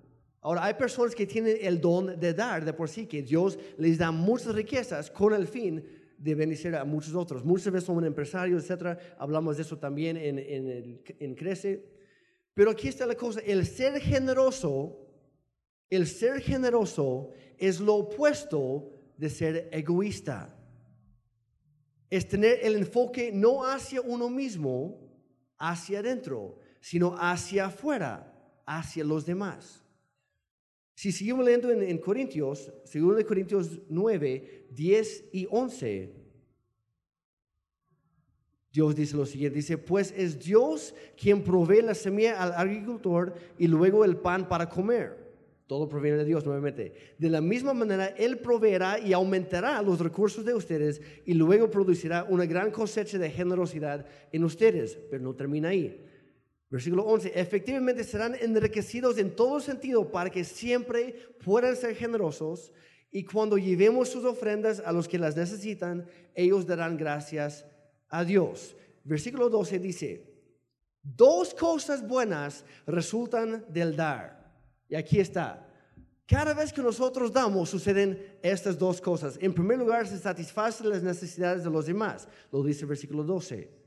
Ahora, 0.45 0.63
hay 0.63 0.75
personas 0.75 1.15
que 1.15 1.25
tienen 1.25 1.57
el 1.59 1.81
don 1.81 2.19
de 2.19 2.31
dar 2.31 2.63
de 2.63 2.71
por 2.71 2.87
sí, 2.87 3.07
que 3.07 3.23
Dios 3.23 3.57
les 3.79 3.97
da 3.97 4.11
muchas 4.11 4.53
riquezas 4.53 5.09
con 5.09 5.33
el 5.33 5.47
fin 5.47 5.83
de 6.19 6.35
bendecir 6.35 6.75
a 6.75 6.85
muchos 6.85 7.15
otros. 7.15 7.43
Muchas 7.43 7.73
veces 7.73 7.87
son 7.87 8.05
empresarios, 8.05 8.61
etcétera. 8.61 9.15
Hablamos 9.17 9.57
de 9.57 9.63
eso 9.63 9.79
también 9.79 10.17
en, 10.17 10.37
en, 10.37 11.01
en 11.19 11.33
Crece. 11.33 11.83
Pero 12.53 12.69
aquí 12.69 12.89
está 12.89 13.07
la 13.07 13.15
cosa: 13.15 13.39
el 13.39 13.65
ser 13.65 13.99
generoso, 13.99 15.09
el 15.89 16.05
ser 16.05 16.39
generoso 16.41 17.31
es 17.57 17.79
lo 17.79 17.95
opuesto 17.95 18.91
de 19.17 19.31
ser 19.31 19.67
egoísta. 19.71 20.55
Es 22.07 22.27
tener 22.27 22.59
el 22.61 22.75
enfoque 22.75 23.31
no 23.33 23.65
hacia 23.65 23.99
uno 23.99 24.29
mismo, 24.29 25.09
hacia 25.57 26.01
adentro, 26.01 26.59
sino 26.81 27.15
hacia 27.17 27.65
afuera, 27.65 28.61
hacia 28.67 29.03
los 29.03 29.25
demás. 29.25 29.81
Si 30.95 31.11
seguimos 31.11 31.43
leyendo 31.45 31.69
en, 31.71 31.97
Corintios, 31.97 32.71
2 32.91 33.23
Corintios 33.25 33.81
9, 33.89 34.67
10 34.71 35.25
y 35.33 35.47
11, 35.51 36.13
Dios 38.71 38.95
dice 38.95 39.17
lo 39.17 39.25
siguiente, 39.25 39.57
dice, 39.57 39.77
pues 39.77 40.13
es 40.15 40.39
Dios 40.39 40.95
quien 41.17 41.43
provee 41.43 41.81
la 41.81 41.93
semilla 41.93 42.41
al 42.41 42.53
agricultor 42.53 43.33
y 43.57 43.67
luego 43.67 44.05
el 44.05 44.17
pan 44.17 44.47
para 44.47 44.69
comer. 44.69 45.25
Todo 45.67 45.89
proviene 45.89 46.17
de 46.17 46.25
Dios 46.25 46.45
nuevamente. 46.45 46.93
De 47.17 47.29
la 47.29 47.41
misma 47.41 47.73
manera, 47.73 48.07
Él 48.07 48.37
proveerá 48.37 48.99
y 48.99 49.13
aumentará 49.13 49.81
los 49.81 49.99
recursos 49.99 50.45
de 50.45 50.53
ustedes 50.53 51.01
y 51.25 51.33
luego 51.33 51.69
producirá 51.69 52.23
una 52.23 52.45
gran 52.45 52.71
cosecha 52.71 53.17
de 53.17 53.31
generosidad 53.31 54.05
en 54.31 54.43
ustedes. 54.43 54.97
Pero 55.09 55.23
no 55.23 55.33
termina 55.33 55.69
ahí. 55.69 55.99
Versículo 56.75 57.03
11, 57.05 57.31
efectivamente 57.39 58.03
serán 58.03 58.35
enriquecidos 58.35 59.17
en 59.17 59.33
todo 59.33 59.61
sentido 59.61 60.11
para 60.11 60.29
que 60.29 60.43
siempre 60.43 61.15
puedan 61.41 61.73
ser 61.73 61.95
generosos 61.95 62.73
y 63.13 63.23
cuando 63.23 63.57
llevemos 63.57 64.09
sus 64.09 64.25
ofrendas 64.25 64.83
a 64.85 64.91
los 64.91 65.07
que 65.07 65.17
las 65.17 65.37
necesitan, 65.37 66.05
ellos 66.33 66.67
darán 66.67 66.97
gracias 66.97 67.63
a 68.09 68.25
Dios. 68.25 68.75
Versículo 69.05 69.47
12 69.49 69.79
dice, 69.79 70.33
dos 71.01 71.53
cosas 71.53 72.05
buenas 72.05 72.65
resultan 72.85 73.63
del 73.69 73.95
dar. 73.95 74.53
Y 74.89 74.95
aquí 74.95 75.21
está. 75.21 75.65
Cada 76.27 76.53
vez 76.53 76.73
que 76.73 76.81
nosotros 76.81 77.31
damos 77.31 77.69
suceden 77.69 78.37
estas 78.41 78.77
dos 78.77 78.99
cosas. 78.99 79.37
En 79.39 79.53
primer 79.53 79.79
lugar, 79.79 80.09
se 80.09 80.19
satisfacen 80.19 80.89
las 80.89 81.03
necesidades 81.03 81.63
de 81.63 81.69
los 81.69 81.85
demás. 81.85 82.27
Lo 82.51 82.61
dice 82.61 82.81
el 82.81 82.87
versículo 82.87 83.23
12. 83.23 83.84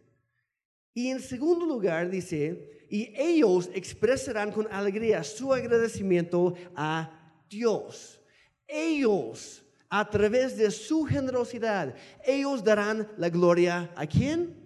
Y 0.94 1.08
en 1.08 1.20
segundo 1.20 1.64
lugar 1.64 2.10
dice, 2.10 2.86
y 2.90 3.12
ellos 3.16 3.70
expresarán 3.74 4.50
con 4.50 4.66
alegría 4.72 5.22
su 5.22 5.52
agradecimiento 5.52 6.54
a 6.74 7.10
Dios. 7.48 8.20
Ellos, 8.66 9.64
a 9.88 10.08
través 10.08 10.56
de 10.56 10.70
su 10.70 11.04
generosidad, 11.04 11.94
ellos 12.24 12.64
darán 12.64 13.10
la 13.16 13.28
gloria 13.28 13.92
a 13.94 14.06
quién? 14.06 14.56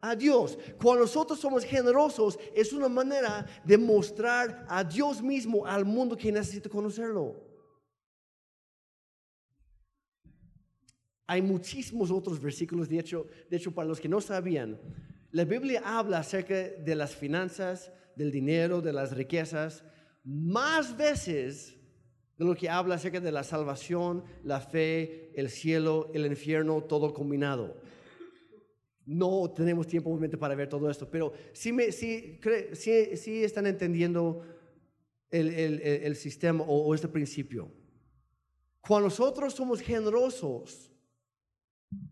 A 0.00 0.14
Dios. 0.14 0.58
Cuando 0.80 1.02
nosotros 1.02 1.38
somos 1.38 1.64
generosos, 1.64 2.38
es 2.54 2.72
una 2.72 2.88
manera 2.88 3.46
de 3.64 3.78
mostrar 3.78 4.66
a 4.68 4.84
Dios 4.84 5.22
mismo 5.22 5.66
al 5.66 5.84
mundo 5.84 6.16
que 6.16 6.30
necesita 6.30 6.68
conocerlo. 6.68 7.42
Hay 11.26 11.40
muchísimos 11.40 12.10
otros 12.10 12.40
versículos, 12.40 12.88
de 12.88 12.98
hecho, 12.98 13.26
de 13.48 13.56
hecho, 13.56 13.72
para 13.72 13.88
los 13.88 13.98
que 13.98 14.08
no 14.08 14.20
sabían, 14.20 14.78
la 15.34 15.44
Biblia 15.44 15.82
habla 15.84 16.18
acerca 16.18 16.54
de 16.54 16.94
las 16.94 17.16
finanzas, 17.16 17.90
del 18.14 18.30
dinero, 18.30 18.80
de 18.80 18.92
las 18.92 19.16
riquezas, 19.16 19.82
más 20.22 20.96
veces 20.96 21.76
de 22.38 22.44
lo 22.44 22.54
que 22.54 22.68
habla 22.68 22.94
acerca 22.94 23.18
de 23.18 23.32
la 23.32 23.42
salvación, 23.42 24.22
la 24.44 24.60
fe, 24.60 25.32
el 25.34 25.50
cielo, 25.50 26.08
el 26.14 26.24
infierno, 26.26 26.84
todo 26.84 27.12
combinado. 27.12 27.80
No 29.06 29.50
tenemos 29.50 29.88
tiempo 29.88 30.10
obviamente 30.10 30.38
para 30.38 30.54
ver 30.54 30.68
todo 30.68 30.88
esto, 30.88 31.10
pero 31.10 31.32
sí, 31.52 31.76
sí, 31.90 33.42
están 33.42 33.66
entendiendo 33.66 34.40
el, 35.32 36.14
sistema 36.14 36.62
o, 36.62 36.86
o 36.86 36.94
este 36.94 37.08
principio. 37.08 37.72
Cuando 38.80 39.08
nosotros 39.08 39.52
somos 39.52 39.80
generosos, 39.80 40.92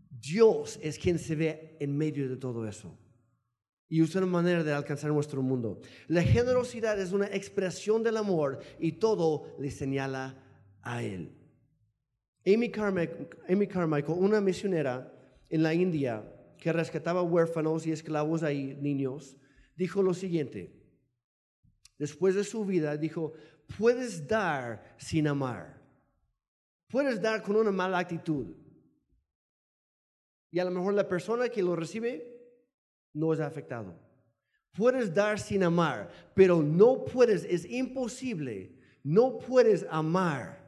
Dios 0.09 0.77
es 0.83 0.99
quien 0.99 1.17
se 1.17 1.35
ve 1.35 1.77
en 1.79 1.97
medio 1.97 2.27
de 2.27 2.35
todo 2.35 2.67
eso 2.67 2.99
y 3.93 4.01
es 4.01 4.15
una 4.15 4.25
manera 4.25 4.63
de 4.63 4.73
alcanzar 4.73 5.11
nuestro 5.11 5.43
mundo. 5.43 5.79
La 6.07 6.23
generosidad 6.23 6.99
es 6.99 7.11
una 7.11 7.27
expresión 7.27 8.01
del 8.01 8.17
amor 8.17 8.57
y 8.79 8.93
todo 8.93 9.55
le 9.59 9.69
señala 9.69 10.35
a 10.81 11.03
Él. 11.03 11.37
Amy 12.43 12.71
Carmichael, 12.71 14.17
una 14.17 14.41
misionera 14.41 15.13
en 15.47 15.61
la 15.61 15.75
India 15.75 16.27
que 16.57 16.73
rescataba 16.73 17.21
huérfanos 17.21 17.85
y 17.85 17.91
esclavos 17.91 18.41
ahí, 18.41 18.75
niños, 18.81 19.37
dijo 19.75 20.01
lo 20.01 20.15
siguiente. 20.15 20.73
Después 21.99 22.33
de 22.33 22.45
su 22.45 22.65
vida, 22.65 22.97
dijo, 22.97 23.33
puedes 23.77 24.27
dar 24.27 24.95
sin 24.97 25.27
amar. 25.27 25.79
Puedes 26.87 27.21
dar 27.21 27.43
con 27.43 27.57
una 27.57 27.71
mala 27.71 27.99
actitud. 27.99 28.55
Y 30.49 30.57
a 30.57 30.65
lo 30.65 30.71
mejor 30.71 30.95
la 30.95 31.07
persona 31.07 31.49
que 31.49 31.61
lo 31.61 31.75
recibe 31.75 32.32
no 33.13 33.33
es 33.33 33.39
afectado. 33.39 33.97
Puedes 34.73 35.13
dar 35.13 35.39
sin 35.39 35.63
amar, 35.63 36.09
pero 36.33 36.61
no 36.61 37.05
puedes, 37.05 37.43
es 37.43 37.63
imposible, 37.65 38.75
no 39.03 39.37
puedes 39.37 39.85
amar 39.89 40.63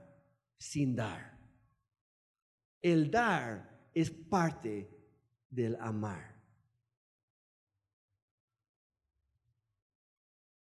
sin 0.58 0.96
dar. 0.96 1.36
El 2.82 3.10
dar 3.10 3.90
es 3.94 4.12
parte 4.12 4.88
del 5.50 5.76
amar. 5.80 6.36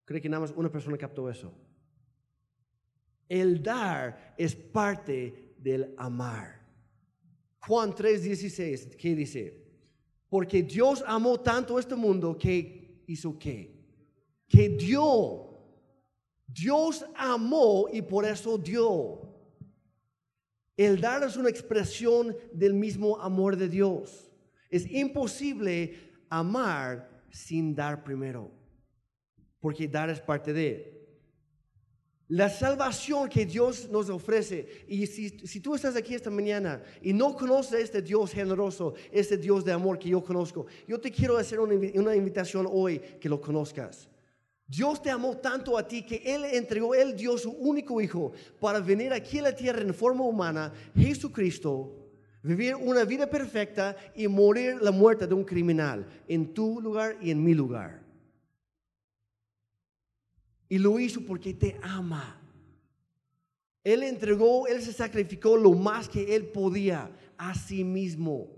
Creo 0.05 0.21
que 0.21 0.29
nada 0.29 0.43
más 0.43 0.53
una 0.55 0.71
persona 0.71 0.97
captó 0.99 1.29
eso. 1.29 1.53
El 3.29 3.63
dar 3.63 4.35
es 4.37 4.55
parte 4.55 5.55
del 5.59 5.95
amar. 5.97 6.63
Juan 7.61 7.93
3:16, 7.93 8.97
¿qué 8.97 9.15
dice? 9.15 9.64
Porque 10.35 10.65
Dios 10.65 11.05
amó 11.07 11.39
tanto 11.39 11.79
este 11.79 11.95
mundo 11.95 12.37
que 12.37 13.05
hizo 13.07 13.39
qué? 13.39 13.73
Que 14.49 14.69
dio. 14.69 15.47
Dios 16.45 17.07
amó 17.15 17.87
y 17.93 18.03
por 18.03 18.25
eso 18.25 18.59
dio. 18.59 19.33
El 20.77 21.01
dar 21.01 21.23
es 21.23 21.37
una 21.37 21.51
expresión 21.51 22.37
del 22.53 22.75
mismo 22.75 23.17
amor 23.21 23.57
de 23.57 23.69
Dios. 23.69 24.29
Es 24.71 24.91
imposible 24.91 26.01
amar 26.29 27.23
sin 27.31 27.73
dar 27.73 28.03
primero. 28.03 28.51
porque 29.61 29.87
dar 29.87 30.11
es 30.11 30.19
parte 30.19 30.53
de. 30.53 30.94
La 32.29 32.49
salvación 32.49 33.29
que 33.29 33.45
Dios 33.45 33.91
nos 33.91 34.09
ofrece, 34.09 34.87
y 34.89 35.07
si, 35.07 35.61
tú 35.61 35.75
estás 35.75 35.95
aquí 35.95 36.15
esta 36.15 36.31
mañana 36.31 36.83
y 37.03 37.13
no 37.13 37.37
conoces 37.37 37.75
a 37.75 37.79
este 37.79 38.01
Dios 38.01 38.33
generoso, 38.33 38.95
este 39.13 39.37
Dios 39.37 39.63
de 39.63 39.73
amor 39.73 39.99
que 39.99 40.09
yo 40.09 40.25
conozco, 40.25 40.67
yo 40.89 40.99
te 40.99 41.11
quiero 41.11 41.37
hacer 41.37 41.61
una, 41.61 41.75
una 41.95 42.17
invitación 42.17 42.67
hoy 42.71 42.99
que 42.99 43.29
lo 43.29 43.41
conozcas. 43.41 44.09
Dios 44.67 45.03
te 45.03 45.11
amó 45.11 45.37
tanto 45.37 45.77
a 45.77 45.87
ti 45.87 46.03
que 46.03 46.23
Él 46.25 46.47
entregó, 46.47 46.95
Él 46.95 47.15
dio 47.15 47.37
su 47.37 47.51
único 47.51 48.01
hijo 48.01 48.33
para 48.59 48.81
venir 48.81 49.13
aquí 49.13 49.39
a 49.41 49.43
la 49.43 49.55
tierra 49.55 49.83
en 49.83 49.93
forma 49.93 50.25
humana, 50.25 50.73
Jesucristo, 50.97 52.05
vivir 52.43 52.75
una 52.75 53.05
vida 53.05 53.29
perfecta 53.29 53.95
y 54.15 54.29
morir 54.29 54.79
la 54.81 54.91
muerte 54.91 55.27
de 55.27 55.35
un 55.35 55.45
criminal 55.45 56.07
en 56.27 56.55
tu 56.55 56.81
lugar 56.81 57.19
y 57.21 57.31
en 57.31 57.45
mi 57.45 57.53
lugar. 57.53 58.04
Y 60.75 60.79
lo 60.81 60.99
hizo 60.99 61.21
porque 61.21 61.55
te 61.55 61.79
ama. 61.83 62.37
Él 63.85 64.03
entregó, 64.03 64.67
Él 64.67 64.83
se 64.83 64.93
sacrificó 64.93 65.57
lo 65.57 65.71
más 65.71 66.09
que 66.09 66.35
Él 66.35 66.47
podía 66.47 67.17
a 67.39 67.55
sí 67.55 67.85
mismo, 67.85 68.49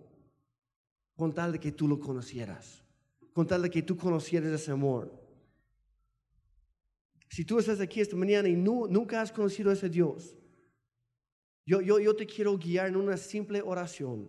con 1.14 1.34
tal 1.34 1.52
de 1.52 1.60
que 1.60 1.72
tú 1.72 1.86
lo 1.86 2.00
conocieras, 2.00 2.82
con 3.34 3.46
tal 3.46 3.60
de 3.60 3.68
que 3.68 3.82
tú 3.82 3.98
conocieras 3.98 4.50
ese 4.50 4.70
amor. 4.70 5.12
Si 7.28 7.44
tú 7.44 7.58
estás 7.58 7.80
aquí 7.80 8.00
esta 8.00 8.16
mañana 8.16 8.48
y 8.48 8.56
nunca 8.56 9.20
has 9.20 9.30
conocido 9.30 9.68
a 9.68 9.74
ese 9.74 9.90
Dios, 9.90 10.34
yo, 11.66 11.82
yo, 11.82 11.98
yo 11.98 12.16
te 12.16 12.24
quiero 12.24 12.56
guiar 12.56 12.88
en 12.88 12.96
una 12.96 13.18
simple 13.18 13.60
oración. 13.60 14.26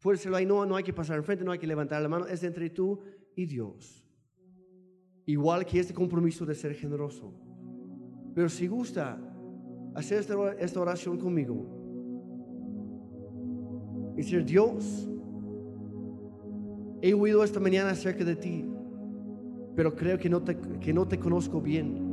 Puede 0.00 0.16
ser 0.16 0.32
ahí, 0.32 0.46
no, 0.46 0.64
no 0.64 0.76
hay 0.76 0.84
que 0.84 0.94
pasar 0.94 1.18
enfrente, 1.18 1.44
no 1.44 1.52
hay 1.52 1.58
que 1.58 1.66
levantar 1.66 2.00
la 2.00 2.08
mano, 2.08 2.26
es 2.26 2.42
entre 2.42 2.70
tú 2.70 2.98
y 3.36 3.44
Dios. 3.44 4.01
Igual 5.26 5.64
que 5.64 5.78
este 5.80 5.94
compromiso 5.94 6.44
de 6.44 6.54
ser 6.54 6.74
generoso. 6.74 7.32
Pero 8.34 8.48
si 8.48 8.66
gusta 8.66 9.18
hacer 9.94 10.24
esta, 10.58 10.80
oración 10.80 11.18
conmigo, 11.18 11.78
y 14.14 14.16
decir, 14.16 14.44
Dios, 14.44 15.08
he 17.00 17.14
oído 17.14 17.42
esta 17.42 17.60
mañana 17.60 17.90
acerca 17.90 18.24
de 18.24 18.36
ti 18.36 18.72
pero 19.74 19.94
creo 19.94 20.18
que 20.18 20.28
no 20.28 20.42
te, 20.42 20.56
que 20.80 20.92
no 20.92 21.06
te 21.06 21.18
conozco 21.18 21.60
bien. 21.60 22.10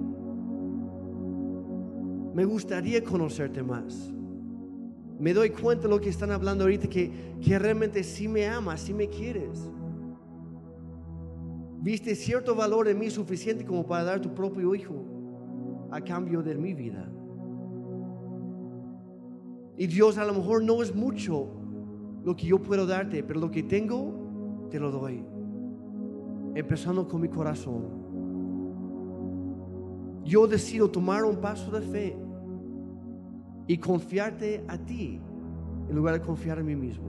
Me 2.34 2.46
gustaría 2.46 3.04
conocerte 3.04 3.62
más. 3.62 4.14
Me 5.20 5.34
doy 5.34 5.50
cuenta 5.50 5.84
de 5.84 5.90
lo 5.90 6.00
que 6.00 6.10
están 6.10 6.32
hablando 6.32 6.64
ahorita, 6.64 6.88
que, 6.88 7.12
que 7.42 7.60
realmente 7.60 8.04
sí 8.04 8.28
me 8.28 8.48
amas, 8.48 8.80
sí 8.82 8.94
me 8.94 9.10
quieres. 9.10 9.70
Viste 11.82 12.16
cierto 12.16 12.56
valor 12.56 12.88
en 12.88 13.00
mí 13.00 13.10
suficiente 13.10 13.66
como 13.66 13.86
para 13.86 14.04
dar 14.04 14.22
tu 14.22 14.34
propio 14.34 14.76
hijo 14.76 15.06
a 15.92 16.02
cambio 16.02 16.42
de 16.44 16.56
mi 16.56 16.74
vida. 16.74 17.10
Y 19.78 19.88
Dios 19.88 20.18
a 20.18 20.26
lo 20.26 20.34
mejor 20.34 20.62
no 20.62 20.84
es 20.84 20.94
mucho 20.94 21.48
lo 22.26 22.36
que 22.36 22.48
yo 22.48 22.62
puedo 22.62 22.86
darte, 22.86 23.24
pero 23.24 23.40
lo 23.40 23.50
que 23.50 23.64
tengo, 23.64 24.68
te 24.70 24.80
lo 24.80 24.92
doy 24.92 25.24
empezando 26.56 27.08
con 27.08 27.22
mi 27.22 27.30
corazón. 27.30 28.00
Yo 30.26 30.48
decido 30.48 30.90
tomar 30.90 31.24
un 31.24 31.38
paso 31.38 31.72
de 31.72 31.82
fe 31.82 32.18
y 33.68 33.78
confiarte 33.78 34.64
a 34.68 34.78
ti 34.78 35.20
en 35.90 35.96
lugar 35.96 36.16
de 36.16 36.22
confiar 36.22 36.60
en 36.60 36.66
mí 36.66 36.76
mismo. 36.76 37.08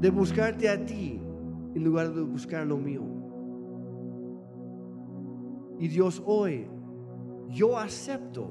De 0.00 0.10
buscarte 0.10 0.68
a 0.68 0.84
ti 0.84 1.20
en 1.76 1.84
lugar 1.84 2.14
de 2.14 2.22
buscar 2.22 2.66
lo 2.66 2.78
mío. 2.78 3.02
Y 5.78 5.88
Dios, 5.88 6.22
hoy 6.24 6.66
yo 7.50 7.78
acepto 7.78 8.48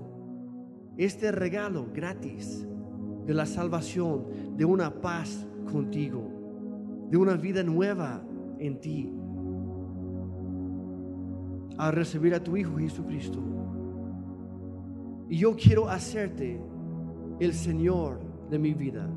este 0.96 1.32
regalo 1.32 1.88
gratis 1.92 2.68
de 3.26 3.34
la 3.34 3.48
salvación, 3.48 4.28
de 4.56 4.64
una 4.64 5.02
paz 5.02 5.48
contigo, 5.72 7.08
de 7.10 7.18
una 7.18 7.34
vida 7.34 7.64
nueva 7.64 8.24
en 8.60 8.80
ti 8.80 9.12
al 11.80 11.94
recibir 11.94 12.36
a 12.36 12.44
tu 12.44 12.56
Hijo 12.56 12.78
Jesucristo. 12.78 13.40
Y 15.30 15.38
yo 15.38 15.56
quiero 15.56 15.90
hacerte 15.90 16.62
el 17.40 17.54
Señor 17.54 18.20
de 18.52 18.60
mi 18.60 18.76
vida. 18.76 19.10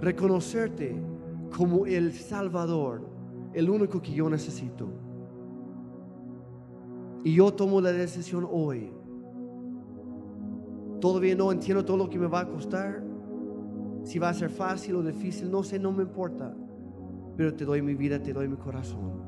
Reconocerte 0.00 1.11
como 1.56 1.86
el 1.86 2.12
Salvador, 2.12 3.02
el 3.52 3.68
único 3.68 4.00
que 4.00 4.12
yo 4.12 4.28
necesito. 4.28 4.88
Y 7.24 7.34
yo 7.34 7.52
tomo 7.52 7.80
la 7.80 7.92
decisión 7.92 8.48
hoy. 8.50 8.92
Todavía 11.00 11.34
no 11.34 11.52
entiendo 11.52 11.84
todo 11.84 11.96
lo 11.96 12.10
que 12.10 12.18
me 12.18 12.26
va 12.26 12.40
a 12.40 12.48
costar. 12.48 13.02
Si 14.02 14.18
va 14.18 14.30
a 14.30 14.34
ser 14.34 14.50
fácil 14.50 14.96
o 14.96 15.02
difícil, 15.02 15.50
no 15.50 15.62
sé, 15.62 15.78
no 15.78 15.92
me 15.92 16.02
importa 16.02 16.54
pero 17.36 17.54
te 17.54 17.64
doy 17.64 17.82
mi 17.82 17.94
vida, 17.94 18.22
te 18.22 18.32
doy 18.32 18.48
mi 18.48 18.56
corazón. 18.56 19.22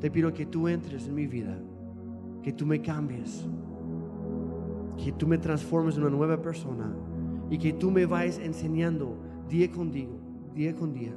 Te 0.00 0.10
pido 0.10 0.32
que 0.32 0.46
tú 0.46 0.68
entres 0.68 1.06
en 1.06 1.14
mi 1.14 1.26
vida, 1.26 1.56
que 2.42 2.52
tú 2.52 2.66
me 2.66 2.80
cambies, 2.80 3.46
que 5.02 5.12
tú 5.12 5.26
me 5.26 5.38
transformes 5.38 5.96
en 5.96 6.02
una 6.02 6.16
nueva 6.16 6.40
persona 6.40 6.92
y 7.50 7.58
que 7.58 7.72
tú 7.72 7.90
me 7.90 8.04
vayas 8.06 8.38
enseñando 8.38 9.16
día 9.48 9.70
con 9.70 9.90
día, 9.90 10.08
día 10.54 10.74
con 10.74 10.92
día, 10.92 11.12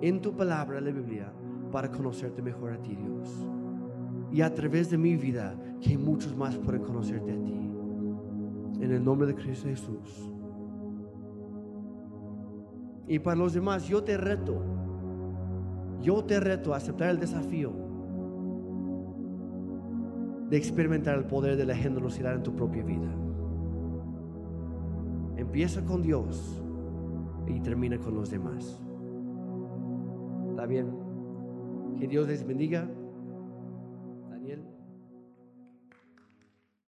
en 0.00 0.20
tu 0.20 0.32
palabra, 0.34 0.80
la 0.80 0.90
Biblia, 0.90 1.32
para 1.70 1.90
conocerte 1.90 2.42
mejor 2.42 2.72
a 2.72 2.82
ti, 2.82 2.96
Dios. 2.96 3.46
Y 4.32 4.40
a 4.42 4.54
través 4.54 4.90
de 4.90 4.98
mi 4.98 5.16
vida, 5.16 5.54
que 5.80 5.96
muchos 5.98 6.36
más 6.36 6.56
puedan 6.56 6.82
conocerte 6.82 7.32
a 7.32 7.44
ti. 7.44 7.72
En 8.80 8.92
el 8.92 9.04
nombre 9.04 9.26
de 9.26 9.34
Cristo 9.34 9.68
Jesús. 9.68 10.32
Y 13.06 13.18
para 13.18 13.36
los 13.36 13.52
demás, 13.52 13.86
yo 13.88 14.02
te 14.02 14.16
reto, 14.16 14.62
yo 16.00 16.24
te 16.24 16.38
reto 16.40 16.72
a 16.72 16.76
aceptar 16.76 17.10
el 17.10 17.18
desafío 17.18 17.72
de 20.48 20.56
experimentar 20.56 21.16
el 21.16 21.24
poder 21.24 21.56
de 21.56 21.64
la 21.64 21.76
generosidad 21.76 22.34
en 22.34 22.42
tu 22.42 22.54
propia 22.54 22.82
vida. 22.82 23.08
Empieza 25.36 25.84
con 25.84 26.02
Dios 26.02 26.59
y 27.56 27.60
termina 27.60 27.98
con 27.98 28.14
los 28.14 28.30
demás. 28.30 28.80
¿Está 30.50 30.66
bien? 30.66 30.90
Que 31.98 32.06
Dios 32.06 32.28
les 32.28 32.46
bendiga. 32.46 32.88